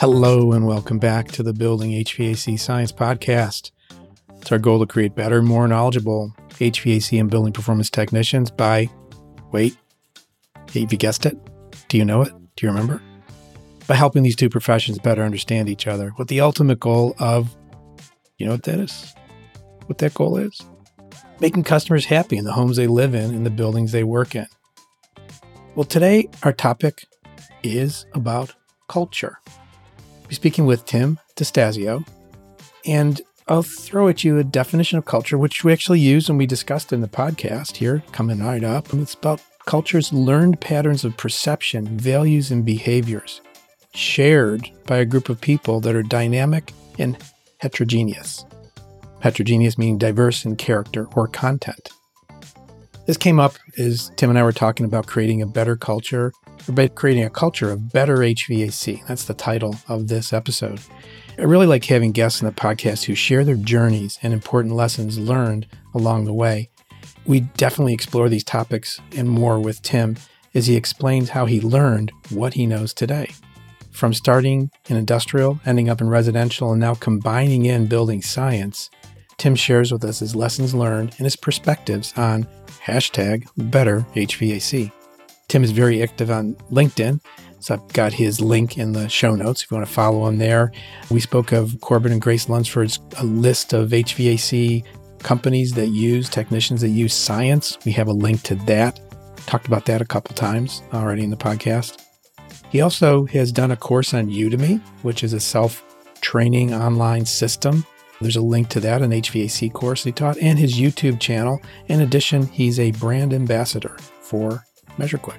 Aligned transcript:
Hello, 0.00 0.52
and 0.52 0.64
welcome 0.64 1.00
back 1.00 1.26
to 1.32 1.42
the 1.42 1.52
Building 1.52 1.90
HVAC 1.90 2.56
Science 2.60 2.92
Podcast. 2.92 3.72
It's 4.36 4.52
our 4.52 4.58
goal 4.58 4.78
to 4.78 4.86
create 4.86 5.16
better, 5.16 5.42
more 5.42 5.66
knowledgeable 5.66 6.32
HVAC 6.50 7.18
and 7.18 7.28
building 7.28 7.52
performance 7.52 7.90
technicians 7.90 8.48
by, 8.52 8.88
wait, 9.50 9.76
have 10.54 10.92
you 10.92 10.98
guessed 10.98 11.26
it? 11.26 11.36
Do 11.88 11.98
you 11.98 12.04
know 12.04 12.22
it? 12.22 12.32
Do 12.54 12.64
you 12.64 12.68
remember? 12.68 13.02
By 13.88 13.96
helping 13.96 14.22
these 14.22 14.36
two 14.36 14.48
professions 14.48 15.00
better 15.00 15.24
understand 15.24 15.68
each 15.68 15.88
other 15.88 16.12
with 16.16 16.28
the 16.28 16.42
ultimate 16.42 16.78
goal 16.78 17.16
of, 17.18 17.56
you 18.36 18.46
know 18.46 18.52
what 18.52 18.62
that 18.62 18.78
is? 18.78 19.12
What 19.86 19.98
that 19.98 20.14
goal 20.14 20.36
is? 20.36 20.62
Making 21.40 21.64
customers 21.64 22.04
happy 22.04 22.36
in 22.36 22.44
the 22.44 22.52
homes 22.52 22.76
they 22.76 22.86
live 22.86 23.16
in 23.16 23.34
and 23.34 23.44
the 23.44 23.50
buildings 23.50 23.90
they 23.90 24.04
work 24.04 24.36
in. 24.36 24.46
Well, 25.74 25.82
today 25.82 26.28
our 26.44 26.52
topic 26.52 27.04
is 27.64 28.06
about 28.14 28.54
culture. 28.86 29.40
We're 30.28 30.34
speaking 30.34 30.66
with 30.66 30.84
Tim 30.84 31.18
DeStasio, 31.36 32.06
and 32.84 33.18
I'll 33.48 33.62
throw 33.62 34.08
at 34.08 34.24
you 34.24 34.36
a 34.36 34.44
definition 34.44 34.98
of 34.98 35.06
culture, 35.06 35.38
which 35.38 35.64
we 35.64 35.72
actually 35.72 36.00
used 36.00 36.28
and 36.28 36.36
we 36.36 36.44
discussed 36.44 36.92
in 36.92 37.00
the 37.00 37.08
podcast 37.08 37.76
here, 37.76 38.02
coming 38.12 38.40
right 38.40 38.62
up. 38.62 38.92
And 38.92 39.00
it's 39.00 39.14
about 39.14 39.40
culture's 39.64 40.12
learned 40.12 40.60
patterns 40.60 41.02
of 41.02 41.16
perception, 41.16 41.96
values, 41.96 42.50
and 42.50 42.62
behaviors 42.62 43.40
shared 43.94 44.70
by 44.86 44.98
a 44.98 45.06
group 45.06 45.30
of 45.30 45.40
people 45.40 45.80
that 45.80 45.96
are 45.96 46.02
dynamic 46.02 46.74
and 46.98 47.16
heterogeneous. 47.56 48.44
Heterogeneous 49.20 49.78
meaning 49.78 49.96
diverse 49.96 50.44
in 50.44 50.56
character 50.56 51.06
or 51.16 51.26
content. 51.26 51.88
This 53.06 53.16
came 53.16 53.40
up 53.40 53.54
as 53.78 54.12
Tim 54.16 54.28
and 54.28 54.38
I 54.38 54.42
were 54.42 54.52
talking 54.52 54.84
about 54.84 55.06
creating 55.06 55.40
a 55.40 55.46
better 55.46 55.74
culture, 55.74 56.34
by 56.68 56.88
creating 56.88 57.24
a 57.24 57.30
culture 57.30 57.70
of 57.70 57.92
better 57.92 58.18
HVAC. 58.18 59.06
That's 59.06 59.24
the 59.24 59.34
title 59.34 59.76
of 59.88 60.08
this 60.08 60.32
episode. 60.32 60.80
I 61.38 61.42
really 61.42 61.66
like 61.66 61.84
having 61.84 62.12
guests 62.12 62.40
in 62.40 62.46
the 62.46 62.52
podcast 62.52 63.04
who 63.04 63.14
share 63.14 63.44
their 63.44 63.56
journeys 63.56 64.18
and 64.22 64.32
important 64.32 64.74
lessons 64.74 65.18
learned 65.18 65.66
along 65.94 66.24
the 66.24 66.32
way. 66.32 66.70
We 67.26 67.40
definitely 67.40 67.94
explore 67.94 68.28
these 68.28 68.44
topics 68.44 69.00
and 69.16 69.28
more 69.28 69.60
with 69.60 69.82
Tim 69.82 70.16
as 70.54 70.66
he 70.66 70.76
explains 70.76 71.30
how 71.30 71.46
he 71.46 71.60
learned 71.60 72.10
what 72.30 72.54
he 72.54 72.66
knows 72.66 72.92
today. 72.92 73.30
From 73.90 74.14
starting 74.14 74.70
in 74.88 74.96
industrial, 74.96 75.60
ending 75.66 75.88
up 75.88 76.00
in 76.00 76.08
residential, 76.08 76.72
and 76.72 76.80
now 76.80 76.94
combining 76.94 77.66
in 77.66 77.86
building 77.86 78.22
science, 78.22 78.90
Tim 79.36 79.54
shares 79.54 79.92
with 79.92 80.04
us 80.04 80.18
his 80.18 80.34
lessons 80.34 80.74
learned 80.74 81.14
and 81.18 81.26
his 81.26 81.36
perspectives 81.36 82.12
on 82.16 82.46
hashtag 82.84 83.46
better 83.56 84.06
HVAC. 84.14 84.90
Tim 85.48 85.64
is 85.64 85.70
very 85.70 86.02
active 86.02 86.30
on 86.30 86.54
LinkedIn, 86.70 87.20
so 87.58 87.74
I've 87.74 87.88
got 87.92 88.12
his 88.12 88.40
link 88.40 88.76
in 88.76 88.92
the 88.92 89.08
show 89.08 89.34
notes 89.34 89.62
if 89.62 89.70
you 89.70 89.76
want 89.76 89.86
to 89.86 89.92
follow 89.92 90.26
him 90.26 90.38
there. 90.38 90.72
We 91.10 91.20
spoke 91.20 91.52
of 91.52 91.80
Corbett 91.80 92.12
and 92.12 92.20
Grace 92.20 92.48
Lunsford's 92.48 92.98
a 93.18 93.24
list 93.24 93.72
of 93.72 93.90
HVAC 93.90 94.84
companies 95.20 95.72
that 95.72 95.88
use 95.88 96.28
technicians 96.28 96.82
that 96.82 96.90
use 96.90 97.14
science. 97.14 97.78
We 97.84 97.92
have 97.92 98.08
a 98.08 98.12
link 98.12 98.42
to 98.42 98.54
that. 98.66 99.00
Talked 99.46 99.66
about 99.66 99.86
that 99.86 100.02
a 100.02 100.06
couple 100.06 100.34
times 100.34 100.82
already 100.92 101.24
in 101.24 101.30
the 101.30 101.36
podcast. 101.36 102.04
He 102.70 102.82
also 102.82 103.24
has 103.26 103.50
done 103.50 103.70
a 103.70 103.76
course 103.76 104.12
on 104.12 104.28
Udemy, 104.28 104.82
which 105.02 105.24
is 105.24 105.32
a 105.32 105.40
self 105.40 105.82
training 106.20 106.74
online 106.74 107.24
system 107.24 107.86
there's 108.20 108.36
a 108.36 108.42
link 108.42 108.68
to 108.70 108.80
that, 108.80 109.02
an 109.02 109.12
HVAC 109.12 109.72
course 109.72 110.02
he 110.02 110.12
taught, 110.12 110.38
and 110.38 110.58
his 110.58 110.74
YouTube 110.74 111.20
channel. 111.20 111.60
In 111.86 112.00
addition, 112.00 112.46
he's 112.46 112.80
a 112.80 112.90
brand 112.92 113.32
ambassador 113.32 113.96
for 114.20 114.64
MeasureQuick. 114.98 115.38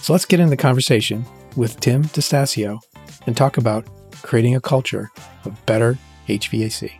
So 0.00 0.12
let's 0.12 0.24
get 0.24 0.40
into 0.40 0.50
the 0.50 0.56
conversation 0.56 1.24
with 1.56 1.80
Tim 1.80 2.04
DeStasio 2.04 2.78
and 3.26 3.36
talk 3.36 3.58
about 3.58 3.86
creating 4.22 4.54
a 4.54 4.60
culture 4.60 5.10
of 5.44 5.66
better 5.66 5.98
HVAC. 6.28 6.90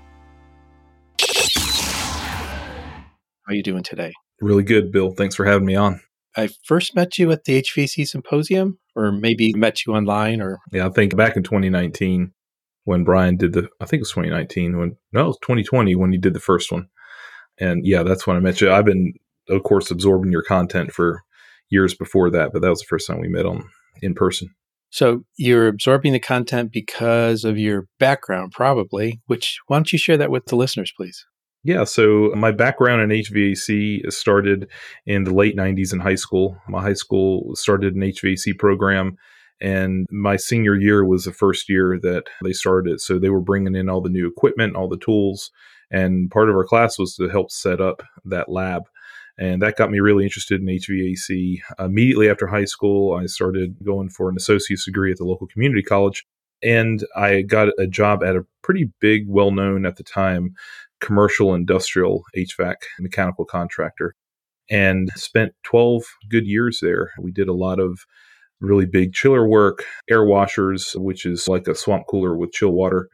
How 3.47 3.53
are 3.53 3.55
you 3.55 3.63
doing 3.63 3.83
today? 3.83 4.13
Really 4.41 4.65
good, 4.65 4.91
Bill. 4.91 5.13
Thanks 5.13 5.35
for 5.35 5.45
having 5.45 5.67
me 5.67 5.77
on. 5.77 6.01
I 6.37 6.49
first 6.65 6.95
met 6.95 7.19
you 7.19 7.31
at 7.33 7.45
the 7.45 7.63
HVAC 7.63 8.07
symposium, 8.07 8.79
or 8.95 9.11
maybe 9.13 9.53
met 9.55 9.87
you 9.87 9.95
online, 9.95 10.43
or 10.43 10.59
yeah, 10.73 10.87
I 10.87 10.91
think 10.91 11.17
back 11.17 11.37
in 11.37 11.43
2019 11.43 12.33
when 12.85 13.05
Brian 13.05 13.37
did 13.37 13.53
the, 13.53 13.69
I 13.81 13.85
think 13.85 14.01
it 14.01 14.03
was 14.03 14.11
2019 14.11 14.79
when, 14.79 14.97
no, 15.13 15.25
it 15.25 15.27
was 15.27 15.39
2020 15.43 15.95
when 15.97 16.13
you 16.13 16.21
did 16.21 16.35
the 16.35 16.41
first 16.41 16.71
one. 16.71 16.89
And 17.59 17.85
yeah, 17.85 18.03
that's 18.03 18.27
when 18.27 18.37
I 18.37 18.41
met 18.41 18.61
you. 18.61 18.71
I've 18.71 18.85
been, 18.85 19.15
of 19.49 19.63
course, 19.63 19.91
absorbing 19.91 20.31
your 20.31 20.43
content 20.43 20.93
for 20.93 21.23
years 21.71 21.95
before 21.95 22.31
that, 22.31 22.53
but 22.53 22.63
that 22.63 22.71
was 22.71 22.81
the 22.81 22.87
first 22.87 23.07
time 23.07 23.21
we 23.21 23.29
met 23.29 23.47
on 23.47 23.69
in 24.03 24.15
person. 24.15 24.51
So 24.91 25.25
you're 25.37 25.69
absorbing 25.69 26.13
the 26.13 26.21
content 26.21 26.73
because 26.73 27.45
of 27.45 27.59
your 27.59 27.87
background, 27.99 28.53
probably. 28.53 29.21
Which 29.27 29.59
why 29.67 29.77
don't 29.77 29.93
you 29.93 29.99
share 29.99 30.17
that 30.17 30.31
with 30.31 30.47
the 30.47 30.57
listeners, 30.57 30.93
please? 30.97 31.27
Yeah, 31.65 31.83
so 31.85 32.33
my 32.37 32.53
background 32.53 33.03
in 33.03 33.19
HVAC 33.19 34.13
started 34.13 34.69
in 35.05 35.25
the 35.25 35.35
late 35.35 35.57
90s 35.57 35.93
in 35.93 35.99
high 35.99 36.15
school. 36.15 36.57
My 36.69 36.81
high 36.81 36.93
school 36.93 37.57
started 37.57 37.97
an 37.97 38.03
HVAC 38.03 38.57
program 38.57 39.17
and 39.61 40.07
my 40.11 40.37
senior 40.37 40.77
year 40.77 41.05
was 41.05 41.25
the 41.25 41.33
first 41.33 41.69
year 41.69 41.99
that 42.03 42.25
they 42.43 42.53
started. 42.53 43.01
So 43.01 43.19
they 43.19 43.31
were 43.31 43.41
bringing 43.41 43.75
in 43.75 43.89
all 43.89 44.01
the 44.01 44.11
new 44.11 44.27
equipment, 44.27 44.77
all 44.77 44.89
the 44.89 44.99
tools. 44.99 45.51
And 45.91 46.31
part 46.31 46.51
of 46.51 46.57
our 46.57 46.65
class 46.65 46.99
was 46.99 47.15
to 47.17 47.29
help 47.29 47.51
set 47.51 47.81
up 47.81 48.03
that 48.25 48.49
lab. 48.49 48.83
And 49.39 49.61
that 49.63 49.77
got 49.77 49.91
me 49.91 50.01
really 50.01 50.25
interested 50.25 50.61
in 50.61 50.67
HVAC. 50.67 51.61
Immediately 51.79 52.31
after 52.31 52.47
high 52.47 52.65
school, 52.65 53.15
I 53.15 53.27
started 53.27 53.77
going 53.85 54.09
for 54.09 54.31
an 54.31 54.37
associate's 54.37 54.87
degree 54.87 55.11
at 55.11 55.19
the 55.19 55.25
local 55.25 55.47
community 55.47 55.83
college. 55.83 56.27
And 56.63 57.05
I 57.15 57.43
got 57.43 57.69
a 57.79 57.87
job 57.87 58.25
at 58.25 58.35
a 58.35 58.47
pretty 58.63 58.91
big, 59.01 59.27
well 59.29 59.51
known 59.51 59.85
at 59.85 59.97
the 59.97 60.03
time, 60.03 60.55
commercial 61.01 61.55
industrial 61.55 62.25
HVAC 62.35 62.77
mechanical 62.99 63.45
contractor 63.45 64.15
and 64.71 65.11
spent 65.15 65.55
12 65.65 66.03
good 66.29 66.47
years 66.47 66.81
there. 66.81 67.13
We 67.21 67.31
did 67.31 67.49
a 67.49 67.55
lot 67.55 67.79
of 67.79 68.01
really 68.61 68.87
big 68.87 69.13
chiller 69.13 69.47
work, 69.47 69.85
air 70.09 70.25
washers, 70.25 70.93
which 70.97 71.27
is 71.27 71.47
like 71.47 71.69
a 71.69 71.75
swamp 71.75 72.07
cooler 72.09 72.37
with 72.37 72.53
chill 72.53 72.73
water. 72.73 73.09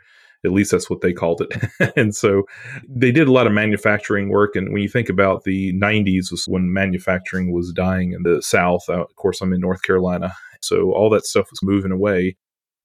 At 0.45 0.53
least 0.53 0.73
that's 0.73 0.91
what 0.91 1.01
they 1.01 1.13
called 1.13 1.41
it. 1.43 1.93
and 1.97 2.15
so 2.15 2.45
they 2.89 3.13
did 3.13 3.29
a 3.29 3.33
lot 3.33 3.47
of 3.47 3.53
manufacturing 3.53 4.29
work. 4.29 4.57
And 4.57 4.73
when 4.73 4.83
you 4.83 4.89
think 4.89 5.09
about 5.09 5.45
the 5.45 5.73
90s, 5.75 6.31
was 6.31 6.47
when 6.49 6.73
manufacturing 6.73 7.53
was 7.53 7.73
dying 7.73 8.13
in 8.13 8.23
the 8.23 8.43
South. 8.43 8.85
Uh, 8.89 9.03
of 9.03 9.15
course, 9.17 9.41
I'm 9.41 9.53
in 9.53 9.61
North 9.61 9.83
Carolina. 9.83 10.35
So 10.61 10.93
all 10.93 11.11
that 11.11 11.27
stuff 11.27 11.49
was 11.51 11.63
moving 11.63 11.93
away. 11.93 12.37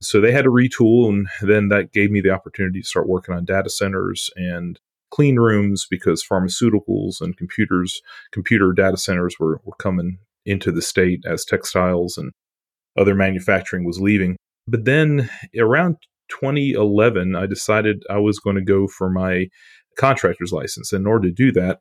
So 0.01 0.22
they 0.22 0.31
had 0.31 0.44
to 0.44 0.51
retool. 0.51 1.09
And 1.09 1.28
then 1.41 1.69
that 1.69 1.91
gave 1.91 2.12
me 2.12 2.22
the 2.22 2.31
opportunity 2.31 2.81
to 2.81 2.88
start 2.88 3.07
working 3.07 3.34
on 3.34 3.46
data 3.46 3.69
centers 3.69 4.29
and 4.35 4.79
clean 5.09 5.38
rooms 5.38 5.88
because 5.90 6.23
pharmaceuticals 6.23 7.22
and 7.22 7.38
computers, 7.38 8.01
computer 8.31 8.73
data 8.73 8.97
centers 8.97 9.35
were, 9.40 9.62
were 9.63 9.75
coming 9.79 10.19
into 10.46 10.72
the 10.72 10.81
state 10.81 11.23
as 11.25 11.44
textiles 11.46 12.17
and 12.17 12.31
other 12.97 13.16
manufacturing 13.16 13.85
was 13.85 14.00
leaving. 14.00 14.38
But 14.67 14.85
then 14.85 15.29
around 15.57 15.97
2011, 16.29 17.35
I 17.35 17.45
decided 17.45 18.03
I 18.09 18.17
was 18.17 18.39
going 18.39 18.55
to 18.55 18.61
go 18.61 18.88
for 18.88 19.09
my 19.09 19.47
contractor's 19.97 20.51
license. 20.51 20.93
In 20.93 21.07
order 21.07 21.27
to 21.27 21.33
do 21.33 21.51
that 21.53 21.79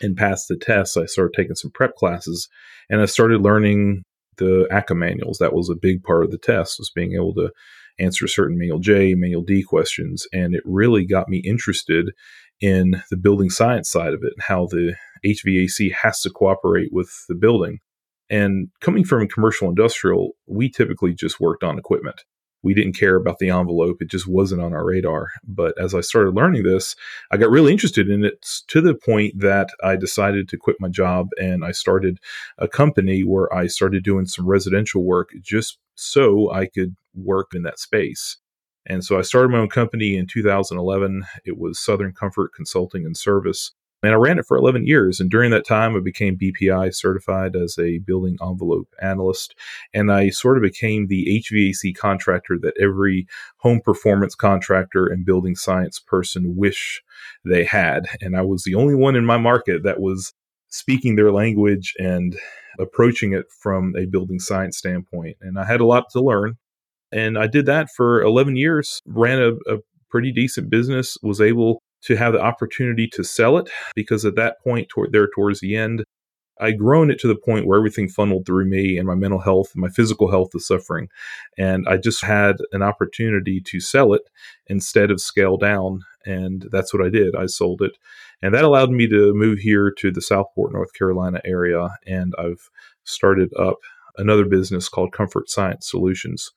and 0.00 0.16
pass 0.16 0.46
the 0.46 0.56
tests, 0.56 0.96
I 0.96 1.06
started 1.06 1.34
taking 1.34 1.56
some 1.56 1.70
prep 1.70 1.94
classes 1.96 2.48
and 2.88 3.00
I 3.00 3.06
started 3.06 3.42
learning 3.42 4.04
the 4.36 4.68
ACCA 4.70 4.96
manuals. 4.96 5.38
That 5.38 5.54
was 5.54 5.70
a 5.70 5.74
big 5.74 6.02
part 6.02 6.24
of 6.24 6.30
the 6.30 6.38
test, 6.38 6.78
was 6.78 6.90
being 6.90 7.14
able 7.14 7.34
to 7.34 7.50
answer 7.98 8.28
certain 8.28 8.58
manual 8.58 8.78
J, 8.78 9.14
manual 9.14 9.42
D 9.42 9.62
questions. 9.62 10.26
And 10.32 10.54
it 10.54 10.62
really 10.64 11.06
got 11.06 11.28
me 11.28 11.38
interested 11.38 12.12
in 12.60 13.02
the 13.10 13.16
building 13.16 13.50
science 13.50 13.90
side 13.90 14.14
of 14.14 14.22
it, 14.22 14.32
and 14.34 14.42
how 14.48 14.66
the 14.66 14.94
HVAC 15.24 15.92
has 15.92 16.20
to 16.22 16.30
cooperate 16.30 16.90
with 16.92 17.10
the 17.28 17.34
building. 17.34 17.78
And 18.30 18.68
coming 18.80 19.04
from 19.04 19.28
commercial 19.28 19.68
industrial, 19.68 20.32
we 20.46 20.70
typically 20.70 21.14
just 21.14 21.38
worked 21.38 21.62
on 21.62 21.78
equipment. 21.78 22.24
We 22.66 22.74
didn't 22.74 22.98
care 22.98 23.14
about 23.14 23.38
the 23.38 23.50
envelope. 23.50 24.02
It 24.02 24.10
just 24.10 24.26
wasn't 24.26 24.60
on 24.60 24.72
our 24.72 24.84
radar. 24.84 25.30
But 25.46 25.80
as 25.80 25.94
I 25.94 26.00
started 26.00 26.34
learning 26.34 26.64
this, 26.64 26.96
I 27.30 27.36
got 27.36 27.48
really 27.48 27.70
interested 27.70 28.10
in 28.10 28.24
it 28.24 28.44
to 28.66 28.80
the 28.80 28.92
point 28.92 29.38
that 29.38 29.68
I 29.84 29.94
decided 29.94 30.48
to 30.48 30.56
quit 30.56 30.74
my 30.80 30.88
job 30.88 31.28
and 31.40 31.64
I 31.64 31.70
started 31.70 32.18
a 32.58 32.66
company 32.66 33.22
where 33.22 33.54
I 33.54 33.68
started 33.68 34.02
doing 34.02 34.26
some 34.26 34.48
residential 34.48 35.04
work 35.04 35.30
just 35.40 35.78
so 35.94 36.50
I 36.50 36.66
could 36.66 36.96
work 37.14 37.54
in 37.54 37.62
that 37.62 37.78
space. 37.78 38.38
And 38.84 39.04
so 39.04 39.16
I 39.16 39.22
started 39.22 39.52
my 39.52 39.58
own 39.58 39.68
company 39.68 40.16
in 40.16 40.26
2011. 40.26 41.24
It 41.44 41.58
was 41.58 41.78
Southern 41.78 42.14
Comfort 42.14 42.52
Consulting 42.52 43.06
and 43.06 43.16
Service. 43.16 43.70
And 44.02 44.12
I 44.12 44.16
ran 44.16 44.38
it 44.38 44.46
for 44.46 44.56
11 44.56 44.86
years. 44.86 45.20
And 45.20 45.30
during 45.30 45.50
that 45.50 45.66
time, 45.66 45.96
I 45.96 46.00
became 46.00 46.38
BPI 46.38 46.94
certified 46.94 47.56
as 47.56 47.78
a 47.78 47.98
building 47.98 48.36
envelope 48.42 48.88
analyst. 49.00 49.54
And 49.94 50.12
I 50.12 50.28
sort 50.30 50.58
of 50.58 50.62
became 50.62 51.06
the 51.06 51.42
HVAC 51.42 51.96
contractor 51.96 52.58
that 52.62 52.74
every 52.80 53.26
home 53.58 53.80
performance 53.80 54.34
contractor 54.34 55.06
and 55.06 55.24
building 55.24 55.56
science 55.56 55.98
person 55.98 56.56
wish 56.56 57.02
they 57.44 57.64
had. 57.64 58.06
And 58.20 58.36
I 58.36 58.42
was 58.42 58.64
the 58.64 58.74
only 58.74 58.94
one 58.94 59.16
in 59.16 59.24
my 59.24 59.38
market 59.38 59.82
that 59.84 60.00
was 60.00 60.34
speaking 60.68 61.16
their 61.16 61.32
language 61.32 61.94
and 61.98 62.36
approaching 62.78 63.32
it 63.32 63.46
from 63.50 63.94
a 63.96 64.04
building 64.04 64.38
science 64.38 64.76
standpoint. 64.76 65.36
And 65.40 65.58
I 65.58 65.64
had 65.64 65.80
a 65.80 65.86
lot 65.86 66.10
to 66.10 66.20
learn. 66.20 66.58
And 67.12 67.38
I 67.38 67.46
did 67.46 67.66
that 67.66 67.88
for 67.96 68.20
11 68.22 68.56
years, 68.56 69.00
ran 69.06 69.40
a, 69.40 69.52
a 69.72 69.78
pretty 70.10 70.32
decent 70.32 70.68
business, 70.70 71.16
was 71.22 71.40
able 71.40 71.82
to 72.06 72.16
have 72.16 72.32
the 72.32 72.40
opportunity 72.40 73.08
to 73.08 73.22
sell 73.22 73.58
it 73.58 73.68
because 73.94 74.24
at 74.24 74.36
that 74.36 74.60
point, 74.62 74.88
toward, 74.88 75.12
there 75.12 75.28
towards 75.28 75.60
the 75.60 75.76
end, 75.76 76.04
I'd 76.58 76.78
grown 76.78 77.10
it 77.10 77.18
to 77.20 77.28
the 77.28 77.36
point 77.36 77.66
where 77.66 77.78
everything 77.78 78.08
funneled 78.08 78.46
through 78.46 78.64
me 78.64 78.96
and 78.96 79.06
my 79.06 79.14
mental 79.14 79.40
health 79.40 79.72
and 79.74 79.82
my 79.82 79.88
physical 79.88 80.30
health 80.30 80.54
was 80.54 80.66
suffering. 80.66 81.08
And 81.58 81.86
I 81.86 81.98
just 81.98 82.24
had 82.24 82.56
an 82.72 82.82
opportunity 82.82 83.60
to 83.60 83.80
sell 83.80 84.14
it 84.14 84.22
instead 84.66 85.10
of 85.10 85.20
scale 85.20 85.58
down. 85.58 86.00
And 86.24 86.66
that's 86.72 86.94
what 86.94 87.04
I 87.04 87.10
did. 87.10 87.36
I 87.36 87.46
sold 87.46 87.82
it. 87.82 87.98
And 88.40 88.54
that 88.54 88.64
allowed 88.64 88.90
me 88.90 89.06
to 89.08 89.34
move 89.34 89.58
here 89.58 89.92
to 89.98 90.10
the 90.10 90.22
Southport, 90.22 90.72
North 90.72 90.94
Carolina 90.94 91.40
area. 91.44 91.88
And 92.06 92.34
I've 92.38 92.70
started 93.04 93.52
up 93.58 93.76
another 94.16 94.46
business 94.46 94.88
called 94.88 95.12
Comfort 95.12 95.50
Science 95.50 95.90
Solutions. 95.90 96.52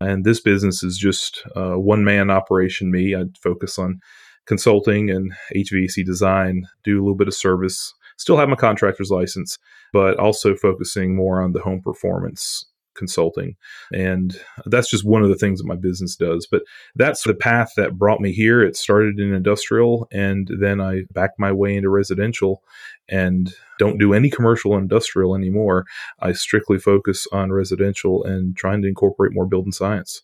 And 0.00 0.24
this 0.24 0.40
business 0.40 0.82
is 0.82 0.96
just 0.96 1.42
a 1.56 1.78
one 1.78 2.04
man 2.04 2.30
operation, 2.30 2.90
me. 2.90 3.14
I 3.14 3.24
focus 3.42 3.78
on 3.78 4.00
consulting 4.46 5.10
and 5.10 5.32
HVAC 5.54 6.04
design, 6.04 6.66
do 6.84 6.98
a 6.98 7.02
little 7.02 7.16
bit 7.16 7.28
of 7.28 7.34
service 7.34 7.94
still 8.20 8.36
have 8.36 8.50
my 8.50 8.56
contractor's 8.56 9.10
license, 9.10 9.58
but 9.94 10.18
also 10.18 10.54
focusing 10.54 11.16
more 11.16 11.40
on 11.40 11.52
the 11.52 11.60
home 11.60 11.80
performance 11.80 12.66
consulting. 12.94 13.56
And 13.94 14.38
that's 14.66 14.90
just 14.90 15.06
one 15.06 15.22
of 15.22 15.30
the 15.30 15.36
things 15.36 15.58
that 15.58 15.66
my 15.66 15.76
business 15.76 16.16
does. 16.16 16.46
But 16.50 16.62
that's 16.94 17.22
the 17.22 17.34
path 17.34 17.72
that 17.76 17.96
brought 17.96 18.20
me 18.20 18.32
here. 18.32 18.62
It 18.62 18.76
started 18.76 19.18
in 19.18 19.32
industrial 19.32 20.06
and 20.12 20.50
then 20.60 20.82
I 20.82 21.04
backed 21.14 21.38
my 21.38 21.50
way 21.50 21.76
into 21.76 21.88
residential 21.88 22.62
and 23.08 23.54
don't 23.78 23.98
do 23.98 24.12
any 24.12 24.28
commercial 24.28 24.76
industrial 24.76 25.34
anymore. 25.34 25.86
I 26.20 26.32
strictly 26.32 26.78
focus 26.78 27.26
on 27.32 27.52
residential 27.52 28.22
and 28.24 28.54
trying 28.54 28.82
to 28.82 28.88
incorporate 28.88 29.32
more 29.32 29.46
building 29.46 29.72
science. 29.72 30.20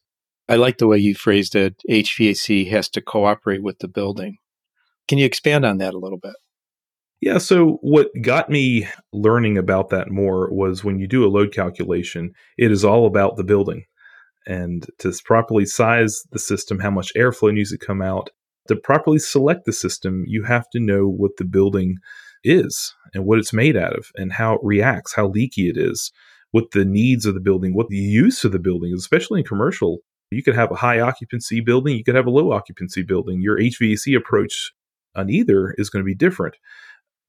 I 0.48 0.56
like 0.56 0.78
the 0.78 0.87
way 0.87 0.98
you 0.98 1.14
phrased 1.14 1.54
it. 1.54 1.82
HVAC 1.90 2.70
has 2.70 2.88
to 2.90 3.00
cooperate 3.00 3.62
with 3.62 3.78
the 3.81 3.88
building. 3.88 4.38
Can 5.08 5.19
you 5.19 5.26
expand 5.26 5.64
on 5.64 5.78
that 5.78 5.94
a 5.94 5.98
little 5.98 6.19
bit? 6.19 6.34
Yeah. 7.20 7.38
So, 7.38 7.78
what 7.81 8.08
got 8.20 8.50
me 8.50 8.87
learning 9.12 9.56
about 9.58 9.88
that 9.90 10.10
more 10.10 10.52
was 10.52 10.84
when 10.84 10.98
you 10.98 11.08
do 11.08 11.25
a 11.25 11.31
load 11.31 11.52
calculation, 11.52 12.32
it 12.58 12.70
is 12.70 12.84
all 12.84 13.06
about 13.06 13.37
the 13.37 13.44
building. 13.44 13.84
And 14.46 14.87
to 14.98 15.12
properly 15.25 15.66
size 15.66 16.22
the 16.31 16.38
system, 16.38 16.78
how 16.78 16.90
much 16.90 17.12
airflow 17.16 17.52
needs 17.52 17.70
to 17.70 17.78
come 17.78 18.00
out, 18.00 18.31
to 18.69 18.76
properly 18.76 19.19
select 19.19 19.64
the 19.64 19.72
system, 19.72 20.25
you 20.26 20.44
have 20.44 20.69
to 20.70 20.81
know 20.81 21.08
what 21.08 21.32
the 21.38 21.44
building 21.44 21.96
is 22.44 22.94
and 23.14 23.25
what 23.25 23.38
it's 23.38 23.52
made 23.52 23.76
out 23.76 23.96
of 23.96 24.06
and 24.14 24.32
how 24.32 24.54
it 24.54 24.60
reacts, 24.62 25.14
how 25.14 25.28
leaky 25.28 25.69
it 25.69 25.76
is, 25.76 26.12
what 26.52 26.70
the 26.72 26.84
needs 26.84 27.26
of 27.26 27.34
the 27.34 27.40
building, 27.40 27.75
what 27.75 27.88
the 27.88 27.96
use 27.96 28.44
of 28.44 28.52
the 28.52 28.58
building 28.58 28.93
is, 28.93 29.00
especially 29.00 29.40
in 29.40 29.46
commercial. 29.46 29.98
You 30.31 30.43
could 30.43 30.56
have 30.56 30.70
a 30.70 30.76
high 30.76 31.00
occupancy 31.00 31.61
building, 31.61 31.96
you 31.96 32.05
could 32.05 32.14
have 32.14 32.26
a 32.26 32.31
low 32.31 32.52
occupancy 32.52 33.02
building. 33.02 33.40
Your 33.40 33.58
HVAC 33.58 34.17
approach 34.17 34.73
on 35.14 35.31
either 35.31 35.75
is 35.78 35.90
going 35.90 36.02
to 36.02 36.06
be 36.06 36.14
different. 36.14 36.56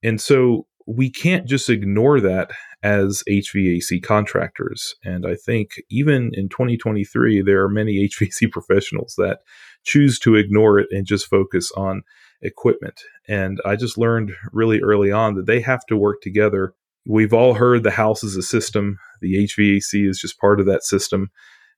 And 0.02 0.20
so 0.20 0.66
we 0.86 1.10
can't 1.10 1.46
just 1.46 1.68
ignore 1.68 2.18
that 2.20 2.50
as 2.82 3.22
HVAC 3.28 4.02
contractors. 4.02 4.94
And 5.04 5.26
I 5.26 5.34
think 5.34 5.72
even 5.90 6.30
in 6.32 6.48
2023, 6.48 7.42
there 7.42 7.62
are 7.62 7.68
many 7.68 8.08
HVAC 8.20 8.50
professionals 8.50 9.14
that 9.18 9.40
choose 9.84 10.18
to 10.20 10.34
ignore 10.34 10.78
it 10.78 10.88
and 10.90 11.06
just 11.06 11.26
focus 11.26 11.70
on 11.76 12.02
equipment. 12.40 13.02
And 13.28 13.60
I 13.64 13.76
just 13.76 13.98
learned 13.98 14.32
really 14.52 14.80
early 14.80 15.12
on 15.12 15.34
that 15.34 15.46
they 15.46 15.60
have 15.60 15.84
to 15.86 15.96
work 15.96 16.22
together. 16.22 16.72
We've 17.06 17.34
all 17.34 17.54
heard 17.54 17.82
the 17.82 17.90
house 17.90 18.22
is 18.22 18.36
a 18.36 18.42
system, 18.42 18.98
the 19.20 19.46
HVAC 19.46 20.08
is 20.08 20.18
just 20.18 20.38
part 20.38 20.60
of 20.60 20.66
that 20.66 20.84
system. 20.84 21.30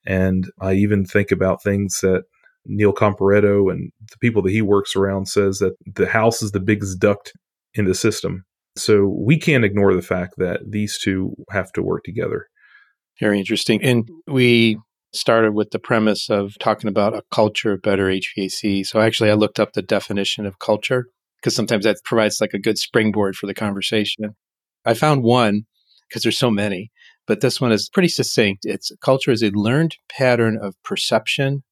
And 0.06 0.50
I 0.60 0.74
even 0.74 1.04
think 1.04 1.30
about 1.30 1.62
things 1.62 1.98
that 2.02 2.22
Neil 2.66 2.92
Comparetto 2.92 3.70
and 3.70 3.90
the 4.10 4.18
people 4.20 4.42
that 4.42 4.52
he 4.52 4.62
works 4.62 4.96
around 4.96 5.26
says 5.26 5.58
that 5.58 5.74
the 5.86 6.08
house 6.08 6.42
is 6.42 6.52
the 6.52 6.60
biggest 6.60 6.98
duct 6.98 7.32
in 7.74 7.84
the 7.84 7.94
system. 7.94 8.44
So 8.76 9.06
we 9.06 9.38
can't 9.38 9.64
ignore 9.64 9.94
the 9.94 10.02
fact 10.02 10.34
that 10.38 10.60
these 10.68 10.98
two 10.98 11.34
have 11.50 11.72
to 11.72 11.82
work 11.82 12.04
together. 12.04 12.46
Very 13.18 13.38
interesting. 13.38 13.82
And 13.82 14.08
we 14.26 14.78
started 15.12 15.54
with 15.54 15.70
the 15.70 15.78
premise 15.78 16.30
of 16.30 16.56
talking 16.60 16.88
about 16.88 17.14
a 17.14 17.22
culture 17.32 17.72
of 17.72 17.82
better 17.82 18.06
HVAC. 18.06 18.86
So 18.86 19.00
actually, 19.00 19.30
I 19.30 19.34
looked 19.34 19.60
up 19.60 19.72
the 19.72 19.82
definition 19.82 20.46
of 20.46 20.58
culture 20.58 21.06
because 21.38 21.54
sometimes 21.54 21.84
that 21.84 21.96
provides 22.04 22.40
like 22.40 22.54
a 22.54 22.58
good 22.58 22.78
springboard 22.78 23.34
for 23.36 23.46
the 23.46 23.54
conversation. 23.54 24.36
I 24.84 24.94
found 24.94 25.22
one 25.22 25.62
because 26.08 26.22
there's 26.22 26.38
so 26.38 26.50
many, 26.50 26.90
but 27.30 27.42
this 27.42 27.60
one 27.60 27.70
is 27.70 27.88
pretty 27.88 28.08
succinct. 28.08 28.64
It's 28.64 28.90
culture 29.00 29.30
is 29.30 29.40
a 29.40 29.50
learned 29.50 29.94
pattern 30.10 30.58
of 30.60 30.74
perception, 30.82 31.62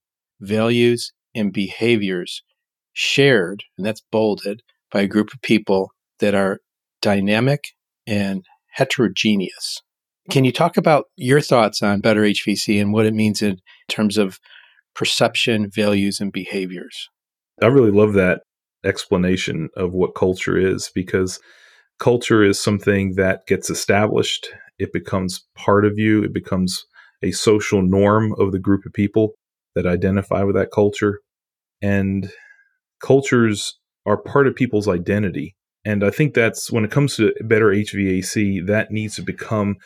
values, 0.40 1.12
and 1.34 1.52
behaviors 1.52 2.44
shared, 2.93 3.64
and 3.76 3.84
that's 3.84 4.05
bolded, 4.12 4.62
by 4.93 5.00
a 5.00 5.08
group 5.08 5.34
of 5.34 5.43
people 5.43 5.90
that 6.20 6.32
are 6.32 6.60
dynamic 7.02 7.64
and 8.06 8.46
heterogeneous. 8.69 9.82
Can 10.31 10.44
you 10.44 10.52
talk 10.52 10.76
about 10.76 11.06
your 11.16 11.40
thoughts 11.40 11.82
on 11.82 12.02
better 12.02 12.22
HVAC 12.22 12.81
and 12.81 12.93
what 12.93 13.06
it 13.06 13.12
means 13.12 13.43
in 13.43 13.58
terms 13.88 14.16
of 14.16 14.38
perception, 14.94 15.69
values, 15.75 16.20
and 16.20 16.31
behaviors? 16.31 17.08
I 17.61 17.66
really 17.66 17.90
love 17.90 18.12
that 18.12 18.43
explanation 18.84 19.70
of 19.76 19.93
what 19.93 20.14
culture 20.14 20.56
is 20.56 20.93
because 20.94 21.40
culture 21.98 22.42
is 22.42 22.60
something 22.60 23.14
that 23.16 23.46
gets 23.46 23.70
established. 23.70 24.48
It 24.78 24.92
becomes 24.92 25.44
part 25.56 25.84
of 25.84 25.98
you, 25.98 26.22
it 26.22 26.32
becomes 26.32 26.84
a 27.22 27.32
social 27.32 27.82
norm 27.82 28.34
of 28.38 28.52
the 28.52 28.60
group 28.60 28.86
of 28.86 28.92
people 28.92 29.34
that 29.74 29.86
identify 29.86 30.42
with 30.44 30.54
that 30.54 30.70
culture. 30.72 31.20
And 31.82 32.30
cultures 33.00 33.78
are 34.06 34.16
part 34.16 34.46
of 34.46 34.54
people's 34.54 34.88
identity. 34.88 35.56
And 35.84 36.04
I 36.04 36.10
think 36.10 36.34
that's 36.34 36.70
when 36.70 36.84
it 36.84 36.90
comes 36.90 37.16
to 37.16 37.32
better 37.42 37.66
HVAC, 37.66 38.66
that 38.66 38.90
needs 38.90 39.16
to 39.16 39.22
become 39.22 39.76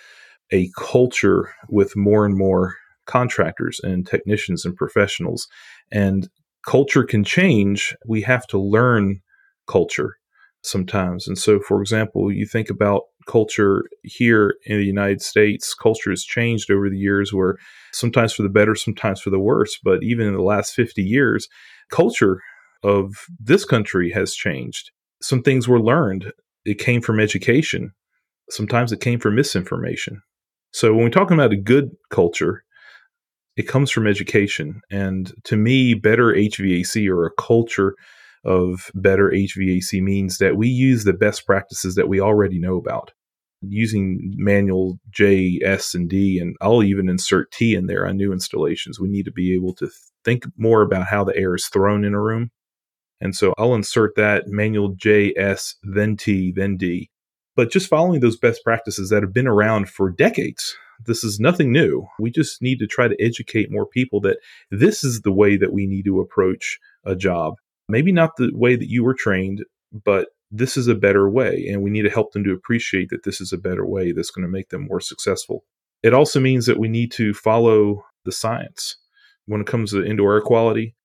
a 0.52 0.70
culture 0.76 1.54
with 1.68 1.96
more 1.96 2.26
and 2.26 2.36
more 2.36 2.76
contractors 3.06 3.80
and 3.82 4.06
technicians 4.06 4.64
and 4.64 4.76
professionals. 4.76 5.48
And 5.90 6.28
culture 6.66 7.04
can 7.04 7.24
change. 7.24 7.94
We 8.06 8.22
have 8.22 8.46
to 8.48 8.58
learn 8.58 9.20
culture 9.66 10.16
sometimes. 10.62 11.26
And 11.26 11.36
so, 11.36 11.60
for 11.60 11.80
example, 11.80 12.32
you 12.32 12.46
think 12.46 12.70
about 12.70 13.02
culture 13.26 13.84
here 14.02 14.56
in 14.64 14.78
the 14.78 14.84
United 14.84 15.22
States, 15.22 15.74
culture 15.74 16.10
has 16.10 16.24
changed 16.24 16.70
over 16.70 16.88
the 16.88 16.98
years 16.98 17.32
where 17.32 17.56
sometimes 17.92 18.32
for 18.32 18.42
the 18.42 18.48
better, 18.48 18.74
sometimes 18.74 19.20
for 19.20 19.30
the 19.30 19.38
worse. 19.38 19.78
But 19.82 20.02
even 20.02 20.26
in 20.26 20.34
the 20.34 20.42
last 20.42 20.74
50 20.74 21.02
years, 21.02 21.48
culture 21.90 22.40
of 22.82 23.12
this 23.38 23.64
country 23.64 24.10
has 24.10 24.34
changed. 24.34 24.90
Some 25.20 25.42
things 25.42 25.68
were 25.68 25.80
learned. 25.80 26.32
It 26.64 26.78
came 26.78 27.00
from 27.00 27.20
education. 27.20 27.92
Sometimes 28.50 28.92
it 28.92 29.00
came 29.00 29.20
from 29.20 29.36
misinformation. 29.36 30.22
So 30.72 30.92
when 30.92 31.04
we're 31.04 31.10
talking 31.10 31.34
about 31.34 31.52
a 31.52 31.56
good 31.56 31.90
culture, 32.10 32.64
it 33.56 33.68
comes 33.68 33.90
from 33.90 34.06
education. 34.06 34.80
And 34.90 35.32
to 35.44 35.56
me, 35.56 35.94
better 35.94 36.32
HVAC 36.32 37.08
or 37.08 37.26
a 37.26 37.30
culture 37.38 37.94
of 38.44 38.90
better 38.94 39.30
HVAC 39.30 40.02
means 40.02 40.38
that 40.38 40.56
we 40.56 40.68
use 40.68 41.04
the 41.04 41.12
best 41.12 41.46
practices 41.46 41.94
that 41.94 42.08
we 42.08 42.20
already 42.20 42.58
know 42.58 42.76
about. 42.76 43.12
Using 43.60 44.34
manual 44.36 44.98
J, 45.10 45.60
S, 45.64 45.94
and 45.94 46.08
D, 46.08 46.38
and 46.40 46.56
I'll 46.60 46.82
even 46.82 47.08
insert 47.08 47.52
T 47.52 47.76
in 47.76 47.86
there 47.86 48.06
on 48.06 48.16
new 48.16 48.32
installations. 48.32 48.98
We 48.98 49.08
need 49.08 49.24
to 49.26 49.32
be 49.32 49.54
able 49.54 49.72
to 49.74 49.88
think 50.24 50.44
more 50.56 50.82
about 50.82 51.06
how 51.06 51.22
the 51.22 51.36
air 51.36 51.54
is 51.54 51.66
thrown 51.66 52.04
in 52.04 52.14
a 52.14 52.20
room 52.20 52.50
and 53.22 53.36
so 53.36 53.54
I'll 53.56 53.76
insert 53.76 54.16
that 54.16 54.48
manual 54.48 54.88
J, 54.96 55.32
S, 55.36 55.76
then 55.84 56.16
T, 56.16 56.52
then 56.54 56.76
D. 56.76 57.08
But 57.54 57.70
just 57.70 57.88
following 57.88 58.18
those 58.18 58.36
best 58.36 58.64
practices 58.64 59.10
that 59.10 59.22
have 59.22 59.32
been 59.32 59.46
around 59.46 59.88
for 59.88 60.10
decades. 60.10 60.76
This 61.06 61.22
is 61.22 61.38
nothing 61.38 61.70
new. 61.70 62.08
We 62.18 62.32
just 62.32 62.60
need 62.60 62.80
to 62.80 62.86
try 62.88 63.06
to 63.06 63.22
educate 63.22 63.70
more 63.70 63.86
people 63.86 64.20
that 64.22 64.38
this 64.72 65.04
is 65.04 65.20
the 65.20 65.32
way 65.32 65.56
that 65.56 65.72
we 65.72 65.86
need 65.86 66.04
to 66.06 66.20
approach 66.20 66.80
a 67.04 67.14
job. 67.14 67.54
Maybe 67.92 68.10
not 68.10 68.36
the 68.38 68.50
way 68.54 68.74
that 68.74 68.88
you 68.88 69.04
were 69.04 69.12
trained, 69.12 69.66
but 69.92 70.28
this 70.50 70.78
is 70.78 70.88
a 70.88 70.94
better 70.94 71.28
way. 71.28 71.66
And 71.68 71.82
we 71.82 71.90
need 71.90 72.04
to 72.04 72.10
help 72.10 72.32
them 72.32 72.42
to 72.44 72.52
appreciate 72.54 73.10
that 73.10 73.24
this 73.24 73.38
is 73.38 73.52
a 73.52 73.58
better 73.58 73.84
way 73.84 74.12
that's 74.12 74.30
going 74.30 74.46
to 74.46 74.50
make 74.50 74.70
them 74.70 74.86
more 74.86 74.98
successful. 75.00 75.64
It 76.02 76.14
also 76.14 76.40
means 76.40 76.64
that 76.64 76.78
we 76.78 76.88
need 76.88 77.12
to 77.12 77.34
follow 77.34 78.02
the 78.24 78.32
science. 78.32 78.96
When 79.44 79.60
it 79.60 79.66
comes 79.66 79.90
to 79.90 80.02
indoor 80.02 80.36
air 80.36 80.40
quality, 80.40 80.96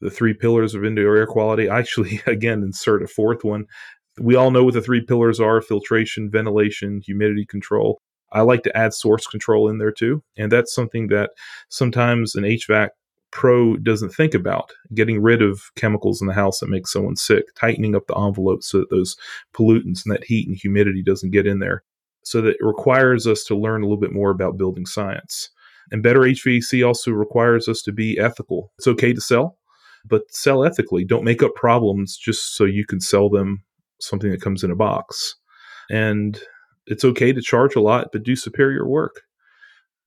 the 0.00 0.08
three 0.08 0.34
pillars 0.34 0.76
of 0.76 0.84
indoor 0.84 1.16
air 1.16 1.26
quality. 1.26 1.68
I 1.68 1.80
actually, 1.80 2.20
again, 2.26 2.62
insert 2.62 3.02
a 3.02 3.08
fourth 3.08 3.42
one. 3.42 3.64
We 4.20 4.36
all 4.36 4.52
know 4.52 4.62
what 4.62 4.74
the 4.74 4.82
three 4.82 5.04
pillars 5.04 5.40
are 5.40 5.60
filtration, 5.60 6.30
ventilation, 6.30 7.00
humidity 7.04 7.44
control. 7.44 8.00
I 8.32 8.42
like 8.42 8.62
to 8.62 8.76
add 8.76 8.94
source 8.94 9.26
control 9.26 9.68
in 9.68 9.78
there 9.78 9.90
too. 9.90 10.22
And 10.38 10.52
that's 10.52 10.72
something 10.72 11.08
that 11.08 11.30
sometimes 11.70 12.36
an 12.36 12.44
HVAC 12.44 12.90
pro 13.30 13.76
doesn't 13.76 14.14
think 14.14 14.34
about 14.34 14.72
getting 14.94 15.20
rid 15.20 15.42
of 15.42 15.60
chemicals 15.76 16.20
in 16.20 16.26
the 16.26 16.32
house 16.32 16.60
that 16.60 16.68
make 16.68 16.86
someone 16.86 17.16
sick, 17.16 17.44
tightening 17.54 17.94
up 17.94 18.06
the 18.06 18.16
envelope 18.18 18.62
so 18.62 18.78
that 18.78 18.90
those 18.90 19.16
pollutants 19.54 20.04
and 20.04 20.14
that 20.14 20.24
heat 20.24 20.48
and 20.48 20.56
humidity 20.56 21.02
doesn't 21.02 21.32
get 21.32 21.46
in 21.46 21.58
there. 21.58 21.82
So 22.24 22.40
that 22.40 22.56
it 22.56 22.64
requires 22.64 23.26
us 23.26 23.44
to 23.44 23.56
learn 23.56 23.82
a 23.82 23.86
little 23.86 24.00
bit 24.00 24.12
more 24.12 24.30
about 24.30 24.56
building 24.56 24.86
science. 24.86 25.50
And 25.92 26.02
better 26.02 26.20
HVAC 26.20 26.84
also 26.86 27.12
requires 27.12 27.68
us 27.68 27.82
to 27.82 27.92
be 27.92 28.18
ethical. 28.18 28.72
It's 28.78 28.88
okay 28.88 29.12
to 29.12 29.20
sell, 29.20 29.58
but 30.04 30.22
sell 30.30 30.64
ethically. 30.64 31.04
Don't 31.04 31.24
make 31.24 31.42
up 31.42 31.54
problems 31.54 32.16
just 32.16 32.56
so 32.56 32.64
you 32.64 32.84
can 32.84 33.00
sell 33.00 33.28
them 33.28 33.62
something 34.00 34.30
that 34.30 34.42
comes 34.42 34.64
in 34.64 34.70
a 34.70 34.76
box. 34.76 35.36
And 35.88 36.40
it's 36.86 37.04
okay 37.04 37.32
to 37.32 37.40
charge 37.40 37.76
a 37.76 37.80
lot, 37.80 38.08
but 38.12 38.24
do 38.24 38.34
superior 38.34 38.86
work. 38.86 39.22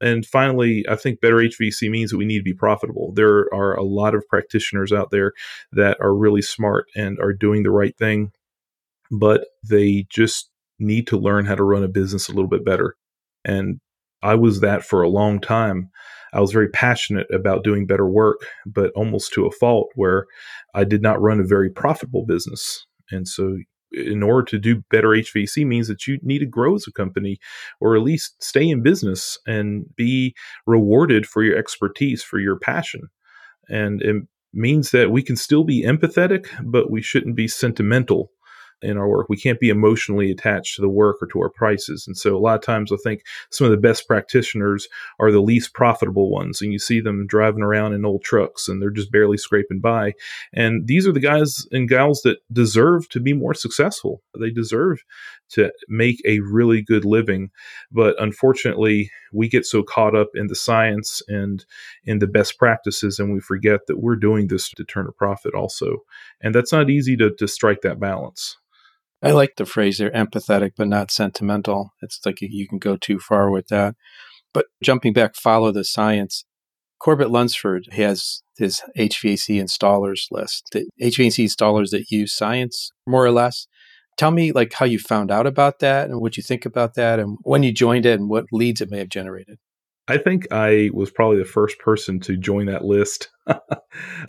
And 0.02 0.26
finally, 0.26 0.86
I 0.90 0.96
think 0.96 1.22
better 1.22 1.38
HVAC 1.38 1.90
means 1.90 2.12
that 2.12 2.18
we 2.18 2.26
need 2.26 2.40
to 2.40 2.44
be 2.44 2.54
profitable. 2.54 3.12
There 3.14 3.54
are 3.54 3.76
a 3.76 3.84
lot 3.84 4.16
of 4.16 4.28
practitioners 4.30 4.94
out 4.94 5.12
there 5.12 5.34
that 5.74 5.98
are 6.00 6.16
really 6.16 6.42
smart 6.42 6.86
and 6.96 7.20
are 7.20 7.34
doing 7.34 7.64
the 7.64 7.72
right 7.72 7.98
thing, 7.98 8.32
but 9.12 9.46
they 9.68 10.06
just 10.10 10.50
need 10.80 11.08
to 11.08 11.18
learn 11.18 11.46
how 11.46 11.56
to 11.56 11.64
run 11.64 11.84
a 11.84 11.90
business 11.90 12.30
a 12.30 12.32
little 12.32 12.50
bit 12.50 12.64
better. 12.64 12.96
And 13.44 13.80
I 14.22 14.36
was 14.36 14.62
that 14.62 14.86
for 14.86 15.02
a 15.02 15.10
long 15.10 15.40
time. 15.40 15.90
I 16.32 16.42
was 16.42 16.52
very 16.52 16.70
passionate 16.70 17.28
about 17.34 17.64
doing 17.64 17.88
better 17.88 18.08
work, 18.08 18.46
but 18.66 18.92
almost 18.96 19.34
to 19.34 19.46
a 19.46 19.52
fault 19.52 19.90
where 19.96 20.28
I 20.74 20.84
did 20.84 21.02
not 21.02 21.22
run 21.22 21.40
a 21.40 21.46
very 21.46 21.70
profitable 21.70 22.26
business. 22.26 22.86
And 23.12 23.28
so 23.28 23.58
in 23.92 24.24
order 24.24 24.46
to 24.46 24.60
do 24.60 24.84
better 24.90 25.10
HVAC 25.10 25.66
means 25.66 25.88
that 25.88 26.08
you 26.08 26.20
need 26.22 26.40
to 26.40 26.46
grow 26.46 26.76
as 26.76 26.86
a 26.88 26.92
company 26.92 27.40
or 27.80 27.96
at 27.96 28.04
least 28.04 28.42
stay 28.44 28.68
in 28.68 28.84
business 28.84 29.38
and 29.48 29.86
be 29.96 30.36
rewarded 30.66 31.26
for 31.26 31.44
your 31.44 31.58
expertise, 31.58 32.24
for 32.24 32.40
your 32.40 32.58
passion. 32.58 33.10
And 33.68 34.02
it 34.02 34.24
means 34.54 34.92
that 34.92 35.12
we 35.12 35.22
can 35.22 35.36
still 35.36 35.64
be 35.64 35.84
empathetic, 35.84 36.48
but 36.64 36.92
we 36.92 37.02
shouldn't 37.02 37.36
be 37.36 37.48
sentimental 37.48 38.32
in 38.82 38.98
our 38.98 39.08
work. 39.08 39.28
We 39.30 39.38
can't 39.38 39.60
be 39.60 39.70
emotionally 39.70 40.32
attached 40.32 40.76
to 40.76 40.82
the 40.82 40.90
work 40.90 41.18
or 41.22 41.28
to 41.28 41.40
our 41.40 41.50
prices. 41.50 42.08
And 42.08 42.18
so 42.18 42.36
a 42.36 42.40
lot 42.40 42.56
of 42.56 42.62
times 42.62 42.92
I 42.92 42.98
think 43.04 43.24
some 43.50 43.66
of 43.66 43.72
the 43.72 43.78
best 43.78 44.08
practitioners 44.08 44.88
are 45.20 45.32
the 45.32 45.42
least 45.42 45.74
profitable 45.74 46.30
ones. 46.30 46.62
And 46.62 46.72
you 46.72 46.80
see 46.80 47.02
them 47.02 47.28
driving 47.28 47.64
around 47.64 47.94
in 47.94 48.06
old 48.06 48.24
trucks 48.24 48.68
and 48.68 48.82
they're 48.82 48.90
just 48.90 49.12
barely 49.12 49.38
scraping 49.38 49.80
by. 49.80 50.14
And 50.54 50.88
these 50.88 51.08
are 51.08 51.12
the 51.12 51.20
guys 51.20 51.68
and 51.72 51.90
gals 51.90 52.22
that 52.22 52.38
deserve 52.52 53.10
to 53.10 53.20
be 53.20 53.34
more 53.34 53.54
successful. 53.54 54.22
They 54.40 54.52
deserve 54.52 55.04
to 55.50 55.72
make 55.88 56.22
a 56.26 56.40
really 56.40 56.82
good 56.82 57.06
living. 57.06 57.50
But 57.92 58.22
unfortunately, 58.22 59.12
we 59.34 59.48
get 59.48 59.66
so 59.66 59.84
caught 59.84 60.16
up 60.16 60.30
in 60.36 60.48
the 60.48 60.56
science 60.56 61.22
and 61.28 61.66
in 62.06 62.20
the 62.20 62.28
best 62.28 62.58
practices 62.58 63.20
and 63.20 63.34
we 63.34 63.40
forget 63.40 63.88
that 63.88 64.00
we're 64.00 64.16
doing 64.16 64.48
this 64.48 64.70
to 64.70 64.84
turn 64.84 65.08
a 65.08 65.12
profit 65.12 65.54
also. 65.54 66.04
And 66.42 66.54
that's 66.54 66.72
not 66.72 66.90
easy 66.90 67.18
to, 67.18 67.32
to 67.32 67.48
strike 67.48 67.82
that 67.82 68.00
balance. 68.00 68.58
I 69.22 69.32
like 69.32 69.56
the 69.58 69.66
phrase 69.66 69.98
they're 69.98 70.12
empathetic 70.12 70.72
but 70.78 70.88
not 70.88 71.12
sentimental. 71.12 71.92
It's 72.02 72.20
like 72.26 72.38
you 72.42 72.68
can 72.68 72.80
go 72.80 72.96
too 72.96 73.20
far 73.20 73.52
with 73.52 73.68
that. 73.68 73.96
But 74.54 74.68
jumping 74.82 75.14
back, 75.14 75.36
follow 75.36 75.72
the 75.72 75.84
science. 75.84 76.46
Corbett 77.00 77.30
Lunsford 77.30 77.88
has 77.92 78.42
his 78.58 78.82
HVAC 78.98 79.62
installers 79.62 80.24
list, 80.32 80.66
the 80.74 80.90
HVAC 81.02 81.46
installers 81.46 81.92
that 81.92 82.12
use 82.12 82.36
science, 82.36 82.92
more 83.08 83.26
or 83.26 83.32
less. 83.32 83.68
Tell 84.18 84.32
me 84.32 84.52
like 84.52 84.74
how 84.74 84.86
you 84.86 85.00
found 85.00 85.32
out 85.32 85.48
about 85.48 85.80
that 85.80 86.10
and 86.10 86.20
what 86.20 86.36
you 86.36 86.44
think 86.44 86.66
about 86.66 86.96
that 86.96 87.20
and 87.20 87.38
when 87.44 87.64
you 87.64 87.72
joined 87.72 88.06
it 88.06 88.20
and 88.20 88.30
what 88.30 88.46
leads 88.52 88.82
it 88.82 88.92
may 88.92 89.00
have 89.00 89.10
generated. 89.10 89.60
I 90.10 90.18
think 90.18 90.52
I 90.52 90.90
was 90.92 91.12
probably 91.12 91.38
the 91.38 91.46
first 91.46 91.80
person 91.80 92.20
to 92.22 92.36
join 92.36 92.66
that 92.66 92.84
list. 92.84 93.30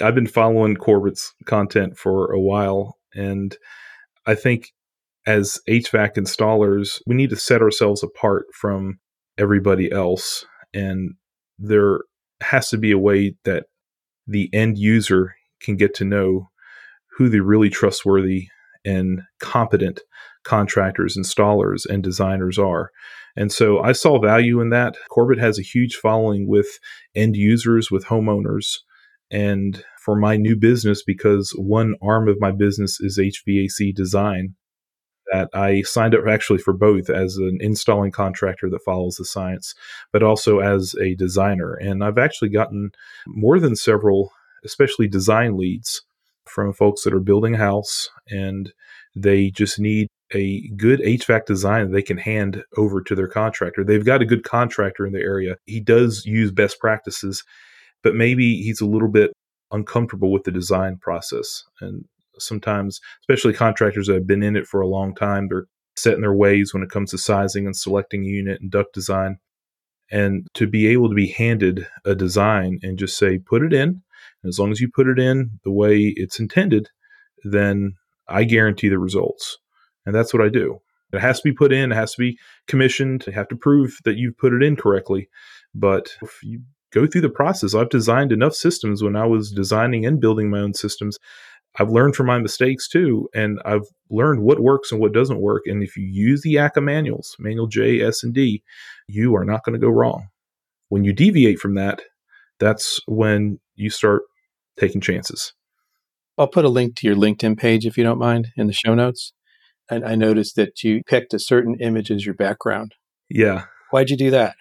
I've 0.01 0.15
been 0.15 0.29
following 0.29 0.77
Corbett's 0.77 1.35
content 1.47 1.99
for 1.99 2.31
a 2.31 2.39
while 2.39 2.99
and 3.15 3.57
I 4.27 4.37
think 4.37 4.71
as 5.27 5.59
HVAC 5.69 6.15
installers, 6.17 7.01
we 7.07 7.15
need 7.15 7.31
to 7.31 7.37
set 7.37 7.63
ourselves 7.63 8.03
apart 8.03 8.47
from 8.55 8.99
everybody 9.39 9.91
else. 9.91 10.45
And 10.73 11.15
there 11.59 12.01
has 12.43 12.71
to 12.71 12.79
be 12.79 12.91
a 12.91 12.99
way 12.99 13.35
that 13.45 13.67
the 14.27 14.49
end 14.53 14.79
user 14.79 15.35
can 15.61 15.77
get 15.77 15.95
to 15.95 16.05
know 16.05 16.49
who 17.17 17.29
the 17.29 17.41
really 17.41 17.69
trustworthy 17.69 18.49
and 18.85 19.23
competent 19.41 20.01
contractors, 20.45 21.19
installers, 21.19 21.85
and 21.87 22.03
designers 22.03 22.59
are. 22.59 22.91
And 23.37 23.53
so 23.53 23.81
I 23.81 23.93
saw 23.93 24.19
value 24.19 24.61
in 24.61 24.71
that. 24.71 24.97
Corbett 25.11 25.39
has 25.39 25.59
a 25.59 25.63
huge 25.63 25.97
following 25.97 26.49
with 26.49 26.67
end 27.15 27.37
users, 27.37 27.91
with 27.91 28.07
homeowners. 28.07 28.79
And 29.31 29.85
for 30.05 30.17
my 30.17 30.37
new 30.37 30.57
business, 30.57 31.03
because 31.05 31.53
one 31.57 31.95
arm 32.03 32.29
of 32.29 32.41
my 32.41 32.51
business 32.51 32.99
is 33.01 33.19
HVAC 33.19 33.95
design, 33.95 34.57
that 35.31 35.49
I 35.55 35.83
signed 35.83 36.15
up 36.15 36.27
actually 36.27 36.59
for 36.59 36.73
both 36.73 37.09
as 37.09 37.37
an 37.37 37.59
installing 37.61 38.11
contractor 38.11 38.69
that 38.71 38.85
follows 38.85 39.17
the 39.17 39.25
science, 39.25 39.75
but 40.13 40.23
also 40.23 40.59
as 40.59 40.95
a 41.01 41.15
designer. 41.15 41.75
And 41.75 42.03
I've 42.03 42.19
actually 42.19 42.51
gotten 42.51 42.91
more 43.27 43.61
than 43.61 43.77
several, 43.77 44.33
especially 44.65 45.09
design 45.09 45.57
leads 45.57 46.03
from 46.47 46.73
folks 46.73 47.05
that 47.05 47.15
are 47.15 47.21
building 47.21 47.55
a 47.55 47.59
house 47.59 48.11
and 48.29 48.73
they 49.15 49.51
just 49.51 49.79
need 49.79 50.09
a 50.33 50.69
good 50.77 51.01
HVAC 51.01 51.47
design 51.47 51.91
they 51.91 52.03
can 52.03 52.19
hand 52.19 52.65
over 52.77 53.01
to 53.03 53.15
their 53.15 53.29
contractor. 53.29 53.85
They've 53.85 54.05
got 54.05 54.23
a 54.23 54.27
good 54.27 54.45
contractor 54.45 55.07
in 55.07 55.13
the 55.13 55.21
area. 55.21 55.57
He 55.67 55.81
does 55.81 56.25
use 56.25 56.53
best 56.53 56.79
practices, 56.79 57.43
but 58.03 58.15
maybe 58.15 58.63
he's 58.63 58.81
a 58.81 58.87
little 58.87 59.09
bit 59.09 59.33
uncomfortable 59.73 60.33
with 60.33 60.45
the 60.45 60.53
design 60.53 60.99
process. 60.99 61.65
And 61.81 62.05
sometimes, 62.41 63.01
especially 63.23 63.53
contractors 63.53 64.07
that 64.07 64.15
have 64.15 64.27
been 64.27 64.43
in 64.43 64.57
it 64.57 64.67
for 64.67 64.81
a 64.81 64.89
long 64.89 65.15
time, 65.15 65.49
they're 65.49 65.67
set 65.97 66.15
in 66.15 66.21
their 66.21 66.35
ways 66.35 66.73
when 66.73 66.83
it 66.83 66.91
comes 66.91 67.11
to 67.11 67.19
sizing 67.19 67.67
and 67.67 67.77
selecting 67.77 68.25
unit 68.25 68.61
and 68.61 68.71
duct 68.71 68.95
design. 68.95 69.39
And 70.11 70.47
to 70.55 70.67
be 70.67 70.89
able 70.89 71.09
to 71.09 71.15
be 71.15 71.29
handed 71.29 71.87
a 72.05 72.15
design 72.15 72.81
and 72.83 72.99
just 72.99 73.17
say, 73.17 73.39
put 73.39 73.63
it 73.63 73.73
in, 73.73 74.03
and 74.43 74.49
as 74.49 74.59
long 74.59 74.73
as 74.73 74.81
you 74.81 74.89
put 74.93 75.07
it 75.07 75.19
in 75.19 75.61
the 75.65 75.71
way 75.71 76.13
it's 76.17 76.41
intended, 76.41 76.89
then 77.45 77.95
I 78.29 78.45
guarantee 78.45 78.89
the 78.89 78.99
results. 78.99 79.59
And 80.07 80.15
that's 80.15 80.33
what 80.33 80.43
I 80.43 80.49
do. 80.49 80.81
It 81.13 81.21
has 81.21 81.41
to 81.41 81.49
be 81.49 81.55
put 81.55 81.73
in, 81.73 81.93
it 81.93 81.97
has 81.97 82.15
to 82.15 82.21
be 82.21 82.39
commissioned, 82.69 83.25
you 83.27 83.33
have 83.33 83.49
to 83.49 83.57
prove 83.57 83.99
that 84.05 84.17
you've 84.17 84.39
put 84.39 84.53
it 84.53 84.63
in 84.63 84.77
correctly. 84.77 85.29
But 85.75 86.17
if 86.23 86.39
you 86.43 86.63
go 86.93 87.07
through 87.07 87.21
the 87.23 87.29
process, 87.29 87.75
I've 87.75 87.89
designed 87.89 88.33
enough 88.33 88.55
systems 88.55 89.03
when 89.03 89.17
I 89.17 89.27
was 89.27 89.51
designing 89.51 90.07
and 90.07 90.21
building 90.21 90.51
my 90.51 90.59
own 90.59 90.75
systems 90.75 91.19
I've 91.79 91.91
learned 91.91 92.17
from 92.17 92.27
my 92.27 92.39
mistakes 92.39 92.89
too, 92.89 93.29
and 93.35 93.61
I've 93.65 93.87
learned 94.11 94.43
what 94.43 94.61
works 94.61 94.91
and 94.91 95.01
what 95.01 95.13
doesn't 95.13 95.41
work. 95.41 95.63
And 95.67 95.83
if 95.83 95.97
you 95.97 96.05
use 96.05 96.43
the 96.43 96.57
ACCA 96.57 96.83
manuals, 96.83 97.37
manual 97.39 97.69
J, 97.69 98.01
S, 98.01 98.25
and 98.25 98.35
D, 98.35 98.63
you 99.07 99.37
are 99.37 99.45
not 99.45 99.65
going 99.65 99.75
to 99.75 99.85
go 99.85 99.91
wrong. 99.91 100.29
When 100.89 101.05
you 101.05 101.13
deviate 101.13 101.61
from 101.61 101.75
that, 101.75 102.03
that's 102.59 103.01
when 103.07 103.61
you 103.77 103.89
start 103.91 104.23
taking 104.79 105.01
chances. 105.01 105.53
I'll 106.37 106.49
put 106.49 106.65
a 106.65 106.69
link 106.69 106.97
to 106.97 107.07
your 107.07 107.17
LinkedIn 107.17 107.59
page 107.59 107.87
if 107.87 107.97
you 107.97 108.05
don't 108.05 108.19
mind 108.19 108.49
in 108.57 108.67
the 108.67 108.73
show 108.73 108.95
notes. 108.95 109.33
And 109.91 110.05
I 110.05 110.15
noticed 110.15 110.57
that 110.57 110.83
you 110.83 111.03
picked 111.07 111.35
a 111.35 111.39
certain 111.39 111.77
image 111.81 112.11
as 112.11 112.25
your 112.25 112.35
background. 112.35 112.95
Yeah. 113.29 113.65
Why'd 113.91 114.11
you 114.11 114.17
do 114.17 114.31
that? 114.31 114.57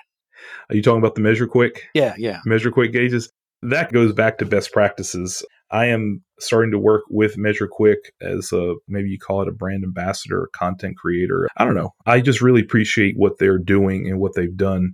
Are 0.69 0.75
you 0.75 0.81
talking 0.81 0.99
about 0.99 1.15
the 1.15 1.21
Measure 1.21 1.47
Quick? 1.47 1.85
Yeah, 1.93 2.15
yeah. 2.17 2.39
Measure 2.45 2.71
Quick 2.71 2.93
gauges? 2.93 3.31
That 3.61 3.91
goes 3.91 4.13
back 4.13 4.37
to 4.39 4.45
best 4.45 4.71
practices. 4.71 5.43
I 5.71 5.85
am 5.85 6.23
starting 6.39 6.71
to 6.71 6.79
work 6.79 7.03
with 7.09 7.37
Measure 7.37 7.67
Quick 7.67 8.13
as 8.21 8.51
a 8.51 8.75
maybe 8.87 9.09
you 9.09 9.19
call 9.19 9.41
it 9.41 9.47
a 9.47 9.53
brand 9.53 9.83
ambassador, 9.83 10.49
content 10.53 10.97
creator. 10.97 11.47
I 11.57 11.65
don't 11.65 11.75
know. 11.75 11.93
I 12.05 12.21
just 12.21 12.41
really 12.41 12.61
appreciate 12.61 13.15
what 13.17 13.37
they're 13.39 13.59
doing 13.59 14.07
and 14.07 14.19
what 14.19 14.35
they've 14.35 14.55
done 14.55 14.93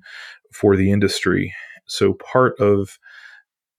for 0.53 0.75
the 0.75 0.91
industry. 0.91 1.53
So 1.87 2.13
part 2.13 2.59
of 2.59 2.97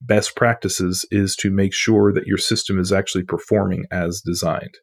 best 0.01 0.37
practices 0.37 1.05
is 1.11 1.37
to 1.37 1.51
make 1.51 1.75
sure 1.75 2.13
that 2.13 2.27
your 2.27 2.39
system 2.39 2.79
is 2.79 2.93
actually 2.93 3.25
performing 3.25 3.85
as 3.91 4.21
designed. 4.21 4.75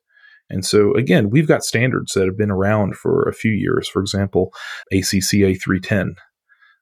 And 0.50 0.66
so 0.66 0.94
again, 0.94 1.30
we've 1.30 1.48
got 1.48 1.64
standards 1.64 2.14
that 2.14 2.26
have 2.26 2.38
been 2.38 2.52
around 2.52 2.98
for 2.98 3.24
a 3.24 3.34
few 3.34 3.52
years. 3.52 3.88
For 3.88 4.02
example, 4.02 4.54
ACCA 4.92 5.60
310 5.62 6.16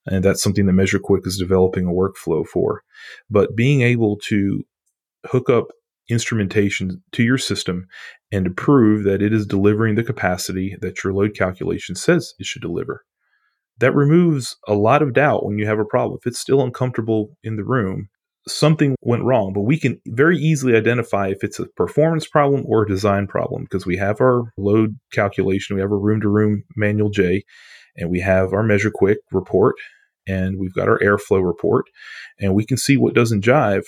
and 0.06 0.24
that's 0.24 0.42
something 0.42 0.66
that 0.66 0.74
Measure 0.74 1.00
Quick 1.00 1.26
is 1.26 1.38
developing 1.38 1.86
a 1.86 1.92
workflow 1.92 2.46
for. 2.46 2.84
But 3.30 3.56
being 3.56 3.82
able 3.82 4.18
to 4.28 4.64
hook 5.26 5.50
up 5.50 5.68
instrumentation 6.10 7.02
to 7.14 7.24
your 7.24 7.38
system 7.38 7.88
and 8.32 8.46
to 8.46 8.52
prove 8.52 9.04
that 9.04 9.22
it 9.22 9.34
is 9.34 9.46
delivering 9.46 9.96
the 9.96 10.04
capacity 10.04 10.76
that 10.82 11.04
your 11.04 11.14
load 11.14 11.36
calculation 11.36 11.96
says 11.96 12.34
it 12.40 12.46
should 12.46 12.62
deliver. 12.62 13.04
That 13.80 13.96
removes 13.96 14.58
a 14.68 14.74
lot 14.74 15.02
of 15.02 15.14
doubt 15.14 15.46
when 15.46 15.58
you 15.58 15.66
have 15.66 15.80
a 15.80 15.86
problem. 15.86 16.20
If 16.22 16.28
it's 16.28 16.40
still 16.40 16.62
uncomfortable 16.62 17.38
in 17.44 17.56
the 17.56 17.64
room, 17.64 18.10
something 18.48 18.96
went 19.02 19.24
wrong, 19.24 19.54
but 19.54 19.62
we 19.62 19.80
can 19.80 20.00
very 20.08 20.38
easily 20.38 20.76
identify 20.76 21.28
if 21.28 21.44
it's 21.44 21.60
a 21.60 21.68
performance 21.78 22.28
problem 22.28 22.64
or 22.68 22.84
a 22.84 22.88
design 22.88 23.28
problem 23.28 23.64
because 23.64 23.86
we 23.86 23.98
have 23.98 24.20
our 24.20 24.44
load 24.58 24.98
calculation, 25.12 25.76
we 25.76 25.82
have 25.82 25.92
our 25.92 26.00
room 26.00 26.22
to 26.22 26.30
room 26.30 26.64
manual 26.76 27.10
J, 27.10 27.44
and 27.96 28.10
we 28.10 28.20
have 28.20 28.54
our 28.54 28.64
Measure 28.64 28.92
Quick 28.94 29.20
report, 29.32 29.76
and 30.28 30.60
we've 30.60 30.74
got 30.74 30.90
our 30.90 31.00
airflow 31.00 31.46
report, 31.46 31.86
and 32.40 32.54
we 32.54 32.66
can 32.66 32.78
see 32.78 32.98
what 32.98 33.14
doesn't 33.14 33.44
jive 33.44 33.84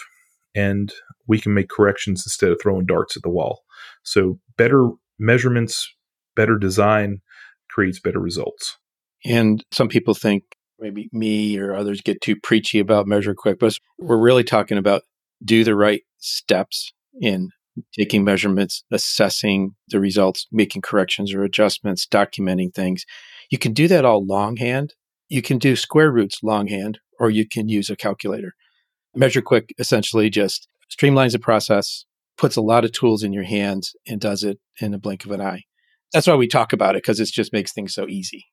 and 0.55 0.93
we 1.27 1.39
can 1.39 1.53
make 1.53 1.69
corrections 1.69 2.24
instead 2.25 2.51
of 2.51 2.60
throwing 2.62 2.86
darts 2.86 3.15
at 3.15 3.24
the 3.24 3.29
wall. 3.29 3.63
So 4.03 4.39
better 4.57 4.89
measurements, 5.19 5.89
better 6.36 6.57
design 6.57 7.22
creates 7.69 8.00
better 8.00 8.19
results. 8.19 8.77
And 9.25 9.63
some 9.72 9.88
people 9.88 10.13
think 10.13 10.43
maybe 10.79 11.10
me 11.12 11.57
or 11.57 11.74
others 11.74 12.01
get 12.01 12.22
too 12.22 12.36
preachy 12.36 12.79
about 12.79 13.07
measure 13.07 13.33
quick, 13.33 13.60
but 13.60 13.77
we're 13.98 14.17
really 14.17 14.43
talking 14.43 14.77
about 14.77 15.03
do 15.43 15.63
the 15.63 15.75
right 15.75 16.01
steps 16.17 16.91
in 17.19 17.50
taking 17.98 18.24
measurements, 18.24 18.83
assessing 18.91 19.75
the 19.89 20.00
results, 20.00 20.48
making 20.51 20.81
corrections 20.81 21.33
or 21.33 21.43
adjustments, 21.43 22.05
documenting 22.05 22.74
things. 22.74 23.05
You 23.50 23.57
can 23.57 23.74
do 23.74 23.88
that 23.88 24.05
all 24.05 24.25
longhand. 24.25 24.93
You 25.29 25.41
can 25.41 25.57
do 25.57 25.75
square 25.75 26.12
roots 26.12 26.43
longhand, 26.43 27.00
or 27.19 27.29
you 27.29 27.48
can 27.48 27.69
use 27.69 27.89
a 27.89 27.95
calculator. 27.95 28.53
Measure 29.15 29.41
Quick 29.41 29.74
essentially 29.77 30.29
just 30.29 30.67
streamlines 30.89 31.32
the 31.32 31.39
process, 31.39 32.05
puts 32.38 32.55
a 32.55 32.62
lot 32.62 32.86
of 32.86 32.91
tools 32.91 33.24
in 33.24 33.34
your 33.34 33.43
hands, 33.43 33.96
and 34.08 34.20
does 34.20 34.43
it 34.43 34.60
in 34.79 34.93
a 34.93 35.00
blink 35.00 35.25
of 35.25 35.32
an 35.32 35.41
eye. 35.41 35.63
That's 36.12 36.27
why 36.27 36.36
we 36.36 36.48
talk 36.48 36.74
about 36.74 36.96
it 36.96 37.03
because 37.03 37.20
it 37.20 37.27
just 37.27 37.53
makes 37.53 37.74
things 37.74 37.93
so 37.93 38.08
easy. 38.08 38.46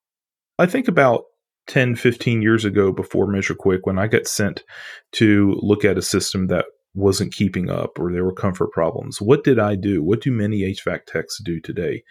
I 0.59 0.67
think 0.67 0.89
about 0.89 1.25
10, 1.67 1.97
15 1.97 2.43
years 2.43 2.65
ago 2.65 2.93
before 2.93 3.27
Measure 3.27 3.55
Quick, 3.55 3.87
when 3.87 3.99
I 3.99 4.07
got 4.07 4.27
sent 4.27 4.65
to 5.13 5.59
look 5.61 5.85
at 5.85 5.99
a 5.99 6.03
system 6.03 6.49
that 6.49 6.67
wasn't 6.95 7.33
keeping 7.33 7.71
up 7.71 7.99
or 7.99 8.13
there 8.13 8.25
were 8.25 8.33
comfort 8.33 8.73
problems. 8.73 9.21
What 9.21 9.45
did 9.45 9.59
I 9.59 9.77
do? 9.77 10.03
What 10.03 10.21
do 10.21 10.33
many 10.33 10.63
HVAC 10.63 11.07
techs 11.07 11.41
do 11.43 11.61
today? 11.61 12.03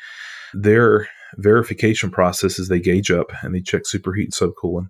Their 0.53 1.07
verification 1.37 2.09
process 2.11 2.59
is 2.59 2.67
they 2.67 2.79
gauge 2.79 3.11
up 3.11 3.31
and 3.41 3.53
they 3.53 3.61
check 3.61 3.83
superheat 3.83 4.25
and 4.25 4.33
subcooling. 4.33 4.89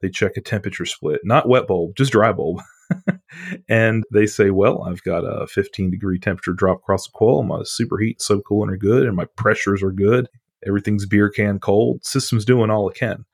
They 0.00 0.10
check 0.10 0.32
a 0.36 0.40
temperature 0.40 0.84
split, 0.84 1.20
not 1.24 1.48
wet 1.48 1.66
bulb, 1.66 1.96
just 1.96 2.12
dry 2.12 2.32
bulb. 2.32 2.60
and 3.68 4.04
they 4.12 4.26
say, 4.26 4.50
well, 4.50 4.82
I've 4.82 5.02
got 5.02 5.20
a 5.20 5.46
15 5.46 5.90
degree 5.90 6.18
temperature 6.18 6.52
drop 6.52 6.78
across 6.78 7.06
the 7.06 7.12
coil. 7.12 7.42
My 7.42 7.60
superheat, 7.60 8.18
subcooling 8.18 8.72
are 8.72 8.76
good, 8.76 9.06
and 9.06 9.16
my 9.16 9.26
pressures 9.36 9.82
are 9.82 9.92
good 9.92 10.28
everything's 10.66 11.06
beer 11.06 11.28
can 11.28 11.58
cold. 11.58 12.04
System's 12.04 12.44
doing 12.44 12.70
all 12.70 12.88
it 12.88 12.96
can. 12.96 13.24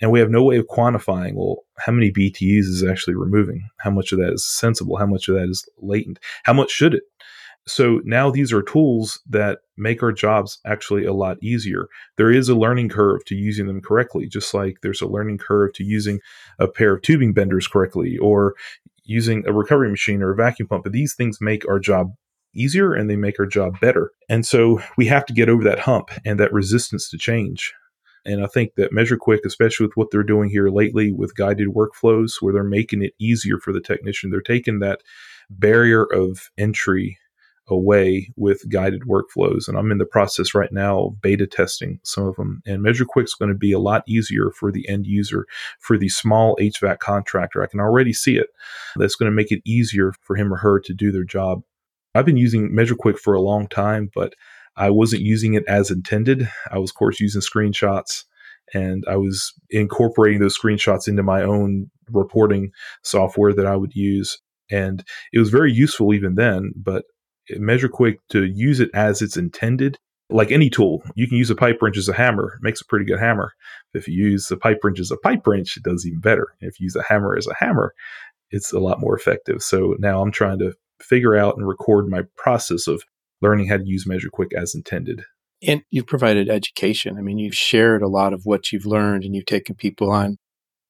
And 0.00 0.10
we 0.10 0.20
have 0.20 0.30
no 0.30 0.42
way 0.42 0.56
of 0.56 0.66
quantifying, 0.66 1.34
well, 1.34 1.64
how 1.78 1.92
many 1.92 2.10
BTUs 2.10 2.60
is 2.60 2.84
actually 2.84 3.14
removing? 3.14 3.68
How 3.78 3.90
much 3.90 4.12
of 4.12 4.18
that 4.18 4.32
is 4.32 4.46
sensible? 4.46 4.96
How 4.96 5.06
much 5.06 5.28
of 5.28 5.34
that 5.34 5.48
is 5.48 5.68
latent? 5.78 6.18
How 6.44 6.52
much 6.52 6.70
should 6.70 6.94
it? 6.94 7.02
So 7.66 8.00
now 8.04 8.30
these 8.30 8.50
are 8.52 8.62
tools 8.62 9.20
that 9.28 9.58
make 9.76 10.02
our 10.02 10.12
jobs 10.12 10.58
actually 10.64 11.04
a 11.04 11.12
lot 11.12 11.36
easier. 11.42 11.88
There 12.16 12.30
is 12.30 12.48
a 12.48 12.54
learning 12.54 12.88
curve 12.88 13.24
to 13.26 13.34
using 13.34 13.66
them 13.66 13.82
correctly, 13.82 14.26
just 14.26 14.54
like 14.54 14.78
there's 14.80 15.02
a 15.02 15.06
learning 15.06 15.38
curve 15.38 15.74
to 15.74 15.84
using 15.84 16.20
a 16.58 16.66
pair 16.66 16.94
of 16.94 17.02
tubing 17.02 17.34
benders 17.34 17.68
correctly 17.68 18.16
or 18.16 18.54
using 19.08 19.42
a 19.46 19.52
recovery 19.52 19.90
machine 19.90 20.22
or 20.22 20.30
a 20.30 20.36
vacuum 20.36 20.68
pump. 20.68 20.84
But 20.84 20.92
these 20.92 21.14
things 21.14 21.38
make 21.40 21.68
our 21.68 21.80
job 21.80 22.12
easier 22.54 22.92
and 22.92 23.08
they 23.08 23.16
make 23.16 23.40
our 23.40 23.46
job 23.46 23.80
better. 23.80 24.12
And 24.28 24.46
so 24.46 24.80
we 24.96 25.06
have 25.06 25.26
to 25.26 25.32
get 25.32 25.48
over 25.48 25.64
that 25.64 25.80
hump 25.80 26.10
and 26.24 26.38
that 26.38 26.52
resistance 26.52 27.08
to 27.10 27.18
change. 27.18 27.72
And 28.24 28.44
I 28.44 28.46
think 28.46 28.74
that 28.76 28.92
Measure 28.92 29.16
Quick, 29.16 29.40
especially 29.46 29.86
with 29.86 29.96
what 29.96 30.08
they're 30.10 30.22
doing 30.22 30.50
here 30.50 30.68
lately 30.68 31.12
with 31.12 31.34
guided 31.34 31.68
workflows, 31.68 32.34
where 32.40 32.52
they're 32.52 32.64
making 32.64 33.02
it 33.02 33.14
easier 33.18 33.58
for 33.58 33.72
the 33.72 33.80
technician, 33.80 34.30
they're 34.30 34.42
taking 34.42 34.80
that 34.80 35.00
barrier 35.48 36.04
of 36.04 36.50
entry 36.58 37.18
away 37.68 38.30
with 38.36 38.68
guided 38.68 39.02
workflows. 39.02 39.68
And 39.68 39.76
I'm 39.76 39.90
in 39.90 39.98
the 39.98 40.06
process 40.06 40.54
right 40.54 40.72
now 40.72 41.06
of 41.06 41.20
beta 41.20 41.46
testing 41.46 42.00
some 42.02 42.26
of 42.26 42.36
them. 42.36 42.62
And 42.66 42.82
Measure 42.82 43.06
is 43.16 43.34
going 43.34 43.50
to 43.50 43.58
be 43.58 43.72
a 43.72 43.78
lot 43.78 44.02
easier 44.08 44.50
for 44.50 44.72
the 44.72 44.88
end 44.88 45.06
user, 45.06 45.46
for 45.80 45.98
the 45.98 46.08
small 46.08 46.56
HVAC 46.56 46.98
contractor. 46.98 47.62
I 47.62 47.66
can 47.66 47.80
already 47.80 48.12
see 48.12 48.36
it. 48.36 48.48
That's 48.96 49.16
going 49.16 49.30
to 49.30 49.36
make 49.36 49.52
it 49.52 49.62
easier 49.64 50.12
for 50.22 50.36
him 50.36 50.52
or 50.52 50.58
her 50.58 50.80
to 50.80 50.94
do 50.94 51.12
their 51.12 51.24
job 51.24 51.62
I've 52.14 52.26
been 52.26 52.36
using 52.36 52.70
MeasureQuick 52.70 53.18
for 53.18 53.34
a 53.34 53.40
long 53.40 53.68
time, 53.68 54.10
but 54.14 54.34
I 54.76 54.90
wasn't 54.90 55.22
using 55.22 55.54
it 55.54 55.64
as 55.68 55.90
intended. 55.90 56.48
I 56.70 56.78
was, 56.78 56.90
of 56.90 56.96
course, 56.96 57.20
using 57.20 57.42
screenshots 57.42 58.24
and 58.74 59.04
I 59.08 59.16
was 59.16 59.52
incorporating 59.70 60.40
those 60.40 60.58
screenshots 60.58 61.08
into 61.08 61.22
my 61.22 61.42
own 61.42 61.90
reporting 62.10 62.70
software 63.02 63.52
that 63.52 63.66
I 63.66 63.76
would 63.76 63.94
use. 63.94 64.40
And 64.70 65.04
it 65.32 65.38
was 65.38 65.50
very 65.50 65.72
useful 65.72 66.12
even 66.12 66.34
then, 66.34 66.72
but 66.76 67.04
MeasureQuick 67.52 68.18
to 68.30 68.44
use 68.44 68.80
it 68.80 68.90
as 68.94 69.22
it's 69.22 69.36
intended, 69.36 69.98
like 70.30 70.50
any 70.50 70.68
tool, 70.68 71.02
you 71.14 71.26
can 71.26 71.38
use 71.38 71.50
a 71.50 71.54
pipe 71.54 71.80
wrench 71.80 71.96
as 71.96 72.08
a 72.08 72.12
hammer, 72.12 72.54
it 72.56 72.62
makes 72.62 72.80
a 72.80 72.84
pretty 72.84 73.04
good 73.04 73.18
hammer. 73.18 73.52
If 73.94 74.06
you 74.08 74.26
use 74.26 74.50
a 74.50 74.56
pipe 74.56 74.80
wrench 74.82 75.00
as 75.00 75.10
a 75.10 75.16
pipe 75.16 75.46
wrench, 75.46 75.76
it 75.76 75.82
does 75.82 76.06
even 76.06 76.20
better. 76.20 76.48
If 76.60 76.78
you 76.78 76.84
use 76.84 76.96
a 76.96 77.02
hammer 77.02 77.36
as 77.36 77.46
a 77.46 77.54
hammer, 77.54 77.94
it's 78.50 78.72
a 78.72 78.78
lot 78.78 79.00
more 79.00 79.16
effective. 79.16 79.62
So 79.62 79.96
now 79.98 80.20
I'm 80.20 80.32
trying 80.32 80.58
to 80.58 80.74
figure 81.00 81.36
out 81.36 81.56
and 81.56 81.66
record 81.66 82.08
my 82.08 82.22
process 82.36 82.86
of 82.86 83.02
learning 83.40 83.68
how 83.68 83.78
to 83.78 83.86
use 83.86 84.06
Measure 84.06 84.30
Quick 84.30 84.52
as 84.54 84.74
intended. 84.74 85.22
And 85.66 85.82
you've 85.90 86.06
provided 86.06 86.48
education. 86.48 87.16
I 87.18 87.20
mean, 87.20 87.38
you've 87.38 87.54
shared 87.54 88.02
a 88.02 88.08
lot 88.08 88.32
of 88.32 88.42
what 88.44 88.72
you've 88.72 88.86
learned 88.86 89.24
and 89.24 89.34
you've 89.34 89.46
taken 89.46 89.74
people 89.74 90.10
on 90.10 90.36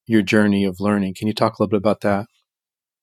your 0.05 0.21
journey 0.21 0.65
of 0.65 0.79
learning. 0.79 1.15
Can 1.15 1.27
you 1.27 1.33
talk 1.33 1.53
a 1.53 1.63
little 1.63 1.69
bit 1.69 1.77
about 1.77 2.01
that? 2.01 2.27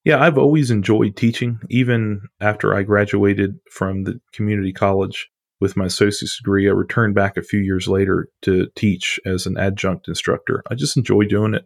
Yeah, 0.07 0.23
I've 0.23 0.39
always 0.39 0.71
enjoyed 0.71 1.17
teaching. 1.17 1.59
Even 1.69 2.21
after 2.41 2.73
I 2.73 2.85
graduated 2.85 3.59
from 3.69 4.05
the 4.05 4.21
community 4.33 4.73
college 4.73 5.29
with 5.61 5.77
my 5.77 5.87
associate's 5.87 6.39
degree, 6.39 6.69
I 6.69 6.73
returned 6.73 7.17
back 7.17 7.37
a 7.37 7.43
few 7.43 7.59
years 7.59 7.89
later 7.89 8.29
to 8.43 8.69
teach 8.77 9.19
as 9.27 9.47
an 9.47 9.59
adjunct 9.59 10.07
instructor. 10.07 10.63
I 10.71 10.77
just 10.77 10.97
enjoy 10.97 11.25
doing 11.25 11.55
it. 11.55 11.65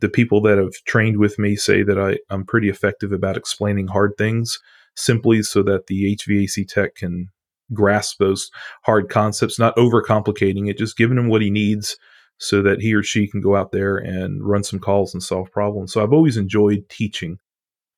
The 0.00 0.08
people 0.08 0.40
that 0.42 0.56
have 0.56 0.72
trained 0.86 1.16
with 1.16 1.36
me 1.36 1.56
say 1.56 1.82
that 1.82 1.98
I, 1.98 2.18
I'm 2.32 2.46
pretty 2.46 2.68
effective 2.68 3.10
about 3.10 3.36
explaining 3.36 3.88
hard 3.88 4.12
things 4.16 4.60
simply 4.94 5.42
so 5.42 5.60
that 5.64 5.88
the 5.88 6.16
HVAC 6.16 6.68
tech 6.68 6.94
can 6.94 7.26
grasp 7.74 8.18
those 8.18 8.52
hard 8.84 9.08
concepts, 9.08 9.58
not 9.58 9.74
overcomplicating 9.74 10.70
it, 10.70 10.78
just 10.78 10.96
giving 10.96 11.18
him 11.18 11.26
what 11.26 11.42
he 11.42 11.50
needs 11.50 11.96
so 12.38 12.62
that 12.62 12.80
he 12.80 12.94
or 12.94 13.02
she 13.02 13.26
can 13.26 13.40
go 13.40 13.56
out 13.56 13.72
there 13.72 13.96
and 13.96 14.46
run 14.46 14.62
some 14.62 14.78
calls 14.78 15.12
and 15.12 15.24
solve 15.24 15.50
problems. 15.50 15.92
So 15.92 16.04
I've 16.04 16.12
always 16.12 16.36
enjoyed 16.36 16.88
teaching. 16.88 17.40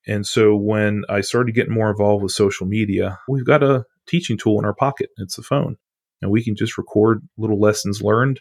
And 0.07 0.27
so 0.27 0.57
when 0.57 1.05
I 1.09 1.21
started 1.21 1.55
getting 1.55 1.75
more 1.75 1.91
involved 1.91 2.23
with 2.23 2.33
social 2.33 2.67
media, 2.67 3.19
we've 3.29 3.47
got 3.47 3.63
a 3.63 3.85
teaching 4.09 4.37
tool 4.37 4.59
in 4.59 4.65
our 4.65 4.75
pocket. 4.75 5.11
It's 5.19 5.37
the 5.37 5.43
phone. 5.43 5.77
And 6.21 6.31
we 6.31 6.43
can 6.43 6.57
just 6.57 6.79
record 6.79 7.27
little 7.37 7.61
lessons 7.61 8.03
learned, 8.03 8.41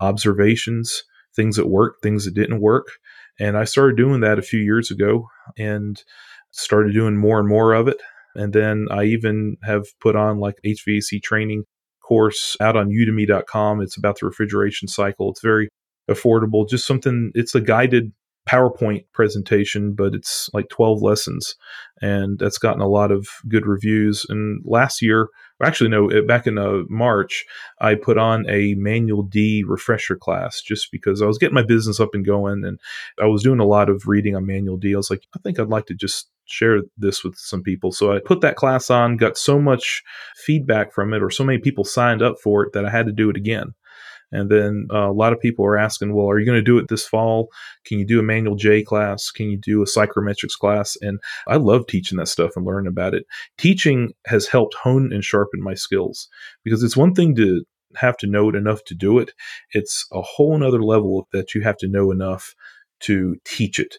observations, 0.00 1.02
things 1.34 1.56
that 1.56 1.68
worked, 1.68 2.02
things 2.02 2.24
that 2.24 2.34
didn't 2.34 2.60
work. 2.60 2.86
And 3.38 3.56
I 3.56 3.64
started 3.64 3.96
doing 3.96 4.20
that 4.20 4.38
a 4.38 4.42
few 4.42 4.60
years 4.60 4.90
ago. 4.90 5.26
And 5.56 6.02
started 6.50 6.92
doing 6.92 7.16
more 7.16 7.38
and 7.38 7.48
more 7.48 7.72
of 7.72 7.88
it. 7.88 8.00
And 8.34 8.52
then 8.52 8.86
I 8.90 9.04
even 9.04 9.56
have 9.64 9.86
put 10.00 10.16
on 10.16 10.38
like 10.38 10.56
HVAC 10.64 11.22
training 11.22 11.64
course 12.02 12.56
out 12.60 12.76
on 12.76 12.90
udemy.com. 12.90 13.80
It's 13.80 13.96
about 13.96 14.18
the 14.20 14.26
refrigeration 14.26 14.88
cycle. 14.88 15.30
It's 15.30 15.40
very 15.40 15.68
affordable, 16.10 16.68
just 16.68 16.86
something, 16.86 17.30
it's 17.34 17.54
a 17.54 17.60
guided 17.60 18.12
PowerPoint 18.50 19.04
presentation, 19.12 19.92
but 19.92 20.14
it's 20.14 20.50
like 20.52 20.68
12 20.70 21.02
lessons. 21.02 21.54
And 22.02 22.38
that's 22.38 22.58
gotten 22.58 22.80
a 22.80 22.88
lot 22.88 23.12
of 23.12 23.28
good 23.48 23.66
reviews. 23.66 24.26
And 24.28 24.62
last 24.64 25.00
year, 25.00 25.28
actually, 25.62 25.90
no, 25.90 26.08
back 26.26 26.46
in 26.46 26.58
uh, 26.58 26.82
March, 26.88 27.44
I 27.80 27.94
put 27.94 28.18
on 28.18 28.48
a 28.48 28.74
Manual 28.74 29.22
D 29.22 29.62
refresher 29.66 30.16
class 30.16 30.62
just 30.62 30.90
because 30.90 31.22
I 31.22 31.26
was 31.26 31.38
getting 31.38 31.54
my 31.54 31.62
business 31.62 32.00
up 32.00 32.10
and 32.12 32.24
going. 32.24 32.64
And 32.64 32.80
I 33.22 33.26
was 33.26 33.42
doing 33.42 33.60
a 33.60 33.66
lot 33.66 33.88
of 33.88 34.04
reading 34.06 34.34
on 34.34 34.46
Manual 34.46 34.78
D. 34.78 34.94
I 34.94 34.96
was 34.96 35.10
like, 35.10 35.22
I 35.36 35.38
think 35.40 35.60
I'd 35.60 35.68
like 35.68 35.86
to 35.86 35.94
just 35.94 36.28
share 36.46 36.80
this 36.98 37.22
with 37.22 37.36
some 37.36 37.62
people. 37.62 37.92
So 37.92 38.12
I 38.12 38.18
put 38.18 38.40
that 38.40 38.56
class 38.56 38.90
on, 38.90 39.16
got 39.16 39.38
so 39.38 39.60
much 39.60 40.02
feedback 40.44 40.92
from 40.92 41.12
it, 41.12 41.22
or 41.22 41.30
so 41.30 41.44
many 41.44 41.58
people 41.58 41.84
signed 41.84 42.22
up 42.22 42.36
for 42.42 42.64
it 42.64 42.72
that 42.72 42.84
I 42.84 42.90
had 42.90 43.06
to 43.06 43.12
do 43.12 43.30
it 43.30 43.36
again. 43.36 43.74
And 44.32 44.50
then 44.50 44.86
uh, 44.92 45.10
a 45.10 45.12
lot 45.12 45.32
of 45.32 45.40
people 45.40 45.64
are 45.64 45.78
asking, 45.78 46.14
well, 46.14 46.30
are 46.30 46.38
you 46.38 46.46
going 46.46 46.58
to 46.58 46.62
do 46.62 46.78
it 46.78 46.88
this 46.88 47.06
fall? 47.06 47.48
Can 47.84 47.98
you 47.98 48.06
do 48.06 48.20
a 48.20 48.22
manual 48.22 48.56
J 48.56 48.82
class? 48.82 49.30
Can 49.30 49.50
you 49.50 49.56
do 49.56 49.82
a 49.82 49.86
psychrometrics 49.86 50.58
class? 50.58 50.96
And 51.00 51.18
I 51.46 51.56
love 51.56 51.86
teaching 51.86 52.18
that 52.18 52.28
stuff 52.28 52.52
and 52.56 52.64
learning 52.64 52.88
about 52.88 53.14
it. 53.14 53.26
Teaching 53.58 54.12
has 54.26 54.46
helped 54.46 54.74
hone 54.74 55.12
and 55.12 55.24
sharpen 55.24 55.62
my 55.62 55.74
skills 55.74 56.28
because 56.64 56.82
it's 56.82 56.96
one 56.96 57.14
thing 57.14 57.34
to 57.36 57.64
have 57.96 58.16
to 58.18 58.26
know 58.26 58.48
it 58.48 58.54
enough 58.54 58.84
to 58.84 58.94
do 58.94 59.18
it. 59.18 59.32
It's 59.72 60.06
a 60.12 60.20
whole 60.20 60.56
nother 60.56 60.82
level 60.82 61.26
that 61.32 61.54
you 61.54 61.62
have 61.62 61.76
to 61.78 61.88
know 61.88 62.10
enough 62.10 62.54
to 63.00 63.36
teach 63.44 63.78
it. 63.78 63.96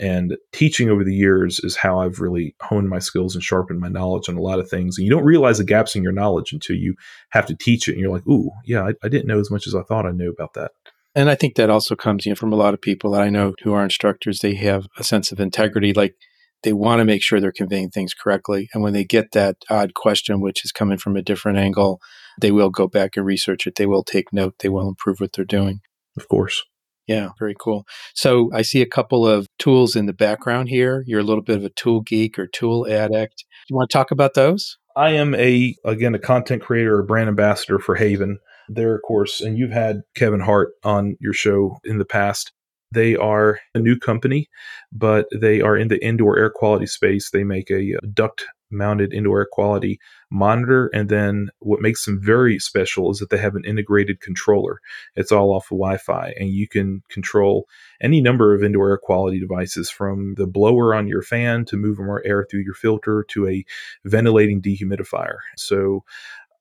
And 0.00 0.36
teaching 0.52 0.88
over 0.88 1.02
the 1.02 1.14
years 1.14 1.58
is 1.60 1.76
how 1.76 2.00
I've 2.00 2.20
really 2.20 2.54
honed 2.60 2.88
my 2.88 3.00
skills 3.00 3.34
and 3.34 3.42
sharpened 3.42 3.80
my 3.80 3.88
knowledge 3.88 4.28
on 4.28 4.36
a 4.36 4.42
lot 4.42 4.60
of 4.60 4.70
things. 4.70 4.96
And 4.96 5.04
you 5.04 5.10
don't 5.10 5.24
realize 5.24 5.58
the 5.58 5.64
gaps 5.64 5.96
in 5.96 6.02
your 6.02 6.12
knowledge 6.12 6.52
until 6.52 6.76
you 6.76 6.94
have 7.30 7.46
to 7.46 7.56
teach 7.56 7.88
it. 7.88 7.92
And 7.92 8.00
you're 8.00 8.12
like, 8.12 8.26
ooh, 8.26 8.50
yeah, 8.64 8.82
I, 8.82 8.94
I 9.02 9.08
didn't 9.08 9.26
know 9.26 9.40
as 9.40 9.50
much 9.50 9.66
as 9.66 9.74
I 9.74 9.82
thought 9.82 10.06
I 10.06 10.12
knew 10.12 10.30
about 10.30 10.54
that. 10.54 10.70
And 11.14 11.28
I 11.28 11.34
think 11.34 11.56
that 11.56 11.70
also 11.70 11.96
comes 11.96 12.26
you 12.26 12.30
know, 12.30 12.36
from 12.36 12.52
a 12.52 12.56
lot 12.56 12.74
of 12.74 12.80
people 12.80 13.12
that 13.12 13.22
I 13.22 13.28
know 13.28 13.54
who 13.62 13.72
are 13.72 13.82
instructors. 13.82 14.38
They 14.38 14.54
have 14.54 14.86
a 14.98 15.02
sense 15.02 15.32
of 15.32 15.40
integrity. 15.40 15.92
Like 15.92 16.14
they 16.62 16.72
want 16.72 17.00
to 17.00 17.04
make 17.04 17.22
sure 17.22 17.40
they're 17.40 17.52
conveying 17.52 17.90
things 17.90 18.14
correctly. 18.14 18.68
And 18.72 18.82
when 18.82 18.92
they 18.92 19.04
get 19.04 19.32
that 19.32 19.56
odd 19.68 19.94
question, 19.94 20.40
which 20.40 20.64
is 20.64 20.72
coming 20.72 20.98
from 20.98 21.16
a 21.16 21.22
different 21.22 21.58
angle, 21.58 22.00
they 22.40 22.52
will 22.52 22.70
go 22.70 22.86
back 22.86 23.16
and 23.16 23.26
research 23.26 23.66
it. 23.66 23.74
They 23.76 23.86
will 23.86 24.04
take 24.04 24.32
note. 24.32 24.54
They 24.60 24.68
will 24.68 24.88
improve 24.88 25.20
what 25.20 25.32
they're 25.32 25.44
doing. 25.44 25.80
Of 26.16 26.28
course. 26.28 26.64
Yeah, 27.08 27.30
very 27.38 27.56
cool. 27.58 27.86
So 28.14 28.50
I 28.52 28.60
see 28.60 28.82
a 28.82 28.86
couple 28.86 29.26
of 29.26 29.46
tools 29.58 29.96
in 29.96 30.04
the 30.04 30.12
background 30.12 30.68
here. 30.68 31.02
You're 31.06 31.20
a 31.20 31.24
little 31.24 31.42
bit 31.42 31.56
of 31.56 31.64
a 31.64 31.70
tool 31.70 32.02
geek 32.02 32.38
or 32.38 32.46
tool 32.46 32.86
addict. 32.86 33.38
Do 33.38 33.72
you 33.72 33.76
want 33.76 33.88
to 33.88 33.92
talk 33.92 34.10
about 34.10 34.34
those? 34.34 34.76
I 34.94 35.10
am 35.10 35.34
a 35.34 35.74
again 35.84 36.14
a 36.14 36.18
content 36.18 36.62
creator, 36.62 36.98
a 36.98 37.04
brand 37.04 37.28
ambassador 37.28 37.78
for 37.78 37.94
Haven. 37.94 38.38
There, 38.68 38.94
of 38.94 39.02
course, 39.02 39.40
and 39.40 39.56
you've 39.56 39.72
had 39.72 40.02
Kevin 40.14 40.40
Hart 40.40 40.72
on 40.84 41.16
your 41.20 41.32
show 41.32 41.78
in 41.84 41.96
the 41.96 42.04
past. 42.04 42.52
They 42.92 43.16
are 43.16 43.58
a 43.74 43.78
new 43.78 43.98
company, 43.98 44.48
but 44.92 45.26
they 45.34 45.62
are 45.62 45.76
in 45.76 45.88
the 45.88 46.04
indoor 46.04 46.38
air 46.38 46.50
quality 46.50 46.86
space. 46.86 47.30
They 47.30 47.44
make 47.44 47.70
a 47.70 47.94
uh, 47.94 48.06
duct 48.12 48.44
mounted 48.70 49.12
indoor 49.12 49.40
air 49.40 49.48
quality 49.50 49.98
monitor. 50.30 50.90
And 50.92 51.08
then 51.08 51.48
what 51.60 51.80
makes 51.80 52.04
them 52.04 52.20
very 52.22 52.58
special 52.58 53.10
is 53.10 53.18
that 53.18 53.30
they 53.30 53.38
have 53.38 53.54
an 53.54 53.64
integrated 53.64 54.20
controller. 54.20 54.80
It's 55.16 55.32
all 55.32 55.52
off 55.52 55.66
of 55.66 55.78
Wi 55.78 55.96
Fi, 55.98 56.34
and 56.38 56.50
you 56.50 56.68
can 56.68 57.02
control 57.08 57.66
any 58.00 58.20
number 58.20 58.54
of 58.54 58.62
indoor 58.62 58.90
air 58.90 58.98
quality 58.98 59.40
devices 59.40 59.90
from 59.90 60.34
the 60.36 60.46
blower 60.46 60.94
on 60.94 61.08
your 61.08 61.22
fan 61.22 61.64
to 61.66 61.76
move 61.76 61.98
more 61.98 62.22
air 62.24 62.46
through 62.50 62.62
your 62.62 62.74
filter 62.74 63.24
to 63.30 63.48
a 63.48 63.64
ventilating 64.04 64.60
dehumidifier. 64.60 65.38
So 65.56 66.04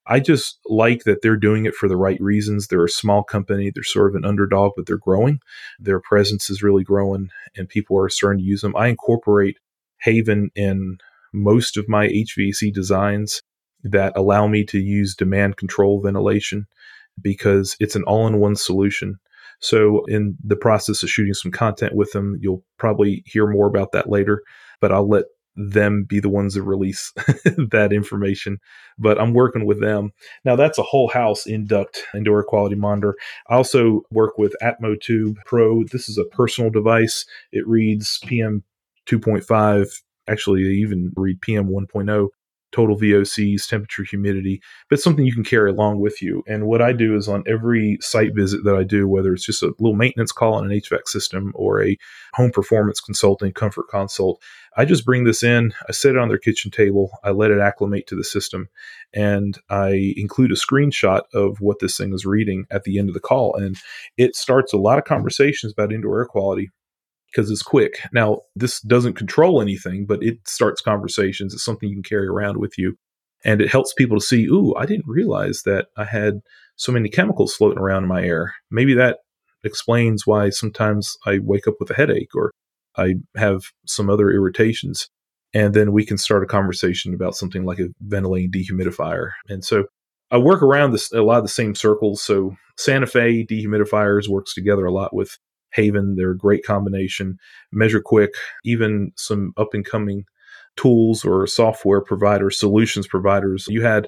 I 0.10 0.20
just 0.22 0.60
like 0.66 1.04
that 1.04 1.22
they're 1.22 1.36
doing 1.36 1.66
it 1.66 1.76
for 1.76 1.90
the 1.90 1.98
right 1.98 2.20
reasons. 2.22 2.68
They're 2.68 2.86
a 2.86 2.90
small 2.90 3.24
company. 3.24 3.72
They're 3.74 3.84
sort 3.84 4.10
of 4.10 4.16
an 4.16 4.26
underdog, 4.26 4.72
but 4.76 4.86
they're 4.86 4.98
growing. 4.98 5.42
Their 5.80 6.00
presence 6.00 6.50
is 6.50 6.64
really 6.64 6.84
growing 6.84 7.30
and 7.58 7.68
people 7.68 8.00
are 8.00 8.10
starting 8.10 8.40
to 8.40 8.46
use 8.50 8.62
them. 8.62 8.76
I 8.76 8.88
incorporate 8.88 9.58
Haven 10.00 10.50
in 10.56 11.00
most 11.44 11.78
of 11.78 11.88
my 11.88 12.08
HVAC 12.08 12.74
designs 12.74 13.42
that 13.84 14.14
allow 14.16 14.48
me 14.48 14.64
to 14.66 14.80
use 14.80 15.16
demand 15.16 15.58
control 15.58 16.02
ventilation 16.02 16.66
because 17.22 17.76
it's 17.80 17.96
an 17.96 18.04
all 18.04 18.28
in 18.28 18.40
one 18.40 18.56
solution. 18.56 19.20
So, 19.60 20.06
in 20.06 20.38
the 20.44 20.56
process 20.56 21.02
of 21.02 21.10
shooting 21.10 21.34
some 21.34 21.52
content 21.52 21.96
with 21.96 22.12
them, 22.12 22.38
you'll 22.40 22.64
probably 22.78 23.24
hear 23.26 23.48
more 23.48 23.68
about 23.68 23.92
that 23.94 24.10
later, 24.10 24.44
but 24.80 24.92
I'll 24.92 25.10
let 25.10 25.26
them 25.56 26.04
be 26.04 26.20
the 26.20 26.30
ones 26.30 26.54
that 26.54 26.62
release 26.62 27.12
that 27.72 27.90
information. 27.92 28.60
But 29.00 29.20
I'm 29.20 29.34
working 29.34 29.66
with 29.66 29.82
them. 29.82 30.12
Now, 30.46 30.56
that's 30.56 30.78
a 30.78 30.84
whole 30.84 31.10
house 31.10 31.48
induct 31.48 32.04
indoor 32.14 32.44
quality 32.44 32.76
monitor. 32.76 33.16
I 33.50 33.56
also 33.56 34.04
work 34.12 34.38
with 34.38 34.56
AtmoTube 34.62 35.38
Pro. 35.46 35.84
This 35.86 36.08
is 36.08 36.20
a 36.20 36.26
personal 36.26 36.70
device, 36.70 37.26
it 37.52 37.68
reads 37.68 38.20
PM 38.26 38.64
2.5 39.08 40.02
actually 40.28 40.64
they 40.64 40.72
even 40.72 41.12
read 41.16 41.42
PM 41.42 41.70
1.0 41.70 42.30
total 42.72 42.98
VOCs, 42.98 43.68
temperature, 43.68 44.04
humidity, 44.04 44.62
but 44.90 45.00
something 45.00 45.26
you 45.26 45.34
can 45.34 45.44
carry 45.44 45.70
along 45.70 46.00
with 46.00 46.22
you. 46.22 46.44
And 46.48 46.68
what 46.68 46.82
I 46.82 46.92
do 46.92 47.16
is 47.16 47.28
on 47.28 47.44
every 47.48 47.98
site 48.02 48.36
visit 48.36 48.64
that 48.66 48.76
I 48.76 48.84
do, 48.84 49.08
whether 49.08 49.34
it's 49.34 49.46
just 49.46 49.64
a 49.64 49.74
little 49.80 49.96
maintenance 49.96 50.32
call 50.32 50.56
on 50.56 50.70
an 50.70 50.78
HVAC 50.78 51.08
system 51.08 51.54
or 51.56 51.84
a 51.84 51.98
home 52.34 52.52
performance 52.52 53.00
consulting, 53.00 53.54
comfort 53.54 53.86
consult, 53.90 54.42
I 54.76 54.86
just 54.86 55.06
bring 55.06 55.24
this 55.24 55.44
in, 55.44 55.74
I 55.88 55.92
set 55.92 56.12
it 56.12 56.18
on 56.18 56.28
their 56.28 56.38
kitchen 56.38 56.70
table, 56.70 57.12
I 57.24 57.32
let 57.32 57.52
it 57.52 57.60
acclimate 57.60 58.06
to 58.08 58.16
the 58.16 58.24
system, 58.24 58.68
and 59.14 59.58
I 59.70 60.14
include 60.18 60.52
a 60.52 60.56
screenshot 60.56 61.22
of 61.34 61.58
what 61.60 61.80
this 61.80 61.98
thing 61.98 62.14
is 62.14 62.26
reading 62.26 62.66
at 62.70 62.84
the 62.84 63.00
end 63.00 63.10
of 63.10 63.14
the 63.14 63.20
call. 63.20 63.56
And 63.56 63.78
it 64.18 64.36
starts 64.36 64.74
a 64.74 64.78
lot 64.78 65.00
of 65.00 65.06
conversations 65.06 65.72
about 65.72 65.94
indoor 65.94 66.20
air 66.20 66.26
quality 66.26 66.70
because 67.38 67.52
it's 67.52 67.62
quick. 67.62 68.00
Now, 68.12 68.40
this 68.56 68.82
doesn't 68.82 69.14
control 69.14 69.62
anything, 69.62 70.08
but 70.08 70.24
it 70.24 70.40
starts 70.48 70.82
conversations. 70.82 71.54
It's 71.54 71.64
something 71.64 71.88
you 71.88 71.96
can 71.96 72.02
carry 72.02 72.28
around 72.28 72.58
with 72.58 72.80
you. 72.80 72.98
And 73.46 73.62
it 73.62 73.70
helps 73.70 73.94
people 73.94 74.18
to 74.18 74.26
see, 74.26 74.46
ooh, 74.46 74.74
I 74.76 74.88
didn't 74.88 75.06
realize 75.08 75.62
that 75.64 75.90
I 75.96 76.06
had 76.06 76.40
so 76.78 76.92
many 76.92 77.10
chemicals 77.10 77.56
floating 77.56 77.78
around 77.78 78.04
in 78.04 78.10
my 78.10 78.24
air. 78.24 78.56
Maybe 78.72 78.96
that 78.96 79.20
explains 79.64 80.26
why 80.26 80.50
sometimes 80.50 81.16
I 81.28 81.38
wake 81.38 81.68
up 81.68 81.76
with 81.80 81.92
a 81.92 81.94
headache 81.94 82.34
or 82.34 82.54
I 82.98 83.16
have 83.36 83.66
some 83.86 84.10
other 84.10 84.32
irritations. 84.32 85.08
And 85.54 85.76
then 85.76 85.92
we 85.92 86.06
can 86.06 86.18
start 86.18 86.42
a 86.42 86.48
conversation 86.48 87.14
about 87.14 87.36
something 87.36 87.66
like 87.66 87.78
a 87.78 87.90
ventilating 88.02 88.52
dehumidifier. 88.52 89.34
And 89.48 89.64
so 89.64 89.86
I 90.32 90.38
work 90.38 90.64
around 90.64 90.92
this 90.92 91.12
a 91.12 91.22
lot 91.22 91.38
of 91.38 91.44
the 91.44 91.50
same 91.50 91.76
circles. 91.76 92.24
So 92.24 92.56
Santa 92.78 93.06
Fe 93.06 93.46
dehumidifiers 93.46 94.28
works 94.28 94.56
together 94.56 94.88
a 94.88 94.92
lot 94.92 95.14
with 95.14 95.38
Haven. 95.74 96.16
They're 96.16 96.32
a 96.32 96.38
great 96.38 96.64
combination. 96.64 97.38
Measure 97.72 98.02
Quick, 98.02 98.34
even 98.64 99.12
some 99.16 99.54
up 99.58 99.74
and 99.74 99.86
coming 99.86 100.26
tools 100.76 101.26
or 101.26 101.48
software 101.48 102.02
providers, 102.02 102.60
solutions 102.60 103.08
providers. 103.08 103.66
You 103.68 103.82
had 103.82 104.08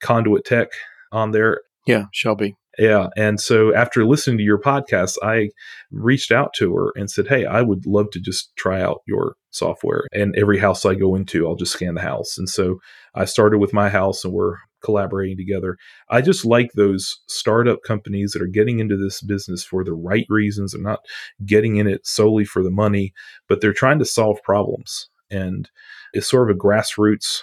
Conduit 0.00 0.44
Tech 0.44 0.68
on 1.12 1.32
there. 1.32 1.62
Yeah, 1.86 2.04
Shelby. 2.12 2.56
Yeah. 2.78 3.08
And 3.16 3.40
so 3.40 3.74
after 3.74 4.04
listening 4.06 4.38
to 4.38 4.44
your 4.44 4.60
podcast, 4.60 5.16
I 5.22 5.50
reached 5.90 6.30
out 6.30 6.54
to 6.54 6.74
her 6.76 6.92
and 6.94 7.10
said, 7.10 7.26
Hey, 7.26 7.44
I 7.44 7.62
would 7.62 7.84
love 7.86 8.10
to 8.12 8.20
just 8.20 8.54
try 8.56 8.80
out 8.80 9.02
your 9.06 9.34
software. 9.50 10.04
And 10.12 10.34
every 10.36 10.58
house 10.58 10.86
I 10.86 10.94
go 10.94 11.14
into, 11.14 11.46
I'll 11.46 11.56
just 11.56 11.72
scan 11.72 11.94
the 11.94 12.00
house. 12.00 12.38
And 12.38 12.48
so 12.48 12.78
I 13.14 13.24
started 13.24 13.58
with 13.58 13.72
my 13.72 13.88
house 13.88 14.24
and 14.24 14.32
we're 14.32 14.56
collaborating 14.82 15.36
together. 15.36 15.76
I 16.08 16.20
just 16.20 16.44
like 16.44 16.72
those 16.72 17.20
startup 17.26 17.82
companies 17.86 18.32
that 18.32 18.42
are 18.42 18.46
getting 18.46 18.78
into 18.78 18.96
this 18.96 19.20
business 19.20 19.64
for 19.64 19.84
the 19.84 19.92
right 19.92 20.26
reasons. 20.28 20.72
They're 20.72 20.82
not 20.82 21.00
getting 21.44 21.76
in 21.76 21.86
it 21.86 22.06
solely 22.06 22.44
for 22.44 22.62
the 22.62 22.70
money, 22.70 23.12
but 23.48 23.60
they're 23.60 23.72
trying 23.72 23.98
to 23.98 24.04
solve 24.04 24.42
problems. 24.42 25.08
And 25.30 25.70
it's 26.12 26.28
sort 26.28 26.50
of 26.50 26.56
a 26.56 26.58
grassroots 26.58 27.42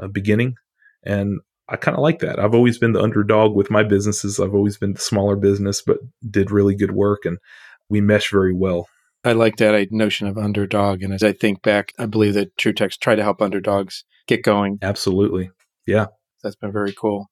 uh, 0.00 0.08
beginning. 0.08 0.54
And 1.02 1.40
I 1.68 1.76
kind 1.76 1.96
of 1.96 2.02
like 2.02 2.20
that. 2.20 2.38
I've 2.38 2.54
always 2.54 2.78
been 2.78 2.92
the 2.92 3.02
underdog 3.02 3.54
with 3.54 3.70
my 3.70 3.82
businesses. 3.82 4.40
I've 4.40 4.54
always 4.54 4.78
been 4.78 4.94
the 4.94 5.00
smaller 5.00 5.36
business, 5.36 5.82
but 5.82 5.98
did 6.30 6.50
really 6.50 6.74
good 6.74 6.92
work 6.92 7.24
and 7.24 7.38
we 7.90 8.00
mesh 8.00 8.30
very 8.30 8.54
well. 8.54 8.88
I 9.24 9.32
like 9.32 9.56
that 9.56 9.88
notion 9.90 10.26
of 10.26 10.38
underdog. 10.38 11.02
And 11.02 11.12
as 11.12 11.22
I 11.22 11.32
think 11.32 11.62
back, 11.62 11.92
I 11.98 12.06
believe 12.06 12.34
that 12.34 12.56
TruText 12.56 13.00
try 13.00 13.14
to 13.14 13.22
help 13.22 13.42
underdogs 13.42 14.04
get 14.26 14.42
going. 14.42 14.78
Absolutely. 14.80 15.50
Yeah. 15.86 16.06
That's 16.42 16.56
been 16.56 16.72
very 16.72 16.92
cool. 16.92 17.26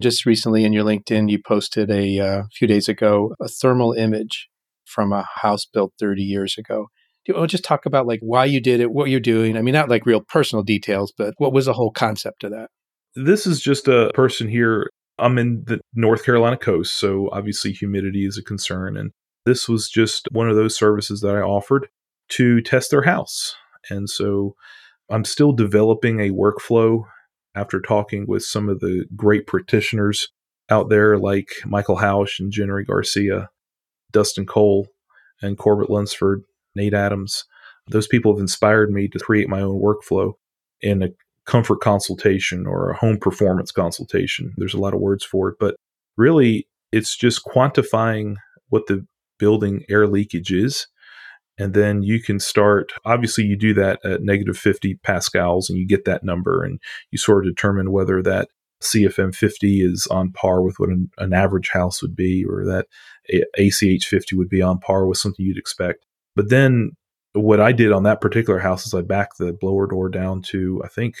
Just 0.00 0.24
recently 0.24 0.64
in 0.64 0.72
your 0.72 0.84
LinkedIn, 0.84 1.30
you 1.30 1.38
posted 1.42 1.90
a 1.90 2.18
uh, 2.18 2.42
few 2.54 2.66
days 2.66 2.88
ago 2.88 3.34
a 3.40 3.48
thermal 3.48 3.92
image 3.92 4.48
from 4.86 5.12
a 5.12 5.26
house 5.36 5.66
built 5.66 5.92
30 5.98 6.22
years 6.22 6.56
ago. 6.58 6.88
Do 7.24 7.32
you 7.32 7.38
want 7.38 7.50
to 7.50 7.56
just 7.56 7.64
talk 7.64 7.86
about 7.86 8.06
like 8.06 8.20
why 8.22 8.46
you 8.46 8.60
did 8.60 8.80
it, 8.80 8.90
what 8.90 9.10
you're 9.10 9.20
doing? 9.20 9.56
I 9.56 9.62
mean, 9.62 9.74
not 9.74 9.90
like 9.90 10.06
real 10.06 10.22
personal 10.22 10.62
details, 10.62 11.12
but 11.16 11.34
what 11.38 11.52
was 11.52 11.66
the 11.66 11.74
whole 11.74 11.90
concept 11.90 12.44
of 12.44 12.50
that? 12.50 12.70
This 13.14 13.46
is 13.46 13.60
just 13.60 13.88
a 13.88 14.10
person 14.14 14.48
here. 14.48 14.88
I'm 15.18 15.36
in 15.36 15.64
the 15.66 15.80
North 15.94 16.24
Carolina 16.24 16.56
coast, 16.56 16.94
so 16.94 17.28
obviously 17.30 17.72
humidity 17.72 18.24
is 18.24 18.38
a 18.38 18.42
concern. 18.42 18.96
And 18.96 19.10
this 19.44 19.68
was 19.68 19.90
just 19.90 20.28
one 20.32 20.48
of 20.48 20.56
those 20.56 20.76
services 20.76 21.20
that 21.20 21.36
I 21.36 21.40
offered 21.40 21.88
to 22.30 22.62
test 22.62 22.90
their 22.90 23.02
house. 23.02 23.54
And 23.90 24.08
so 24.08 24.54
I'm 25.10 25.24
still 25.24 25.52
developing 25.52 26.20
a 26.20 26.30
workflow 26.30 27.02
after 27.54 27.80
talking 27.80 28.26
with 28.26 28.42
some 28.44 28.68
of 28.68 28.80
the 28.80 29.06
great 29.16 29.46
practitioners 29.46 30.28
out 30.70 30.88
there 30.88 31.18
like 31.18 31.48
Michael 31.66 31.96
Hausch 31.96 32.38
and 32.38 32.52
Genry 32.52 32.84
Garcia, 32.84 33.50
Dustin 34.12 34.46
Cole, 34.46 34.86
and 35.42 35.58
Corbett 35.58 35.90
Lunsford, 35.90 36.42
Nate 36.74 36.94
Adams. 36.94 37.44
Those 37.88 38.06
people 38.06 38.32
have 38.32 38.40
inspired 38.40 38.90
me 38.92 39.08
to 39.08 39.18
create 39.18 39.48
my 39.48 39.60
own 39.60 39.80
workflow 39.80 40.34
in 40.80 41.02
a 41.02 41.08
comfort 41.46 41.80
consultation 41.80 42.66
or 42.66 42.90
a 42.90 42.96
home 42.96 43.18
performance 43.18 43.72
consultation. 43.72 44.52
There's 44.56 44.74
a 44.74 44.78
lot 44.80 44.94
of 44.94 45.00
words 45.00 45.24
for 45.24 45.48
it, 45.48 45.56
but 45.58 45.74
really 46.16 46.68
it's 46.92 47.16
just 47.16 47.44
quantifying 47.44 48.36
what 48.68 48.86
the 48.86 49.06
building 49.38 49.84
air 49.88 50.06
leakage 50.06 50.52
is 50.52 50.86
and 51.60 51.74
then 51.74 52.02
you 52.02 52.20
can 52.22 52.40
start 52.40 52.92
obviously 53.04 53.44
you 53.44 53.56
do 53.56 53.74
that 53.74 54.04
at 54.04 54.22
negative 54.22 54.56
50 54.56 54.94
pascals 54.96 55.68
and 55.68 55.78
you 55.78 55.86
get 55.86 56.04
that 56.06 56.24
number 56.24 56.64
and 56.64 56.80
you 57.10 57.18
sort 57.18 57.46
of 57.46 57.54
determine 57.54 57.92
whether 57.92 58.22
that 58.22 58.48
cfm 58.82 59.34
50 59.34 59.82
is 59.82 60.06
on 60.06 60.32
par 60.32 60.62
with 60.62 60.76
what 60.78 60.88
an, 60.88 61.10
an 61.18 61.32
average 61.32 61.68
house 61.70 62.02
would 62.02 62.16
be 62.16 62.44
or 62.44 62.64
that 62.64 62.86
ach 63.58 64.06
50 64.06 64.36
would 64.36 64.48
be 64.48 64.62
on 64.62 64.78
par 64.78 65.06
with 65.06 65.18
something 65.18 65.44
you'd 65.44 65.58
expect. 65.58 66.04
But 66.34 66.48
then 66.48 66.92
what 67.32 67.60
i 67.60 67.70
did 67.70 67.92
on 67.92 68.02
that 68.02 68.20
particular 68.20 68.58
house 68.58 68.86
is 68.86 68.94
i 68.94 69.02
backed 69.02 69.38
the 69.38 69.52
blower 69.52 69.86
door 69.86 70.08
down 70.08 70.42
to 70.42 70.82
i 70.84 70.88
think 70.88 71.14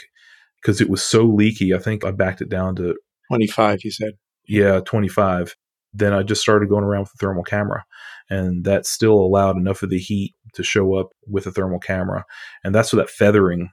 because 0.60 0.80
it 0.80 0.90
was 0.90 1.04
so 1.04 1.22
leaky 1.22 1.72
i 1.72 1.78
think 1.78 2.04
i 2.04 2.10
backed 2.10 2.40
it 2.40 2.48
down 2.48 2.74
to 2.74 2.96
25 3.28 3.84
you 3.84 3.92
said. 3.92 4.14
Yeah 4.48 4.80
25 4.80 5.54
then 5.94 6.12
i 6.12 6.24
just 6.24 6.40
started 6.40 6.68
going 6.68 6.82
around 6.82 7.02
with 7.02 7.12
the 7.12 7.18
thermal 7.18 7.44
camera 7.44 7.84
and 8.30 8.64
that 8.64 8.86
still 8.86 9.14
allowed 9.14 9.56
enough 9.56 9.82
of 9.82 9.90
the 9.90 9.98
heat 9.98 10.34
to 10.54 10.62
show 10.62 10.94
up 10.94 11.10
with 11.26 11.46
a 11.46 11.50
thermal 11.50 11.80
camera. 11.80 12.24
And 12.64 12.74
that's 12.74 12.92
what 12.92 12.98
that 12.98 13.10
feathering 13.10 13.70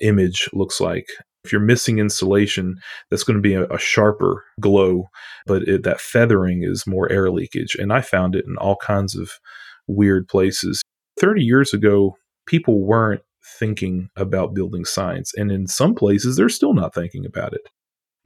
image 0.00 0.48
looks 0.52 0.80
like. 0.80 1.06
If 1.44 1.52
you're 1.52 1.60
missing 1.60 1.98
insulation, 1.98 2.76
that's 3.10 3.22
going 3.24 3.36
to 3.36 3.42
be 3.42 3.54
a, 3.54 3.64
a 3.66 3.78
sharper 3.78 4.44
glow, 4.60 5.04
but 5.46 5.62
it, 5.62 5.84
that 5.84 6.00
feathering 6.00 6.62
is 6.62 6.86
more 6.86 7.10
air 7.10 7.30
leakage. 7.30 7.76
And 7.76 7.92
I 7.92 8.00
found 8.00 8.34
it 8.34 8.44
in 8.46 8.56
all 8.56 8.76
kinds 8.76 9.16
of 9.16 9.30
weird 9.86 10.28
places. 10.28 10.82
30 11.18 11.42
years 11.42 11.72
ago, 11.72 12.16
people 12.46 12.84
weren't 12.84 13.22
thinking 13.58 14.10
about 14.16 14.54
building 14.54 14.84
science. 14.84 15.32
And 15.36 15.52
in 15.52 15.66
some 15.66 15.94
places, 15.94 16.36
they're 16.36 16.48
still 16.48 16.74
not 16.74 16.94
thinking 16.94 17.24
about 17.24 17.54
it. 17.54 17.62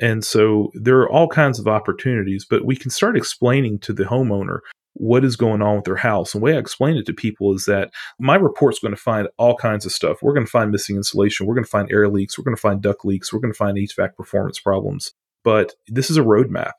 And 0.01 0.25
so 0.25 0.71
there 0.75 0.99
are 1.01 1.11
all 1.11 1.29
kinds 1.29 1.59
of 1.59 1.69
opportunities, 1.69 2.47
but 2.49 2.65
we 2.65 2.75
can 2.75 2.91
start 2.91 3.19
explaining 3.19 3.79
to 3.81 3.93
the 3.93 4.05
homeowner 4.05 4.61
what 4.95 5.25
is 5.25 5.37
going 5.37 5.63
on 5.63 5.77
with 5.77 5.85
their 5.85 5.97
house. 5.97 6.35
And 6.35 6.43
the 6.43 6.45
way 6.45 6.55
I 6.55 6.59
explain 6.59 6.97
it 6.97 7.07
to 7.07 7.13
people 7.13 7.55
is 7.55 7.65
that 7.67 7.91
my 8.19 8.37
report's 8.37 8.81
going 8.81 8.95
to 8.95 9.01
find 9.01 9.29
all 9.39 9.57
kinds 9.57 9.87
of 9.87 9.93
stuff. 9.93 10.23
We're 10.23 10.35
going 10.35 10.47
to 10.47 10.51
find 10.51 10.71
missing 10.71 10.97
insulation. 10.97 11.47
We're 11.47 11.55
going 11.55 11.65
to 11.65 11.71
find 11.71 11.91
air 11.91 12.09
leaks. 12.09 12.37
We're 12.37 12.45
going 12.45 12.57
to 12.57 12.61
find 12.61 12.83
duct 12.83 13.05
leaks. 13.05 13.33
We're 13.33 13.41
going 13.41 13.53
to 13.53 13.59
find 13.59 13.79
HVAC 13.79 14.15
performance 14.17 14.59
problems. 14.59 15.13
but 15.43 15.75
this 15.89 16.11
is 16.11 16.19
a 16.19 16.23
roadmap 16.23 16.73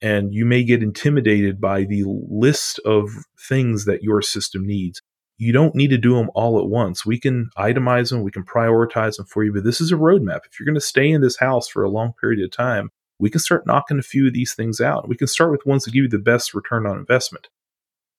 and 0.00 0.32
you 0.32 0.44
may 0.44 0.62
get 0.62 0.82
intimidated 0.82 1.60
by 1.60 1.84
the 1.84 2.04
list 2.06 2.78
of 2.84 3.10
things 3.36 3.86
that 3.86 4.02
your 4.02 4.22
system 4.22 4.64
needs 4.64 5.02
you 5.36 5.52
don't 5.52 5.74
need 5.74 5.88
to 5.88 5.98
do 5.98 6.14
them 6.14 6.30
all 6.34 6.58
at 6.58 6.68
once. 6.68 7.04
We 7.04 7.18
can 7.18 7.50
itemize 7.58 8.10
them, 8.10 8.22
we 8.22 8.30
can 8.30 8.44
prioritize 8.44 9.16
them 9.16 9.26
for 9.26 9.42
you, 9.44 9.52
but 9.52 9.64
this 9.64 9.80
is 9.80 9.90
a 9.90 9.96
roadmap. 9.96 10.40
If 10.46 10.58
you're 10.58 10.66
going 10.66 10.74
to 10.74 10.80
stay 10.80 11.10
in 11.10 11.20
this 11.20 11.38
house 11.38 11.68
for 11.68 11.82
a 11.82 11.90
long 11.90 12.12
period 12.20 12.42
of 12.44 12.50
time, 12.50 12.90
we 13.18 13.30
can 13.30 13.40
start 13.40 13.66
knocking 13.66 13.98
a 13.98 14.02
few 14.02 14.26
of 14.26 14.32
these 14.32 14.54
things 14.54 14.80
out. 14.80 15.08
We 15.08 15.16
can 15.16 15.26
start 15.26 15.50
with 15.50 15.66
ones 15.66 15.84
that 15.84 15.92
give 15.92 16.04
you 16.04 16.08
the 16.08 16.18
best 16.18 16.54
return 16.54 16.86
on 16.86 16.98
investment. 16.98 17.48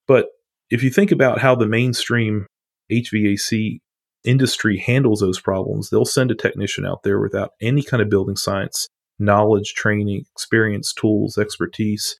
But 0.08 0.28
if 0.70 0.84
you 0.84 0.89
think 0.89 1.12
about 1.12 1.39
how 1.39 1.56
the 1.56 1.68
mainstream 1.68 2.48
HVAC 2.91 3.80
industry 4.24 4.78
handles 4.78 5.20
those 5.20 5.39
problems, 5.39 5.89
they'll 5.89 6.06
send 6.06 6.32
a 6.32 6.36
technician 6.36 6.86
out 6.86 7.04
there 7.04 7.20
without 7.20 7.52
any 7.62 7.84
kind 7.84 8.02
of 8.02 8.10
building 8.10 8.36
science, 8.36 8.88
knowledge, 9.20 9.74
training, 9.74 10.26
experience, 10.36 10.94
tools, 10.94 11.38
expertise. 11.38 12.20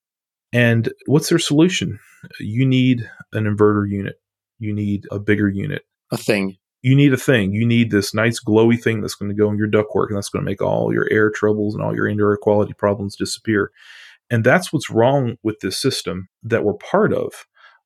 And 0.54 0.92
what's 1.06 1.30
their 1.30 1.40
solution? 1.40 2.00
You 2.40 2.66
need 2.66 3.10
an 3.34 3.46
inverter 3.46 3.90
unit 3.90 4.16
you 4.60 4.74
need 4.74 5.06
a 5.12 5.20
bigger 5.20 5.50
unit. 5.50 5.84
A 6.12 6.18
thing. 6.18 6.58
You 6.82 6.96
need 6.96 7.14
a 7.14 7.18
thing. 7.18 7.54
You 7.54 7.66
need 7.66 7.92
this 7.92 8.14
nice 8.14 8.40
glowy 8.40 8.82
thing 8.82 9.02
that's 9.02 9.16
going 9.16 9.30
to 9.30 9.36
go 9.36 9.50
in 9.50 9.58
your 9.58 9.68
ductwork 9.68 10.08
and 10.10 10.18
that's 10.18 10.30
going 10.30 10.44
to 10.44 10.50
make 10.50 10.62
all 10.62 10.94
your 10.94 11.08
air 11.12 11.32
troubles 11.32 11.74
and 11.74 11.84
all 11.84 11.96
your 11.96 12.08
indoor 12.08 12.32
air 12.32 12.38
quality 12.38 12.74
problems 12.74 13.16
disappear. 13.16 13.72
And 14.30 14.44
that's 14.44 14.72
what's 14.72 14.90
wrong 14.90 15.38
with 15.44 15.60
this 15.62 15.80
system 15.80 16.30
that 16.44 16.64
we're 16.64 16.74
part 16.74 17.14
of. 17.14 17.46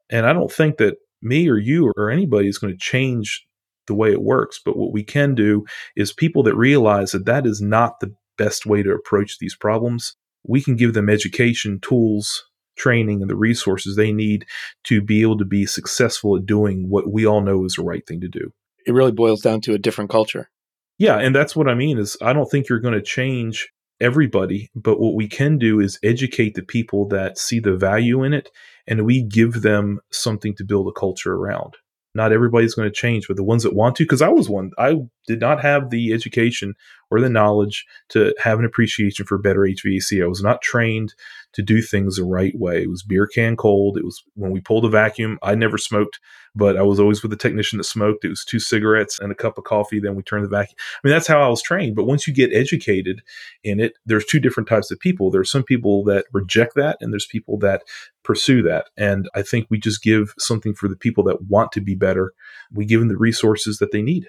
And 0.09 0.25
I 0.25 0.33
don't 0.33 0.51
think 0.51 0.77
that 0.77 0.95
me 1.21 1.49
or 1.49 1.57
you 1.57 1.91
or 1.95 2.09
anybody 2.09 2.47
is 2.47 2.57
going 2.57 2.73
to 2.73 2.79
change 2.79 3.45
the 3.87 3.95
way 3.95 4.11
it 4.11 4.21
works. 4.21 4.59
But 4.63 4.77
what 4.77 4.93
we 4.93 5.03
can 5.03 5.35
do 5.35 5.65
is 5.95 6.13
people 6.13 6.43
that 6.43 6.55
realize 6.55 7.11
that 7.11 7.25
that 7.25 7.45
is 7.45 7.61
not 7.61 7.99
the 7.99 8.13
best 8.37 8.65
way 8.65 8.83
to 8.83 8.91
approach 8.91 9.37
these 9.39 9.55
problems, 9.55 10.15
we 10.47 10.61
can 10.61 10.75
give 10.75 10.93
them 10.93 11.09
education, 11.09 11.79
tools, 11.81 12.45
training 12.79 13.21
and 13.21 13.29
the 13.29 13.35
resources 13.35 13.95
they 13.95 14.11
need 14.11 14.45
to 14.85 15.01
be 15.01 15.21
able 15.21 15.37
to 15.37 15.45
be 15.45 15.65
successful 15.65 16.37
at 16.37 16.45
doing 16.45 16.89
what 16.89 17.11
we 17.11 17.27
all 17.27 17.41
know 17.41 17.65
is 17.65 17.73
the 17.73 17.83
right 17.83 18.07
thing 18.07 18.21
to 18.21 18.27
do. 18.27 18.51
It 18.87 18.93
really 18.93 19.11
boils 19.11 19.41
down 19.41 19.61
to 19.61 19.73
a 19.73 19.77
different 19.77 20.09
culture. 20.09 20.49
Yeah, 20.97 21.17
and 21.17 21.35
that's 21.35 21.55
what 21.55 21.67
I 21.67 21.75
mean 21.75 21.99
is 21.99 22.17
I 22.21 22.33
don't 22.33 22.49
think 22.49 22.67
you're 22.67 22.79
going 22.79 22.93
to 22.93 23.01
change 23.01 23.69
everybody, 24.01 24.69
but 24.73 24.99
what 24.99 25.13
we 25.13 25.27
can 25.27 25.57
do 25.57 25.79
is 25.79 25.99
educate 26.03 26.55
the 26.55 26.63
people 26.63 27.07
that 27.09 27.37
see 27.37 27.59
the 27.59 27.75
value 27.75 28.23
in 28.23 28.33
it 28.33 28.49
and 28.89 29.05
we 29.05 29.21
give 29.21 29.61
them 29.61 30.01
something 30.11 30.55
to 30.55 30.65
build 30.65 30.87
a 30.87 30.99
culture 30.99 31.35
around. 31.35 31.75
Not 32.15 32.33
everybody's 32.33 32.73
going 32.73 32.89
to 32.89 32.93
change, 32.93 33.27
but 33.27 33.37
the 33.37 33.43
ones 33.43 33.63
that 33.63 33.75
want 33.75 33.95
to, 33.97 34.03
because 34.03 34.21
I 34.21 34.29
was 34.29 34.49
one, 34.49 34.71
I 34.77 34.95
did 35.29 35.39
not 35.39 35.61
have 35.61 35.91
the 35.91 36.11
education 36.11 36.73
or 37.11 37.21
the 37.21 37.29
knowledge 37.29 37.85
to 38.09 38.33
have 38.39 38.57
an 38.57 38.65
appreciation 38.65 39.27
for 39.27 39.37
better 39.37 39.59
HVAC. 39.59 40.23
I 40.23 40.27
was 40.27 40.41
not 40.41 40.63
trained 40.63 41.13
to 41.53 41.61
do 41.61 41.83
things 41.83 42.15
the 42.15 42.23
right 42.23 42.57
way. 42.57 42.81
It 42.81 42.89
was 42.89 43.03
beer 43.03 43.27
can 43.27 43.55
cold. 43.55 43.95
It 43.95 44.03
was 44.03 44.23
when 44.33 44.49
we 44.49 44.59
pulled 44.59 44.85
a 44.85 44.89
vacuum. 44.89 45.37
I 45.43 45.53
never 45.53 45.77
smoked, 45.77 46.19
but 46.55 46.77
I 46.77 46.81
was 46.81 46.99
always 46.99 47.21
with 47.21 47.31
a 47.31 47.37
technician 47.37 47.77
that 47.77 47.83
smoked. 47.83 48.25
It 48.25 48.29
was 48.29 48.43
two 48.43 48.57
cigarettes 48.57 49.19
and 49.19 49.31
a 49.31 49.35
cup 49.35 49.59
of 49.59 49.65
coffee. 49.65 49.99
Then 49.99 50.15
we 50.15 50.23
turned 50.23 50.45
the 50.45 50.49
vacuum. 50.49 50.75
I 50.79 51.07
mean, 51.07 51.13
that's 51.13 51.27
how 51.27 51.39
I 51.39 51.47
was 51.47 51.61
trained. 51.61 51.95
But 51.95 52.05
once 52.05 52.27
you 52.27 52.33
get 52.33 52.51
educated 52.51 53.21
in 53.63 53.79
it, 53.79 53.93
there's 54.07 54.25
two 54.25 54.39
different 54.39 54.67
types 54.67 54.89
of 54.89 54.99
people. 54.99 55.29
There's 55.29 55.51
some 55.51 55.63
people 55.63 56.03
that 56.05 56.25
reject 56.33 56.73
that, 56.75 56.97
and 57.01 57.13
there's 57.13 57.27
people 57.27 57.59
that 57.59 57.83
pursue 58.23 58.63
that. 58.63 58.87
And 58.97 59.29
I 59.35 59.43
think 59.43 59.67
we 59.69 59.77
just 59.77 60.01
give 60.01 60.33
something 60.39 60.73
for 60.73 60.87
the 60.87 60.95
people 60.95 61.23
that 61.25 61.43
want 61.43 61.71
to 61.73 61.81
be 61.81 61.93
better. 61.93 62.33
We 62.71 62.85
give 62.85 62.99
them 62.99 63.09
the 63.09 63.17
resources 63.17 63.77
that 63.77 63.91
they 63.91 64.01
need. 64.01 64.27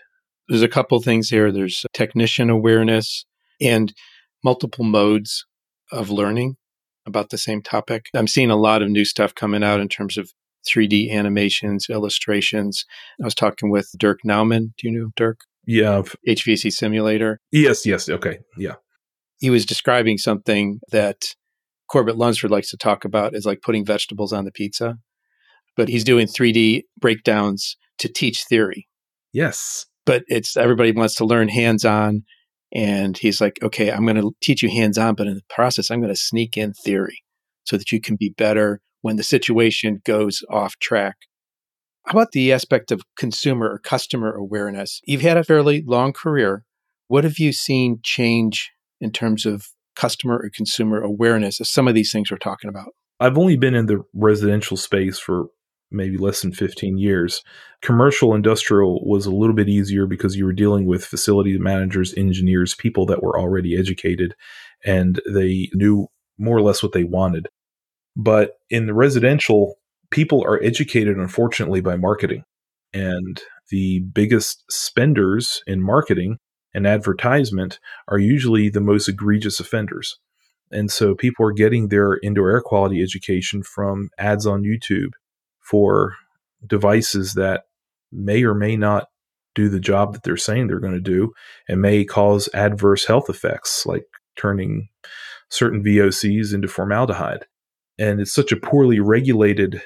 There's 0.51 0.63
a 0.63 0.69
couple 0.69 1.01
things 1.01 1.31
here. 1.31 1.51
There's 1.53 1.87
technician 1.95 2.51
awareness 2.51 3.25
and 3.61 3.95
multiple 4.45 4.85
modes 4.85 5.47
of 5.93 6.11
learning 6.11 6.57
about 7.07 7.31
the 7.31 7.39
same 7.39 7.63
topic. 7.63 8.07
I'm 8.15 8.27
seeing 8.27 8.51
a 8.51 8.57
lot 8.57 8.83
of 8.83 8.91
new 8.91 9.05
stuff 9.05 9.35
coming 9.35 9.63
out 9.63 9.81
in 9.81 9.89
terms 9.89 10.19
of 10.19 10.33
3D 10.69 11.11
animations, 11.11 11.87
illustrations. 11.89 12.85
I 13.21 13.25
was 13.25 13.35
talking 13.35 13.71
with 13.71 13.91
Dirk 13.97 14.19
Nauman. 14.27 14.73
Do 14.77 14.89
you 14.89 14.91
know 14.91 15.11
Dirk? 15.17 15.41
Yeah. 15.67 16.03
HVAC 16.29 16.73
simulator. 16.73 17.39
Yes, 17.53 17.87
yes. 17.87 18.09
Okay. 18.09 18.41
Yeah. 18.59 18.75
He 19.39 19.51
was 19.51 19.65
describing 19.65 20.19
something 20.19 20.81
that 20.91 21.37
Corbett 21.89 22.17
Lunsford 22.17 22.51
likes 22.51 22.71
to 22.71 22.77
talk 22.77 23.05
about 23.05 23.35
is 23.35 23.47
like 23.47 23.63
putting 23.63 23.85
vegetables 23.85 24.33
on 24.33 24.45
the 24.45 24.53
pizza, 24.53 24.97
but 25.77 25.89
he's 25.89 26.05
doing 26.05 26.27
3D 26.27 26.83
breakdowns 27.01 27.77
to 27.99 28.09
teach 28.09 28.45
theory. 28.45 28.89
Yes. 29.33 29.87
But 30.07 30.25
it's 30.29 30.57
everybody 30.57 30.93
wants 30.93 31.15
to 31.17 31.25
learn 31.25 31.49
hands 31.49 31.85
on 31.85 32.25
and 32.73 33.17
he's 33.19 33.41
like, 33.41 33.59
okay, 33.63 33.91
I'm 33.91 34.05
going 34.05 34.17
to 34.17 34.33
teach 34.41 34.63
you 34.63 34.71
hands 34.71 34.97
on, 34.97 35.15
but 35.15 35.27
in 35.27 35.35
the 35.35 35.43
process, 35.49 35.91
I'm 35.91 36.01
going 36.01 36.13
to 36.13 36.21
sneak 36.21 36.57
in 36.57 36.73
theory 36.73 37.23
so 37.65 37.77
that 37.77 37.91
you 37.91 38.01
can 38.01 38.17
be 38.17 38.35
better 38.37 38.81
when 39.03 39.17
the 39.17 39.23
situation 39.23 40.01
goes 40.05 40.43
off 40.51 40.79
track. 40.79 41.17
How 42.07 42.13
about 42.13 42.33
the 42.33 42.53
aspect 42.53 42.91
of 42.91 43.03
consumer 43.17 43.69
or 43.71 43.79
customer 43.79 44.33
awareness? 44.33 45.01
You've 45.05 45.21
had 45.21 45.37
a 45.37 45.45
fairly 45.45 45.83
long 45.87 46.13
career. 46.13 46.65
What 47.09 47.25
have 47.25 47.39
you 47.39 47.53
seen 47.53 48.01
change 48.03 48.71
in 49.01 49.13
terms 49.13 49.47
of 49.47 49.67
customer 49.97 50.37
or 50.37 50.51
consumer 50.55 51.01
awareness 51.01 51.61
of 51.61 51.67
some 51.67 51.89
of 51.89 51.95
these 51.95 52.13
things 52.13 52.31
we're 52.31 52.39
talking 52.39 52.71
about? 52.71 52.89
I've 53.19 53.37
only 53.37 53.57
been 53.57 53.75
in 53.75 53.87
the 53.87 54.03
residential 54.15 54.77
space 54.77 55.19
for 55.19 55.49
maybe 55.91 56.17
less 56.17 56.43
than 56.43 56.53
15 56.53 56.99
years. 56.99 57.43
Commercial 57.83 58.35
industrial 58.35 59.05
was 59.05 59.27
a 59.27 59.35
little 59.35 59.55
bit 59.55 59.69
easier 59.69 60.07
because 60.07 60.37
you 60.37 60.45
were 60.45 60.53
dealing 60.53 60.87
with 60.87 61.05
facility 61.05 61.57
managers, 61.59 62.15
engineers, 62.15 62.75
people 62.75 63.07
that 63.07 63.23
were 63.23 63.39
already 63.39 63.77
educated 63.77 64.35
and 64.85 65.21
they 65.29 65.69
knew 65.75 66.07
more 66.39 66.57
or 66.57 66.63
less 66.63 66.83
what 66.83 66.93
they 66.93 67.05
wanted. 67.05 67.49
But 68.17 68.53
in 68.71 68.87
the 68.87 68.95
residential, 68.95 69.77
people 70.11 70.43
are 70.43 70.63
educated, 70.63 71.17
unfortunately, 71.17 71.81
by 71.81 71.97
marketing. 71.97 72.45
And 72.93 73.41
the 73.71 74.01
biggest 74.01 74.65
spenders 74.71 75.63
in 75.67 75.81
marketing 75.81 76.39
and 76.75 76.87
advertisement 76.87 77.79
are 78.09 78.19
usually 78.19 78.69
the 78.69 78.81
most 78.81 79.09
egregious 79.09 79.61
offenders. 79.61 80.19
And 80.73 80.91
so 80.91 81.15
people 81.15 81.47
are 81.47 81.53
getting 81.53 81.89
their 81.89 82.19
indoor 82.23 82.51
air 82.51 82.61
quality 82.61 83.03
education 83.03 83.63
from 83.63 84.11
ads 84.19 84.47
on 84.47 84.63
YouTube 84.63 85.11
for 85.71 86.17
devices 86.67 87.35
that 87.35 87.65
may 88.11 88.43
or 88.43 88.55
may 88.55 88.77
not 88.77 89.07
do 89.55 89.69
the 89.69 89.81
job 89.81 90.13
that 90.13 90.23
they're 90.23 90.37
saying 90.37 90.67
they're 90.67 90.81
going 90.81 90.93
to 90.93 91.01
do 91.01 91.33
and 91.69 91.81
may 91.81 92.05
cause 92.05 92.49
adverse 92.55 93.07
health 93.07 93.29
effects 93.29 93.85
like 93.87 94.05
turning 94.37 94.89
certain 95.49 95.83
VOCs 95.83 96.55
into 96.55 96.69
formaldehyde. 96.69 97.47
And 97.99 98.21
it's 98.21 98.33
such 98.33 98.53
a 98.53 98.57
poorly 98.57 99.01
regulated 99.01 99.83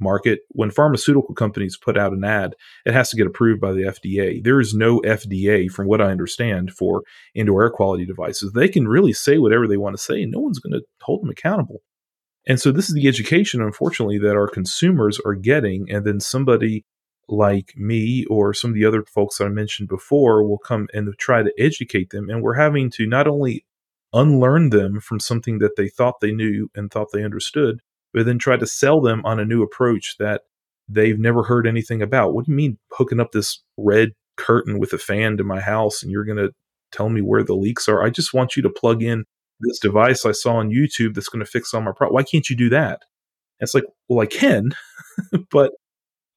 market. 0.00 0.40
When 0.48 0.70
pharmaceutical 0.70 1.34
companies 1.34 1.78
put 1.78 1.96
out 1.96 2.12
an 2.12 2.24
ad, 2.24 2.54
it 2.84 2.92
has 2.92 3.10
to 3.10 3.16
get 3.16 3.26
approved 3.26 3.60
by 3.60 3.72
the 3.72 3.82
FDA. 3.82 4.42
There 4.42 4.60
is 4.60 4.74
no 4.74 5.00
FDA, 5.00 5.70
from 5.70 5.86
what 5.86 6.00
I 6.00 6.10
understand, 6.10 6.72
for 6.72 7.02
indoor 7.34 7.62
air 7.62 7.70
quality 7.70 8.04
devices. 8.04 8.52
They 8.52 8.68
can 8.68 8.88
really 8.88 9.12
say 9.12 9.38
whatever 9.38 9.68
they 9.68 9.76
want 9.76 9.96
to 9.96 10.02
say, 10.02 10.22
and 10.22 10.32
no 10.32 10.40
one's 10.40 10.58
going 10.58 10.72
to 10.72 10.82
hold 11.02 11.22
them 11.22 11.30
accountable. 11.30 11.82
And 12.46 12.60
so 12.60 12.72
this 12.72 12.88
is 12.88 12.94
the 12.94 13.08
education, 13.08 13.62
unfortunately, 13.62 14.18
that 14.18 14.36
our 14.36 14.48
consumers 14.48 15.20
are 15.24 15.34
getting. 15.34 15.90
And 15.90 16.04
then 16.04 16.20
somebody 16.20 16.84
like 17.28 17.72
me 17.76 18.24
or 18.26 18.52
some 18.52 18.70
of 18.70 18.74
the 18.74 18.84
other 18.84 19.04
folks 19.04 19.38
that 19.38 19.46
I 19.46 19.48
mentioned 19.48 19.88
before 19.88 20.42
will 20.42 20.58
come 20.58 20.88
and 20.92 21.16
try 21.18 21.42
to 21.42 21.52
educate 21.58 22.10
them. 22.10 22.28
And 22.28 22.42
we're 22.42 22.54
having 22.54 22.90
to 22.92 23.06
not 23.06 23.28
only 23.28 23.64
unlearn 24.12 24.70
them 24.70 25.00
from 25.00 25.20
something 25.20 25.58
that 25.58 25.76
they 25.76 25.88
thought 25.88 26.20
they 26.20 26.32
knew 26.32 26.68
and 26.74 26.90
thought 26.90 27.12
they 27.12 27.24
understood, 27.24 27.80
but 28.12 28.26
then 28.26 28.38
try 28.38 28.56
to 28.56 28.66
sell 28.66 29.00
them 29.00 29.24
on 29.24 29.40
a 29.40 29.44
new 29.44 29.62
approach 29.62 30.16
that 30.18 30.42
they've 30.88 31.18
never 31.18 31.44
heard 31.44 31.66
anything 31.66 32.02
about. 32.02 32.34
What 32.34 32.44
do 32.44 32.52
you 32.52 32.56
mean 32.56 32.78
hooking 32.90 33.20
up 33.20 33.32
this 33.32 33.62
red 33.76 34.10
curtain 34.36 34.78
with 34.78 34.92
a 34.92 34.98
fan 34.98 35.36
to 35.36 35.44
my 35.44 35.60
house 35.60 36.02
and 36.02 36.10
you're 36.10 36.24
going 36.24 36.38
to 36.38 36.52
tell 36.90 37.08
me 37.08 37.22
where 37.22 37.44
the 37.44 37.54
leaks 37.54 37.88
are? 37.88 38.02
I 38.02 38.10
just 38.10 38.34
want 38.34 38.56
you 38.56 38.62
to 38.62 38.70
plug 38.70 39.02
in 39.02 39.24
this 39.62 39.78
device 39.78 40.24
I 40.26 40.32
saw 40.32 40.56
on 40.56 40.70
YouTube 40.70 41.14
that's 41.14 41.28
going 41.28 41.44
to 41.44 41.50
fix 41.50 41.72
all 41.72 41.80
my 41.80 41.92
problems. 41.92 42.14
Why 42.14 42.22
can't 42.22 42.48
you 42.48 42.56
do 42.56 42.68
that? 42.70 43.02
And 43.60 43.66
it's 43.66 43.74
like, 43.74 43.84
well, 44.08 44.20
I 44.20 44.26
can, 44.26 44.70
but 45.50 45.72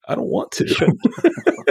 I 0.08 0.16
don't 0.16 0.30
want 0.30 0.52
to. 0.52 0.96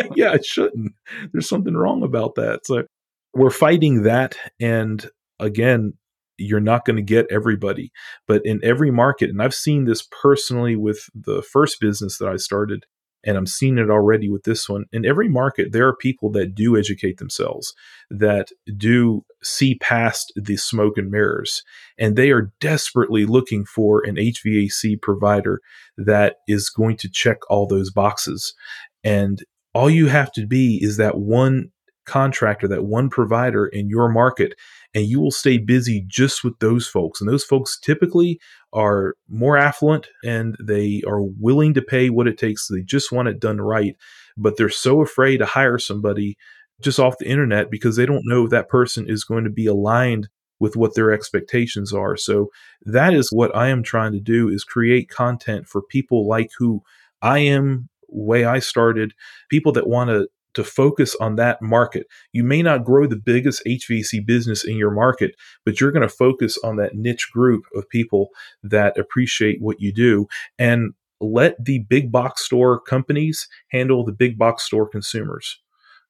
yeah, 0.16 0.32
I 0.32 0.40
shouldn't. 0.40 0.92
There's 1.32 1.48
something 1.48 1.74
wrong 1.74 2.02
about 2.02 2.34
that. 2.36 2.60
So 2.64 2.84
we're 3.32 3.50
fighting 3.50 4.02
that. 4.02 4.36
And 4.60 5.08
again, 5.38 5.94
you're 6.36 6.60
not 6.60 6.84
going 6.84 6.96
to 6.96 7.02
get 7.02 7.26
everybody, 7.30 7.92
but 8.26 8.42
in 8.44 8.60
every 8.64 8.90
market, 8.90 9.30
and 9.30 9.40
I've 9.40 9.54
seen 9.54 9.84
this 9.84 10.06
personally 10.20 10.76
with 10.76 11.08
the 11.14 11.42
first 11.42 11.80
business 11.80 12.18
that 12.18 12.28
I 12.28 12.36
started, 12.36 12.84
and 13.24 13.36
I'm 13.36 13.46
seeing 13.46 13.78
it 13.78 13.90
already 13.90 14.28
with 14.28 14.44
this 14.44 14.68
one. 14.68 14.84
In 14.92 15.04
every 15.04 15.28
market, 15.28 15.72
there 15.72 15.86
are 15.88 15.96
people 15.96 16.30
that 16.32 16.54
do 16.54 16.76
educate 16.76 17.18
themselves, 17.18 17.74
that 18.10 18.50
do 18.76 19.24
see 19.42 19.76
past 19.76 20.32
the 20.36 20.56
smoke 20.56 20.98
and 20.98 21.10
mirrors, 21.10 21.62
and 21.98 22.16
they 22.16 22.30
are 22.30 22.52
desperately 22.60 23.24
looking 23.24 23.64
for 23.64 24.04
an 24.04 24.16
HVAC 24.16 25.00
provider 25.00 25.60
that 25.96 26.36
is 26.48 26.70
going 26.70 26.96
to 26.98 27.10
check 27.10 27.38
all 27.48 27.66
those 27.66 27.90
boxes. 27.90 28.54
And 29.02 29.42
all 29.74 29.90
you 29.90 30.06
have 30.06 30.32
to 30.32 30.46
be 30.46 30.78
is 30.82 30.96
that 30.98 31.18
one 31.18 31.70
contractor, 32.04 32.68
that 32.68 32.84
one 32.84 33.08
provider 33.08 33.66
in 33.66 33.88
your 33.88 34.08
market, 34.08 34.54
and 34.94 35.06
you 35.06 35.20
will 35.20 35.30
stay 35.30 35.58
busy 35.58 36.04
just 36.06 36.44
with 36.44 36.58
those 36.60 36.86
folks. 36.86 37.20
And 37.20 37.28
those 37.28 37.44
folks 37.44 37.78
typically 37.78 38.38
are 38.72 39.14
more 39.28 39.56
affluent 39.56 40.08
and 40.24 40.56
they 40.62 41.02
are 41.06 41.20
willing 41.20 41.74
to 41.74 41.82
pay 41.82 42.10
what 42.10 42.28
it 42.28 42.38
takes. 42.38 42.68
They 42.68 42.82
just 42.82 43.10
want 43.10 43.28
it 43.28 43.40
done 43.40 43.60
right, 43.60 43.96
but 44.36 44.56
they're 44.56 44.68
so 44.68 45.00
afraid 45.00 45.38
to 45.38 45.46
hire 45.46 45.78
somebody 45.78 46.36
just 46.80 47.00
off 47.00 47.18
the 47.18 47.28
internet 47.28 47.70
because 47.70 47.96
they 47.96 48.06
don't 48.06 48.26
know 48.26 48.44
if 48.44 48.50
that 48.50 48.68
person 48.68 49.08
is 49.08 49.24
going 49.24 49.44
to 49.44 49.50
be 49.50 49.66
aligned 49.66 50.28
with 50.60 50.76
what 50.76 50.94
their 50.94 51.10
expectations 51.10 51.92
are. 51.92 52.16
So 52.16 52.50
that 52.82 53.12
is 53.12 53.30
what 53.32 53.54
I 53.54 53.68
am 53.68 53.82
trying 53.82 54.12
to 54.12 54.20
do 54.20 54.48
is 54.48 54.64
create 54.64 55.08
content 55.08 55.66
for 55.66 55.82
people 55.82 56.28
like 56.28 56.50
who 56.58 56.82
I 57.20 57.40
am, 57.40 57.88
way 58.08 58.44
I 58.44 58.60
started, 58.60 59.12
people 59.50 59.72
that 59.72 59.88
want 59.88 60.10
to 60.10 60.28
to 60.54 60.64
focus 60.64 61.14
on 61.16 61.36
that 61.36 61.60
market. 61.60 62.06
You 62.32 62.44
may 62.44 62.62
not 62.62 62.84
grow 62.84 63.06
the 63.06 63.16
biggest 63.16 63.62
HVAC 63.66 64.24
business 64.24 64.64
in 64.64 64.76
your 64.76 64.90
market, 64.90 65.34
but 65.64 65.80
you're 65.80 65.92
going 65.92 66.08
to 66.08 66.14
focus 66.14 66.58
on 66.64 66.76
that 66.76 66.94
niche 66.94 67.30
group 67.32 67.64
of 67.74 67.88
people 67.88 68.28
that 68.62 68.96
appreciate 68.98 69.60
what 69.60 69.80
you 69.80 69.92
do 69.92 70.26
and 70.58 70.94
let 71.20 71.62
the 71.64 71.80
big 71.80 72.10
box 72.12 72.44
store 72.44 72.80
companies 72.80 73.48
handle 73.70 74.04
the 74.04 74.12
big 74.12 74.38
box 74.38 74.64
store 74.64 74.88
consumers. 74.88 75.60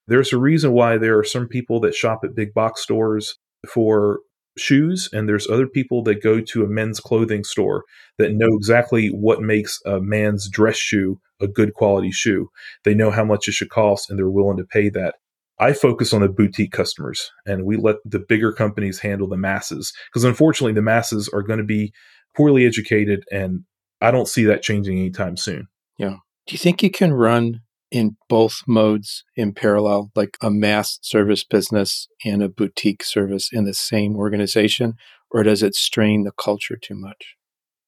There's 0.07 0.33
a 0.33 0.39
reason 0.39 0.73
why 0.73 0.99
there 0.99 1.19
are 1.19 1.25
some 1.25 1.49
people 1.49 1.81
that 1.81 1.95
shop 1.95 2.21
at 2.25 2.35
big 2.35 2.53
box 2.53 2.83
stores 2.83 3.39
for 3.67 4.21
shoes 4.57 5.09
and 5.13 5.29
there's 5.29 5.49
other 5.49 5.67
people 5.67 6.03
that 6.05 6.23
go 6.23 6.41
to 6.41 6.65
a 6.65 6.69
men's 6.69 7.01
clothing 7.01 7.45
store 7.45 7.85
that 8.19 8.33
know 8.33 8.49
exactly 8.57 9.09
what 9.09 9.43
makes 9.43 9.81
a 9.85 10.01
man's 10.01 10.49
dress 10.49 10.77
shoe 10.77 11.21
a 11.41 11.49
good 11.49 11.75
quality 11.75 12.11
shoe. 12.11 12.51
They 12.85 12.95
know 12.95 13.11
how 13.11 13.25
much 13.25 13.49
it 13.49 13.53
should 13.53 13.71
cost 13.71 14.09
and 14.09 14.19
they're 14.19 14.29
willing 14.29 14.57
to 14.57 14.65
pay 14.65 14.89
that. 14.91 15.17
I 15.59 15.73
focus 15.73 16.13
on 16.13 16.21
the 16.21 16.29
boutique 16.29 16.73
customers 16.73 17.31
and 17.47 17.65
we 17.65 17.77
let 17.77 17.97
the 18.05 18.19
bigger 18.19 18.53
companies 18.53 18.99
handle 19.01 19.29
the 19.29 19.37
masses 19.37 19.93
because 20.11 20.25
unfortunately 20.25 20.73
the 20.73 20.83
masses 20.83 21.29
are 21.29 21.43
going 21.43 21.59
to 21.59 21.65
be 21.65 21.93
poorly 22.37 22.67
educated 22.67 23.25
and 23.31 23.65
I 24.01 24.11
don't 24.11 24.29
see 24.29 24.45
that 24.45 24.63
changing 24.63 24.99
anytime 24.99 25.37
soon. 25.37 25.69
Yeah. 25.97 26.17
Do 26.47 26.53
you 26.53 26.59
think 26.59 26.83
you 26.83 26.91
can 26.91 27.13
run 27.13 27.61
in 27.95 28.17
both 28.29 28.63
modes 28.67 29.25
in 29.37 29.55
parallel, 29.55 30.11
like 30.17 30.37
a 30.43 30.51
mass 30.51 30.99
service 31.01 31.45
business 31.45 32.09
and 32.25 32.43
a 32.43 32.49
boutique 32.49 33.05
service 33.05 33.51
in 33.53 33.65
the 33.65 33.73
same 33.73 34.17
organization? 34.17 34.95
Or 35.31 35.45
does 35.45 35.63
it 35.63 35.77
strain 35.77 36.25
the 36.25 36.33
culture 36.33 36.77
too 36.77 36.97
much? 36.97 37.37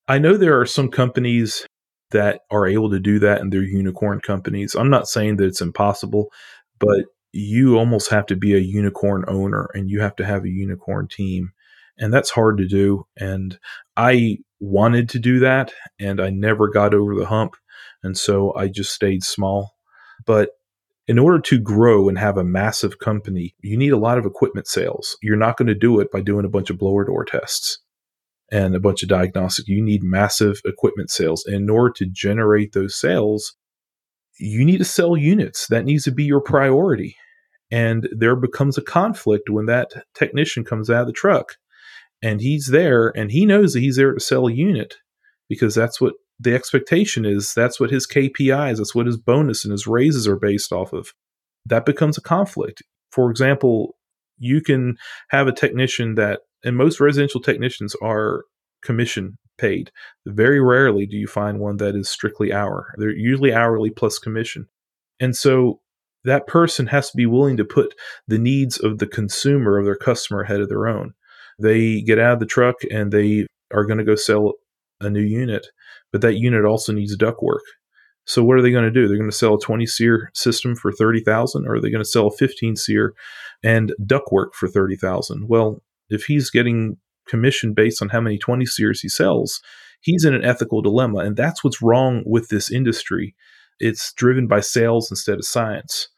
I 0.07 0.19
know 0.19 0.37
there 0.37 0.61
are 0.61 0.67
some 0.67 0.93
companies 0.93 1.67
that 2.13 2.43
are 2.53 2.69
able 2.69 2.89
to 2.91 3.01
do 3.01 3.19
that 3.19 3.41
and 3.41 3.53
they're 3.53 3.63
unicorn 3.63 4.21
companies. 4.21 4.77
I'm 4.77 4.91
not 4.91 5.09
saying 5.09 5.39
that 5.39 5.47
it's 5.47 5.61
impossible, 5.61 6.29
but 6.79 7.07
you 7.33 7.77
almost 7.77 8.09
have 8.11 8.27
to 8.27 8.37
be 8.37 8.55
a 8.55 8.59
unicorn 8.59 9.25
owner 9.27 9.69
and 9.75 9.91
you 9.91 10.01
have 10.03 10.15
to 10.17 10.25
have 10.25 10.45
a 10.45 10.49
unicorn 10.49 11.09
team. 11.09 11.51
And 11.99 12.15
that's 12.15 12.31
hard 12.31 12.59
to 12.59 12.69
do. 12.69 13.07
And 13.19 13.59
I 13.97 14.39
wanted 14.61 15.09
to 15.11 15.19
do 15.19 15.41
that 15.41 15.73
and 15.99 16.21
I 16.21 16.31
never 16.31 16.69
got 16.69 16.95
over 16.95 17.17
the 17.17 17.27
hump. 17.27 17.57
And 18.05 18.17
so 18.17 18.55
I 18.55 18.69
just 18.69 18.93
stayed 18.93 19.25
small 19.25 19.76
but 20.25 20.51
in 21.09 21.19
order 21.19 21.39
to 21.41 21.61
grow 21.61 22.09
and 22.09 22.19
have 22.19 22.37
a 22.37 22.45
massive 22.45 22.99
company, 22.99 23.55
you 23.61 23.77
need 23.77 23.93
a 23.93 23.99
lot 23.99 24.19
of 24.19 24.27
equipment 24.27 24.67
sales. 24.67 25.17
You're 25.23 25.37
not 25.37 25.57
going 25.57 25.69
to 25.69 25.75
do 25.75 26.01
it 26.01 26.11
by 26.11 26.21
doing 26.21 26.45
a 26.45 26.51
bunch 26.51 26.71
of 26.71 26.79
blower 26.79 27.05
door 27.05 27.25
tests 27.25 27.79
and 28.51 28.75
a 28.75 28.81
bunch 28.81 29.03
of 29.03 29.09
diagnostic. 29.09 29.69
You 29.69 29.83
need 29.83 30.03
massive 30.03 30.61
equipment 30.65 31.11
sales. 31.11 31.45
And 31.47 31.57
in 31.57 31.71
order 31.71 31.93
to 31.99 32.07
generate 32.07 32.73
those 32.73 32.99
sales, 32.99 33.55
you 34.39 34.65
need 34.65 34.79
to 34.79 34.85
sell 34.85 35.17
units. 35.17 35.69
That 35.69 35.85
needs 35.85 36.05
to 36.05 36.13
be 36.13 36.25
your 36.25 36.41
priority. 36.41 37.17
And 37.71 38.09
there 38.17 38.37
becomes 38.37 38.77
a 38.77 38.83
conflict 38.83 39.49
when 39.49 39.67
that 39.67 39.91
technician 40.15 40.65
comes 40.65 40.91
out 40.91 41.03
of 41.03 41.07
the 41.07 41.13
truck 41.13 41.55
and 42.23 42.41
he's 42.41 42.69
there 42.69 43.13
and 43.17 43.31
he 43.31 43.45
knows 43.45 43.73
that 43.73 43.81
he's 43.81 43.97
there 43.97 44.15
to 44.15 44.21
sell 44.21 44.47
a 44.47 44.53
unit 44.53 44.97
because 45.49 45.75
that's 45.75 46.01
what 46.01 46.15
the 46.39 46.55
expectation 46.55 47.25
is 47.25 47.55
that's 47.55 47.81
what 47.81 47.91
his 47.91 48.07
KPIs, 48.07 48.79
that's 48.79 48.95
what 48.95 49.07
his 49.07 49.17
bonus 49.17 49.65
and 49.65 49.73
his 49.73 49.87
raises 49.87 50.29
are 50.29 50.37
based 50.37 50.73
off 50.73 50.93
of. 50.93 51.13
That 51.65 51.87
becomes 51.87 52.19
a 52.19 52.23
conflict. 52.23 52.83
For 53.11 53.31
example, 53.31 53.97
you 54.39 54.61
can 54.61 54.97
have 55.31 55.49
a 55.49 55.53
technician 55.53 56.15
that, 56.17 56.41
and 56.65 56.77
most 56.77 57.01
residential 57.01 57.41
technicians 57.41 57.95
are 58.03 58.45
commission 58.83 59.39
paid. 59.59 59.91
Very 60.27 60.61
rarely 60.61 61.07
do 61.07 61.17
you 61.17 61.27
find 61.27 61.59
one 61.59 61.79
that 61.79 61.97
is 61.97 62.09
strictly 62.09 62.53
hour. 62.53 62.95
They're 62.99 63.11
usually 63.11 63.55
hourly 63.55 63.91
plus 63.91 64.19
commission. 64.19 64.69
And 65.19 65.35
so 65.35 65.81
that 66.25 66.47
person 66.47 66.89
has 66.89 67.11
to 67.11 67.17
be 67.17 67.27
willing 67.27 67.57
to 67.57 67.65
put 67.65 67.95
the 68.29 68.39
needs 68.39 68.79
of 68.79 68.99
the 68.99 69.07
consumer, 69.07 69.79
of 69.79 69.87
their 69.87 69.97
customer, 69.97 70.43
ahead 70.43 70.61
of 70.61 70.69
their 70.69 70.87
own. 70.87 71.15
They 71.59 72.03
get 72.03 72.19
out 72.19 72.35
of 72.35 72.41
the 72.41 72.47
truck 72.47 72.77
and 72.91 73.13
they 73.13 73.47
are 73.73 73.85
going 73.85 73.99
to 73.99 74.05
go 74.05 74.17
sell 74.17 74.55
a 75.01 75.09
new 75.09 75.23
unit 75.23 75.67
but 76.17 76.23
that 76.23 76.39
unit 76.39 76.65
also 76.65 76.95
needs 76.95 77.15
ductwork. 77.15 77.61
So 78.25 78.43
what 78.43 78.57
are 78.57 78.63
they 78.63 78.71
going 78.71 78.87
to 78.87 78.91
do? 78.91 79.07
They're 79.07 79.19
going 79.19 79.29
to 79.29 79.37
sell 79.37 79.57
a 79.57 79.61
20 79.61 79.85
SEER 79.85 80.31
system 80.33 80.75
for 80.75 80.91
30,000 80.91 81.67
or 81.67 81.75
are 81.75 81.81
they 81.81 81.91
going 81.91 82.03
to 82.03 82.09
sell 82.09 82.29
a 82.29 82.35
15 82.35 82.75
SEER 82.75 83.13
and 83.63 83.93
ductwork 84.03 84.55
for 84.55 84.67
30,000? 84.67 85.47
Well, 85.47 85.83
if 86.09 86.25
he's 86.25 86.49
getting 86.49 86.97
commission 87.29 87.75
based 87.75 88.01
on 88.01 88.09
how 88.09 88.23
many 88.23 88.39
20 88.39 88.65
SEERs 88.65 89.01
he 89.01 89.11
sells, 89.11 89.61
he's 90.01 90.25
in 90.25 90.33
an 90.33 90.43
ethical 90.43 90.81
dilemma 90.81 91.19
and 91.19 91.37
that's 91.37 91.63
what's 91.63 91.83
wrong 91.83 92.23
with 92.25 92.49
this 92.49 92.73
industry. 92.73 93.35
It's 93.79 94.15
driven 94.15 94.47
by 94.47 94.61
sales 94.61 95.11
instead 95.11 95.37
of 95.37 95.45
science. 95.45 96.09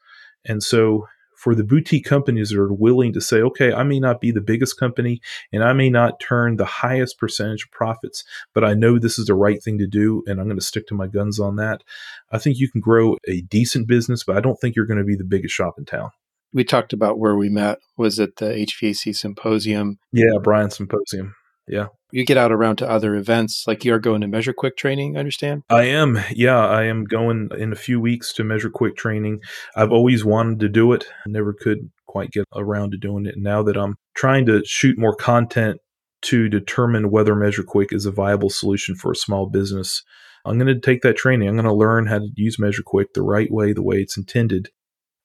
And 0.45 0.63
so 0.63 1.07
for 1.39 1.55
the 1.55 1.63
boutique 1.63 2.03
companies 2.03 2.49
that 2.49 2.59
are 2.59 2.73
willing 2.73 3.13
to 3.13 3.21
say, 3.21 3.37
okay, 3.37 3.71
I 3.71 3.83
may 3.83 3.97
not 3.97 4.19
be 4.19 4.29
the 4.29 4.41
biggest 4.41 4.77
company 4.77 5.21
and 5.53 5.63
I 5.63 5.71
may 5.71 5.89
not 5.89 6.19
turn 6.19 6.57
the 6.57 6.65
highest 6.65 7.17
percentage 7.17 7.63
of 7.63 7.71
profits, 7.71 8.25
but 8.53 8.65
I 8.65 8.73
know 8.73 8.99
this 8.99 9.17
is 9.17 9.27
the 9.27 9.35
right 9.35 9.63
thing 9.63 9.77
to 9.77 9.87
do 9.87 10.21
and 10.27 10.41
I'm 10.41 10.47
going 10.47 10.59
to 10.59 10.65
stick 10.65 10.85
to 10.87 10.95
my 10.95 11.07
guns 11.07 11.39
on 11.39 11.55
that. 11.55 11.81
I 12.29 12.39
think 12.39 12.57
you 12.59 12.69
can 12.69 12.81
grow 12.81 13.15
a 13.25 13.39
decent 13.41 13.87
business, 13.87 14.25
but 14.25 14.35
I 14.35 14.41
don't 14.41 14.57
think 14.59 14.75
you're 14.75 14.85
going 14.85 14.99
to 14.99 15.05
be 15.05 15.15
the 15.15 15.23
biggest 15.23 15.55
shop 15.55 15.75
in 15.77 15.85
town. 15.85 16.09
We 16.51 16.65
talked 16.65 16.91
about 16.91 17.19
where 17.19 17.37
we 17.37 17.47
met. 17.47 17.79
Was 17.95 18.19
it 18.19 18.35
the 18.35 18.47
HVAC 18.47 19.15
symposium? 19.15 19.99
Yeah, 20.11 20.39
Bryan 20.43 20.71
Symposium. 20.71 21.35
Yeah. 21.69 21.87
You 22.11 22.25
get 22.25 22.37
out 22.37 22.51
around 22.51 22.77
to 22.77 22.89
other 22.89 23.15
events, 23.15 23.65
like 23.67 23.85
you're 23.85 23.99
going 23.99 24.21
to 24.21 24.27
Measure 24.27 24.53
Quick 24.53 24.75
training, 24.75 25.15
I 25.15 25.19
understand? 25.19 25.61
I 25.69 25.83
am. 25.83 26.19
Yeah, 26.31 26.65
I 26.65 26.85
am 26.85 27.05
going 27.05 27.49
in 27.57 27.71
a 27.71 27.77
few 27.77 28.01
weeks 28.01 28.33
to 28.33 28.43
Measure 28.43 28.71
Quick 28.71 28.97
training. 28.97 29.41
I've 29.75 29.91
always 29.91 30.25
wanted 30.25 30.59
to 30.61 30.69
do 30.69 30.91
it, 30.93 31.05
never 31.27 31.53
could 31.53 31.91
quite 32.07 32.31
get 32.31 32.45
around 32.55 32.91
to 32.91 32.97
doing 32.97 33.27
it. 33.27 33.35
Now 33.37 33.61
that 33.61 33.77
I'm 33.77 33.95
trying 34.15 34.47
to 34.47 34.63
shoot 34.65 34.97
more 34.97 35.15
content 35.15 35.79
to 36.23 36.49
determine 36.49 37.11
whether 37.11 37.35
Measure 37.35 37.63
Quick 37.63 37.93
is 37.93 38.07
a 38.07 38.11
viable 38.11 38.49
solution 38.49 38.95
for 38.95 39.11
a 39.11 39.15
small 39.15 39.45
business, 39.45 40.03
I'm 40.45 40.57
going 40.57 40.73
to 40.73 40.79
take 40.79 41.03
that 41.03 41.17
training. 41.17 41.47
I'm 41.47 41.55
going 41.55 41.65
to 41.65 41.73
learn 41.73 42.07
how 42.07 42.17
to 42.17 42.29
use 42.35 42.57
Measure 42.57 42.83
Quick 42.83 43.13
the 43.13 43.21
right 43.21 43.51
way, 43.51 43.71
the 43.73 43.83
way 43.83 43.97
it's 43.97 44.17
intended. 44.17 44.69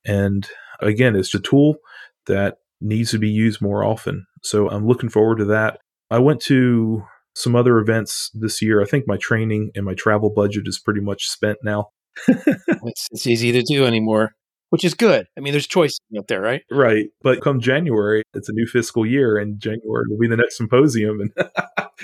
And 0.04 0.46
again, 0.80 1.16
it's 1.16 1.34
a 1.34 1.40
tool 1.40 1.76
that 2.26 2.58
needs 2.80 3.10
to 3.12 3.18
be 3.18 3.30
used 3.30 3.62
more 3.62 3.82
often. 3.82 4.26
So 4.42 4.68
I'm 4.68 4.86
looking 4.86 5.08
forward 5.08 5.38
to 5.38 5.46
that. 5.46 5.78
I 6.10 6.18
went 6.18 6.40
to 6.42 7.04
some 7.34 7.56
other 7.56 7.78
events 7.78 8.30
this 8.34 8.62
year. 8.62 8.80
I 8.80 8.84
think 8.84 9.04
my 9.06 9.16
training 9.16 9.70
and 9.74 9.84
my 9.84 9.94
travel 9.94 10.30
budget 10.30 10.64
is 10.66 10.78
pretty 10.78 11.00
much 11.00 11.28
spent 11.28 11.58
now. 11.62 11.88
it's, 12.28 13.08
it's 13.10 13.26
easy 13.26 13.50
to 13.52 13.62
do 13.62 13.84
anymore, 13.84 14.32
which 14.70 14.84
is 14.84 14.94
good. 14.94 15.26
I 15.36 15.40
mean, 15.40 15.52
there's 15.52 15.66
choice 15.66 15.98
out 16.16 16.28
there, 16.28 16.40
right? 16.40 16.62
Right. 16.70 17.06
But 17.22 17.40
come 17.40 17.60
January, 17.60 18.22
it's 18.34 18.48
a 18.48 18.52
new 18.52 18.66
fiscal 18.66 19.04
year, 19.04 19.36
and 19.36 19.58
January 19.58 20.04
will 20.08 20.18
be 20.18 20.28
the 20.28 20.36
next 20.36 20.56
symposium. 20.56 21.20
And 21.20 21.50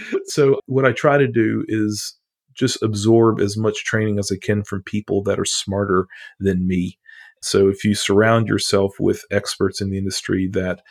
so, 0.27 0.59
what 0.67 0.85
I 0.85 0.93
try 0.93 1.17
to 1.17 1.29
do 1.29 1.65
is 1.69 2.17
just 2.55 2.83
absorb 2.83 3.41
as 3.41 3.57
much 3.57 3.85
training 3.85 4.19
as 4.19 4.33
I 4.33 4.37
can 4.43 4.65
from 4.65 4.83
people 4.83 5.23
that 5.23 5.39
are 5.39 5.45
smarter 5.45 6.07
than 6.41 6.67
me. 6.67 6.99
So, 7.41 7.69
if 7.69 7.85
you 7.85 7.95
surround 7.95 8.49
yourself 8.49 8.97
with 8.99 9.23
experts 9.31 9.81
in 9.81 9.91
the 9.91 9.99
industry 9.99 10.49
that 10.53 10.83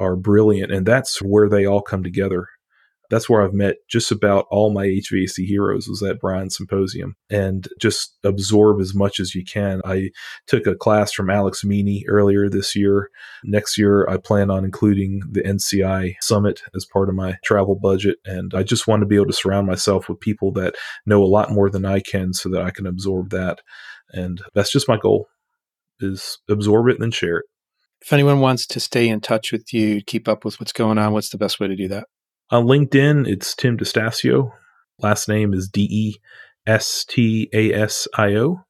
are 0.00 0.16
brilliant, 0.16 0.72
and 0.72 0.86
that's 0.86 1.18
where 1.18 1.48
they 1.48 1.66
all 1.66 1.82
come 1.82 2.02
together 2.02 2.48
that's 3.10 3.28
where 3.28 3.42
I've 3.42 3.52
met 3.52 3.76
just 3.88 4.12
about 4.12 4.46
all 4.50 4.70
my 4.70 4.86
HVAC 4.86 5.44
heroes 5.44 5.88
was 5.88 6.02
at 6.02 6.20
Bryan 6.20 6.48
Symposium 6.48 7.16
and 7.28 7.68
just 7.80 8.16
absorb 8.22 8.80
as 8.80 8.94
much 8.94 9.18
as 9.18 9.34
you 9.34 9.44
can. 9.44 9.82
I 9.84 10.10
took 10.46 10.66
a 10.66 10.76
class 10.76 11.12
from 11.12 11.28
Alex 11.28 11.64
Meany 11.64 12.04
earlier 12.08 12.48
this 12.48 12.76
year. 12.76 13.10
Next 13.44 13.76
year, 13.76 14.08
I 14.08 14.16
plan 14.16 14.48
on 14.48 14.64
including 14.64 15.22
the 15.28 15.42
NCI 15.42 16.14
Summit 16.20 16.62
as 16.74 16.86
part 16.86 17.08
of 17.08 17.16
my 17.16 17.36
travel 17.44 17.74
budget. 17.74 18.18
And 18.24 18.54
I 18.54 18.62
just 18.62 18.86
want 18.86 19.00
to 19.00 19.06
be 19.06 19.16
able 19.16 19.26
to 19.26 19.32
surround 19.32 19.66
myself 19.66 20.08
with 20.08 20.20
people 20.20 20.52
that 20.52 20.76
know 21.04 21.22
a 21.22 21.26
lot 21.26 21.50
more 21.50 21.68
than 21.68 21.84
I 21.84 22.00
can 22.00 22.32
so 22.32 22.48
that 22.50 22.62
I 22.62 22.70
can 22.70 22.86
absorb 22.86 23.30
that. 23.30 23.60
And 24.12 24.40
that's 24.54 24.72
just 24.72 24.88
my 24.88 24.96
goal 24.96 25.26
is 25.98 26.38
absorb 26.48 26.88
it 26.88 26.94
and 26.94 27.02
then 27.02 27.10
share 27.10 27.38
it. 27.38 27.44
If 28.02 28.12
anyone 28.12 28.40
wants 28.40 28.66
to 28.68 28.80
stay 28.80 29.08
in 29.08 29.20
touch 29.20 29.52
with 29.52 29.72
you, 29.72 30.02
keep 30.02 30.26
up 30.26 30.44
with 30.44 30.58
what's 30.58 30.72
going 30.72 30.98
on, 30.98 31.12
what's 31.12 31.30
the 31.30 31.38
best 31.38 31.60
way 31.60 31.68
to 31.68 31.76
do 31.76 31.88
that? 31.88 32.06
On 32.50 32.64
LinkedIn, 32.64 33.28
it's 33.28 33.54
Tim 33.54 33.76
DeStasio. 33.76 34.50
Last 34.98 35.28
name 35.28 35.54
is 35.54 35.68
D 35.68 35.82
E 35.90 36.14
S 36.66 37.04
T 37.04 37.48
A 37.52 37.72
S 37.72 38.08
I 38.16 38.34
O. 38.34 38.62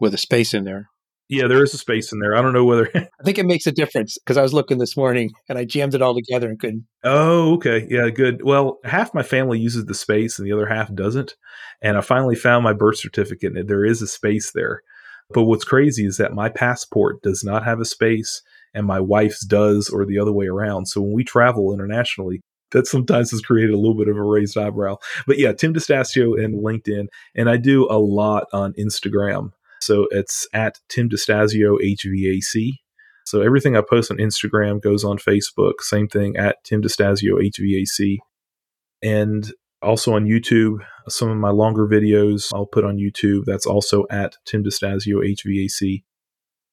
With 0.00 0.14
a 0.14 0.18
space 0.18 0.54
in 0.54 0.64
there. 0.64 0.88
Yeah, 1.28 1.48
there 1.48 1.62
is 1.62 1.74
a 1.74 1.78
space 1.78 2.12
in 2.12 2.20
there. 2.20 2.36
I 2.36 2.42
don't 2.42 2.52
know 2.52 2.64
whether. 2.64 2.88
I 2.94 3.24
think 3.24 3.38
it 3.38 3.46
makes 3.46 3.66
a 3.66 3.72
difference 3.72 4.16
because 4.18 4.36
I 4.36 4.42
was 4.42 4.54
looking 4.54 4.78
this 4.78 4.96
morning 4.96 5.32
and 5.48 5.58
I 5.58 5.64
jammed 5.64 5.94
it 5.94 6.02
all 6.02 6.14
together 6.14 6.48
and 6.48 6.58
couldn't. 6.58 6.86
Oh, 7.02 7.54
okay. 7.54 7.86
Yeah, 7.90 8.08
good. 8.10 8.42
Well, 8.44 8.78
half 8.84 9.12
my 9.12 9.24
family 9.24 9.58
uses 9.58 9.86
the 9.86 9.94
space 9.94 10.38
and 10.38 10.46
the 10.46 10.52
other 10.52 10.66
half 10.66 10.94
doesn't. 10.94 11.34
And 11.82 11.96
I 11.96 12.00
finally 12.00 12.36
found 12.36 12.62
my 12.62 12.72
birth 12.72 12.98
certificate 12.98 13.56
and 13.56 13.68
there 13.68 13.84
is 13.84 14.00
a 14.02 14.06
space 14.06 14.52
there. 14.54 14.82
But 15.30 15.44
what's 15.44 15.64
crazy 15.64 16.06
is 16.06 16.18
that 16.18 16.32
my 16.32 16.48
passport 16.48 17.20
does 17.22 17.42
not 17.42 17.64
have 17.64 17.80
a 17.80 17.84
space 17.84 18.42
and 18.76 18.86
my 18.86 19.00
wife's 19.00 19.44
does, 19.44 19.88
or 19.88 20.06
the 20.06 20.20
other 20.20 20.32
way 20.32 20.46
around. 20.46 20.86
So 20.86 21.00
when 21.00 21.12
we 21.12 21.24
travel 21.24 21.72
internationally, 21.72 22.42
that 22.72 22.86
sometimes 22.86 23.30
has 23.30 23.40
created 23.40 23.72
a 23.72 23.78
little 23.78 23.96
bit 23.96 24.08
of 24.08 24.16
a 24.16 24.22
raised 24.22 24.56
eyebrow. 24.58 24.98
But 25.26 25.38
yeah, 25.38 25.52
Tim 25.52 25.72
DeStasio 25.72 26.42
and 26.42 26.62
LinkedIn. 26.62 27.06
And 27.34 27.48
I 27.48 27.56
do 27.56 27.88
a 27.90 27.98
lot 27.98 28.44
on 28.52 28.74
Instagram. 28.74 29.50
So 29.80 30.06
it's 30.10 30.46
at 30.52 30.78
Tim 30.88 31.08
DeStasio 31.08 31.78
HVAC. 31.82 32.74
So 33.24 33.40
everything 33.40 33.76
I 33.76 33.82
post 33.88 34.10
on 34.10 34.18
Instagram 34.18 34.80
goes 34.80 35.04
on 35.04 35.18
Facebook. 35.18 35.80
Same 35.80 36.06
thing 36.06 36.36
at 36.36 36.62
Tim 36.64 36.82
DeStasio 36.82 37.40
HVAC. 37.40 38.18
And 39.02 39.52
also 39.82 40.14
on 40.14 40.26
YouTube, 40.26 40.78
some 41.08 41.30
of 41.30 41.36
my 41.36 41.50
longer 41.50 41.86
videos 41.86 42.50
I'll 42.54 42.66
put 42.66 42.84
on 42.84 42.98
YouTube. 42.98 43.44
That's 43.44 43.66
also 43.66 44.06
at 44.10 44.36
Tim 44.44 44.64
DeStasio 44.64 45.22
HVAC. 45.22 46.02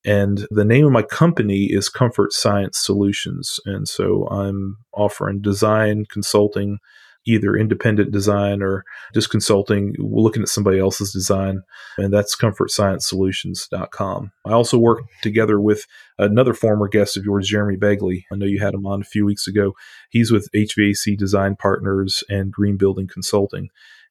And 0.05 0.47
the 0.49 0.65
name 0.65 0.85
of 0.85 0.91
my 0.91 1.01
company 1.01 1.65
is 1.65 1.89
Comfort 1.89 2.33
Science 2.33 2.77
Solutions. 2.79 3.59
And 3.65 3.87
so 3.87 4.27
I'm 4.27 4.77
offering 4.93 5.41
design 5.41 6.05
consulting, 6.09 6.79
either 7.25 7.55
independent 7.55 8.11
design 8.11 8.61
or 8.61 8.83
just 9.13 9.29
consulting, 9.29 9.95
looking 9.97 10.41
at 10.41 10.49
somebody 10.49 10.77
else's 10.77 11.13
design. 11.13 11.63
And 11.97 12.13
that's 12.13 12.35
comfortsciencesolutions.com. 12.35 14.31
I 14.45 14.51
also 14.51 14.77
work 14.77 15.03
together 15.21 15.59
with 15.61 15.85
another 16.19 16.53
former 16.53 16.89
guest 16.89 17.15
of 17.15 17.23
yours, 17.23 17.47
Jeremy 17.47 17.77
Begley. 17.77 18.23
I 18.31 18.35
know 18.35 18.45
you 18.45 18.59
had 18.59 18.73
him 18.73 18.85
on 18.85 19.01
a 19.01 19.05
few 19.05 19.25
weeks 19.25 19.47
ago. 19.47 19.73
He's 20.09 20.31
with 20.31 20.49
HVAC 20.53 21.17
Design 21.17 21.55
Partners 21.55 22.25
and 22.29 22.51
Green 22.51 22.75
Building 22.75 23.07
Consulting 23.07 23.69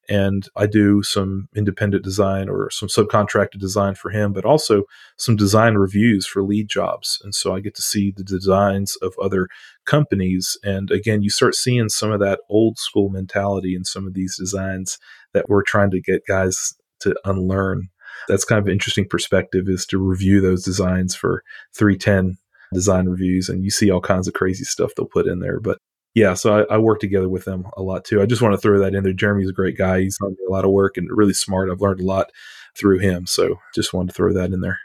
and 0.09 0.47
I 0.55 0.67
do 0.67 1.01
some 1.01 1.47
independent 1.55 2.03
design 2.03 2.49
or 2.49 2.69
some 2.69 2.89
subcontracted 2.89 3.59
design 3.59 3.95
for 3.95 4.11
him, 4.11 4.33
but 4.33 4.45
also 4.45 4.83
some 5.17 5.35
design 5.35 5.75
reviews 5.75 6.25
for 6.25 6.43
LEED 6.43 6.67
jobs. 6.69 7.21
And 7.23 7.33
so 7.33 7.55
I 7.55 7.61
get 7.61 7.75
to 7.75 7.81
see 7.81 8.11
the 8.11 8.23
designs 8.23 8.95
of 8.97 9.13
other 9.21 9.47
companies. 9.85 10.57
And 10.63 10.91
again, 10.91 11.21
you 11.21 11.29
start 11.29 11.55
seeing 11.55 11.89
some 11.89 12.11
of 12.11 12.19
that 12.19 12.41
old 12.49 12.77
school 12.77 13.09
mentality 13.09 13.75
in 13.75 13.85
some 13.85 14.05
of 14.05 14.13
these 14.13 14.37
designs 14.37 14.97
that 15.33 15.47
we're 15.47 15.63
trying 15.63 15.91
to 15.91 16.01
get 16.01 16.27
guys 16.27 16.73
to 16.99 17.15
unlearn. 17.23 17.89
That's 18.27 18.45
kind 18.45 18.59
of 18.59 18.65
an 18.65 18.73
interesting 18.73 19.07
perspective 19.07 19.65
is 19.67 19.85
to 19.87 19.97
review 19.97 20.41
those 20.41 20.63
designs 20.63 21.15
for 21.15 21.43
310 21.75 22.37
design 22.73 23.07
reviews 23.07 23.49
and 23.49 23.63
you 23.63 23.69
see 23.69 23.91
all 23.91 24.01
kinds 24.01 24.27
of 24.27 24.33
crazy 24.33 24.63
stuff 24.63 24.91
they'll 24.95 25.05
put 25.05 25.27
in 25.27 25.39
there. 25.39 25.59
But 25.59 25.77
yeah, 26.15 26.35
so 26.35 26.65
I, 26.69 26.75
I, 26.75 26.77
work 26.77 26.99
together 26.99 27.27
with 27.27 27.45
them 27.45 27.67
a 27.75 27.81
lot 27.81 28.05
too. 28.05 28.21
I 28.21 28.25
just 28.25 28.41
want 28.41 28.53
to 28.53 28.57
throw 28.59 28.79
that 28.79 28.93
in 28.93 29.03
there. 29.03 29.13
Jeremy's 29.13 29.49
a 29.49 29.53
great 29.53 29.77
guy. 29.77 30.01
He's 30.01 30.17
done 30.17 30.35
a 30.47 30.51
lot 30.51 30.65
of 30.65 30.71
work 30.71 30.95
and 30.97 31.07
really 31.11 31.33
smart. 31.33 31.71
I've 31.71 31.81
learned 31.81 32.01
a 32.01 32.05
lot 32.05 32.31
through 32.77 32.99
him. 32.99 33.25
So 33.25 33.59
just 33.73 33.93
wanted 33.93 34.09
to 34.09 34.13
throw 34.13 34.33
that 34.33 34.51
in 34.51 34.61
there. 34.61 34.79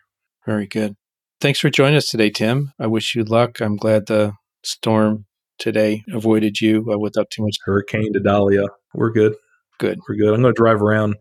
Very 0.46 0.66
good. 0.66 0.96
Thanks 1.40 1.60
for 1.60 1.70
joining 1.70 1.96
us 1.96 2.08
today, 2.08 2.30
Tim. 2.30 2.72
I 2.78 2.86
wish 2.86 3.14
you 3.14 3.24
luck. 3.24 3.60
I'm 3.60 3.76
glad 3.76 4.06
the 4.06 4.32
storm 4.64 5.26
today 5.58 6.04
avoided 6.12 6.60
you 6.60 6.90
uh, 6.92 6.98
without 6.98 7.30
too 7.30 7.42
much. 7.42 7.58
Hurricane 7.64 8.12
to 8.14 8.20
Idalia. 8.20 8.64
We're 8.94 9.12
good. 9.12 9.34
Good. 9.78 9.98
We're 10.08 10.16
good. 10.16 10.34
I'm 10.34 10.42
going 10.42 10.54
to 10.54 10.58
drive 10.58 10.82
around, 10.82 11.16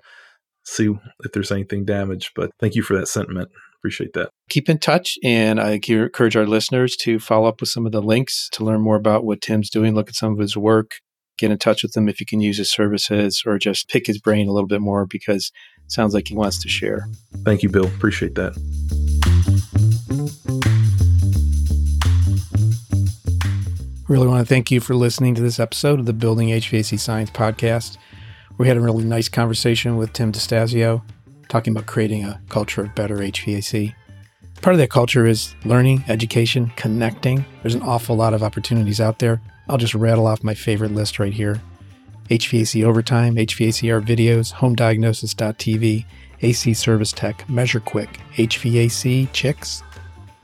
see 0.63 0.95
if 1.23 1.31
there's 1.33 1.51
anything 1.51 1.85
damaged, 1.85 2.31
but 2.35 2.51
thank 2.59 2.75
you 2.75 2.81
for 2.81 2.97
that 2.97 3.07
sentiment. 3.07 3.49
Appreciate 3.80 4.13
that. 4.13 4.32
Keep 4.49 4.69
in 4.69 4.80
touch, 4.80 5.17
and 5.23 5.59
I 5.59 5.80
encourage 5.84 6.36
our 6.36 6.47
listeners 6.47 6.95
to 6.97 7.19
follow 7.19 7.47
up 7.47 7.61
with 7.61 7.69
some 7.69 7.86
of 7.86 7.91
the 7.91 8.01
links 8.01 8.49
to 8.53 8.63
learn 8.63 8.82
more 8.82 8.95
about 8.95 9.23
what 9.23 9.41
Tim's 9.41 9.69
doing, 9.69 9.93
look 9.93 10.09
at 10.09 10.15
some 10.15 10.34
of 10.34 10.39
his 10.39 10.57
work, 10.57 10.95
get 11.38 11.51
in 11.51 11.57
touch 11.57 11.84
with 11.84 11.95
him 11.95 12.09
if 12.09 12.19
you 12.19 12.25
can 12.25 12.41
use 12.41 12.57
his 12.57 12.71
services, 12.71 13.43
or 13.45 13.59
just 13.59 13.88
pick 13.88 14.07
his 14.07 14.19
brain 14.19 14.47
a 14.47 14.51
little 14.51 14.67
bit 14.67 14.82
more 14.82 15.05
because 15.05 15.51
it 15.86 15.91
sounds 15.91 16.13
like 16.13 16.28
he 16.28 16.36
wants 16.36 16.61
to 16.63 16.69
share. 16.69 17.07
Thank 17.45 17.61
you, 17.61 17.69
Bill. 17.69 17.86
Appreciate 17.86 18.36
that. 18.36 18.57
Really 24.07 24.28
want 24.28 24.39
to 24.39 24.49
thank 24.49 24.71
you 24.71 24.80
for 24.80 24.95
listening 24.95 25.36
to 25.36 25.41
this 25.41 25.59
episode 25.59 25.99
of 25.99 26.05
the 26.05 26.13
Building 26.13 26.47
HVAC 26.47 26.97
Science 26.97 27.30
podcast. 27.30 27.97
We 28.57 28.67
had 28.67 28.78
a 28.78 28.82
really 28.82 29.03
nice 29.03 29.30
conversation 29.30 29.97
with 29.97 30.13
Tim 30.13 30.32
DeStasio 30.32 31.03
talking 31.49 31.71
about 31.71 31.85
creating 31.85 32.23
a 32.23 32.41
culture 32.49 32.81
of 32.81 32.95
better 32.95 33.17
HVAC. 33.17 33.93
Part 34.61 34.73
of 34.73 34.79
that 34.79 34.89
culture 34.89 35.25
is 35.25 35.55
learning, 35.65 36.03
education, 36.07 36.71
connecting. 36.75 37.45
There's 37.61 37.75
an 37.75 37.83
awful 37.83 38.15
lot 38.15 38.33
of 38.33 38.43
opportunities 38.43 38.99
out 38.99 39.19
there. 39.19 39.41
I'll 39.69 39.77
just 39.77 39.93
rattle 39.93 40.27
off 40.27 40.43
my 40.43 40.53
favorite 40.53 40.91
list 40.91 41.19
right 41.19 41.33
here 41.33 41.61
HVAC 42.29 42.83
Overtime, 42.83 43.35
HVACR 43.35 44.05
Videos, 44.05 44.53
HomeDiagnosis.tv, 44.53 46.05
AC 46.41 46.73
Service 46.73 47.11
Tech, 47.11 47.47
Measure 47.49 47.79
Quick, 47.79 48.19
HVAC 48.35 49.31
Chicks, 49.31 49.83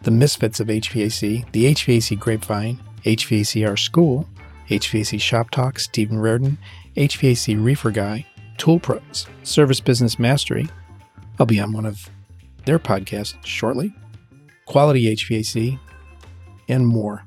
The 0.04 0.12
Misfits 0.12 0.60
of 0.60 0.68
HVAC, 0.68 1.52
The 1.52 1.66
HVAC 1.74 2.20
Grapevine, 2.20 2.80
HVACR 3.04 3.78
School, 3.78 4.28
HVAC 4.70 5.20
Shop 5.20 5.50
Talk, 5.52 5.80
Stephen 5.80 6.20
Reardon, 6.20 6.58
HVAC 6.96 7.64
Reefer 7.64 7.92
Guy, 7.92 8.26
Tool 8.58 8.80
Pros, 8.80 9.28
Service 9.44 9.80
Business 9.82 10.18
Mastery, 10.18 10.70
I'll 11.40 11.46
be 11.46 11.60
on 11.60 11.74
one 11.74 11.86
of 11.86 12.10
their 12.66 12.80
podcasts 12.80 13.36
shortly, 13.46 13.94
Quality 14.66 15.16
HVAC, 15.16 15.80
and 16.70 16.88
more. 16.88 17.26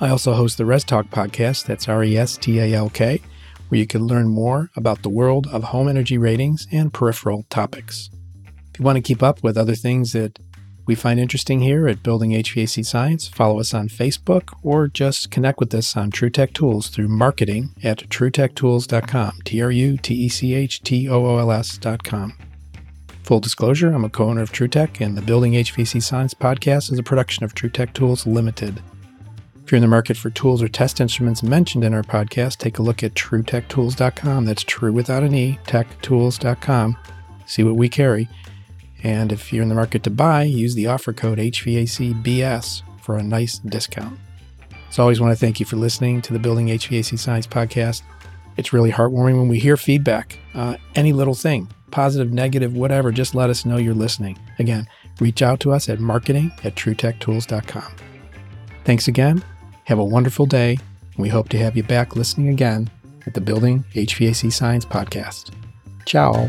I 0.00 0.10
also 0.10 0.34
host 0.34 0.58
the 0.58 0.64
RESTalk 0.64 1.10
podcast, 1.10 1.66
that's 1.66 1.88
R 1.88 2.04
E 2.04 2.16
S 2.16 2.36
T 2.36 2.60
A 2.60 2.72
L 2.74 2.88
K, 2.88 3.20
where 3.68 3.80
you 3.80 3.86
can 3.86 4.06
learn 4.06 4.28
more 4.28 4.70
about 4.76 5.02
the 5.02 5.08
world 5.08 5.48
of 5.48 5.64
home 5.64 5.88
energy 5.88 6.18
ratings 6.18 6.68
and 6.70 6.92
peripheral 6.92 7.46
topics. 7.50 8.10
If 8.72 8.78
you 8.78 8.84
want 8.84 8.96
to 8.96 9.02
keep 9.02 9.22
up 9.22 9.42
with 9.42 9.56
other 9.56 9.74
things 9.74 10.12
that 10.12 10.38
we 10.86 10.94
find 10.94 11.20
interesting 11.20 11.60
here 11.60 11.86
at 11.86 12.02
Building 12.02 12.30
HVAC 12.30 12.86
Science, 12.86 13.28
follow 13.28 13.60
us 13.60 13.74
on 13.74 13.88
Facebook 13.88 14.54
or 14.62 14.88
just 14.88 15.30
connect 15.30 15.58
with 15.58 15.74
us 15.74 15.96
on 15.96 16.10
TruTech 16.10 16.54
Tools 16.54 16.88
through 16.88 17.08
marketing 17.08 17.74
at 17.82 18.08
trutechtools.com, 18.08 19.40
T 19.44 19.60
R 19.60 19.70
U 19.70 19.98
T 19.98 20.14
E 20.14 20.28
C 20.28 20.54
H 20.54 20.82
T 20.82 21.08
O 21.08 21.26
O 21.26 21.38
L 21.38 21.50
S.com. 21.50 22.47
Full 23.28 23.40
disclosure, 23.40 23.92
I'm 23.92 24.06
a 24.06 24.08
co 24.08 24.30
owner 24.30 24.40
of 24.40 24.52
TruTech, 24.52 25.04
and 25.04 25.14
the 25.14 25.20
Building 25.20 25.52
HVAC 25.52 26.02
Science 26.02 26.32
podcast 26.32 26.90
is 26.90 26.98
a 26.98 27.02
production 27.02 27.44
of 27.44 27.54
TruTech 27.54 27.92
Tools 27.92 28.26
Limited. 28.26 28.80
If 29.62 29.70
you're 29.70 29.76
in 29.76 29.82
the 29.82 29.86
market 29.86 30.16
for 30.16 30.30
tools 30.30 30.62
or 30.62 30.68
test 30.68 30.98
instruments 30.98 31.42
mentioned 31.42 31.84
in 31.84 31.92
our 31.92 32.02
podcast, 32.02 32.56
take 32.56 32.78
a 32.78 32.82
look 32.82 33.02
at 33.02 33.12
trutechtools.com. 33.12 34.46
That's 34.46 34.62
true 34.62 34.94
without 34.94 35.24
an 35.24 35.34
E, 35.34 35.58
techtools.com. 35.64 36.96
See 37.44 37.62
what 37.62 37.76
we 37.76 37.90
carry. 37.90 38.30
And 39.02 39.30
if 39.30 39.52
you're 39.52 39.62
in 39.62 39.68
the 39.68 39.74
market 39.74 40.04
to 40.04 40.10
buy, 40.10 40.44
use 40.44 40.74
the 40.74 40.86
offer 40.86 41.12
code 41.12 41.36
HVACBS 41.36 42.82
for 43.02 43.18
a 43.18 43.22
nice 43.22 43.58
discount. 43.58 44.18
As 44.88 44.98
always, 44.98 45.20
want 45.20 45.32
to 45.32 45.38
thank 45.38 45.60
you 45.60 45.66
for 45.66 45.76
listening 45.76 46.22
to 46.22 46.32
the 46.32 46.38
Building 46.38 46.68
HVAC 46.68 47.18
Science 47.18 47.46
podcast. 47.46 48.00
It's 48.56 48.72
really 48.72 48.90
heartwarming 48.90 49.36
when 49.36 49.48
we 49.48 49.58
hear 49.58 49.76
feedback, 49.76 50.38
uh, 50.54 50.78
any 50.94 51.12
little 51.12 51.34
thing 51.34 51.68
positive, 51.90 52.32
negative, 52.32 52.74
whatever, 52.74 53.12
just 53.12 53.34
let 53.34 53.50
us 53.50 53.64
know 53.64 53.76
you're 53.76 53.94
listening. 53.94 54.38
Again, 54.58 54.86
reach 55.20 55.42
out 55.42 55.60
to 55.60 55.72
us 55.72 55.88
at 55.88 56.00
marketing 56.00 56.52
at 56.64 56.74
trutechtools.com. 56.74 57.92
Thanks 58.84 59.08
again. 59.08 59.42
Have 59.84 59.98
a 59.98 60.04
wonderful 60.04 60.46
day. 60.46 60.78
We 61.16 61.28
hope 61.28 61.48
to 61.50 61.58
have 61.58 61.76
you 61.76 61.82
back 61.82 62.16
listening 62.16 62.48
again 62.48 62.90
at 63.26 63.34
the 63.34 63.40
Building 63.40 63.84
HVAC 63.94 64.52
Science 64.52 64.84
Podcast. 64.84 65.52
Ciao. 66.06 66.48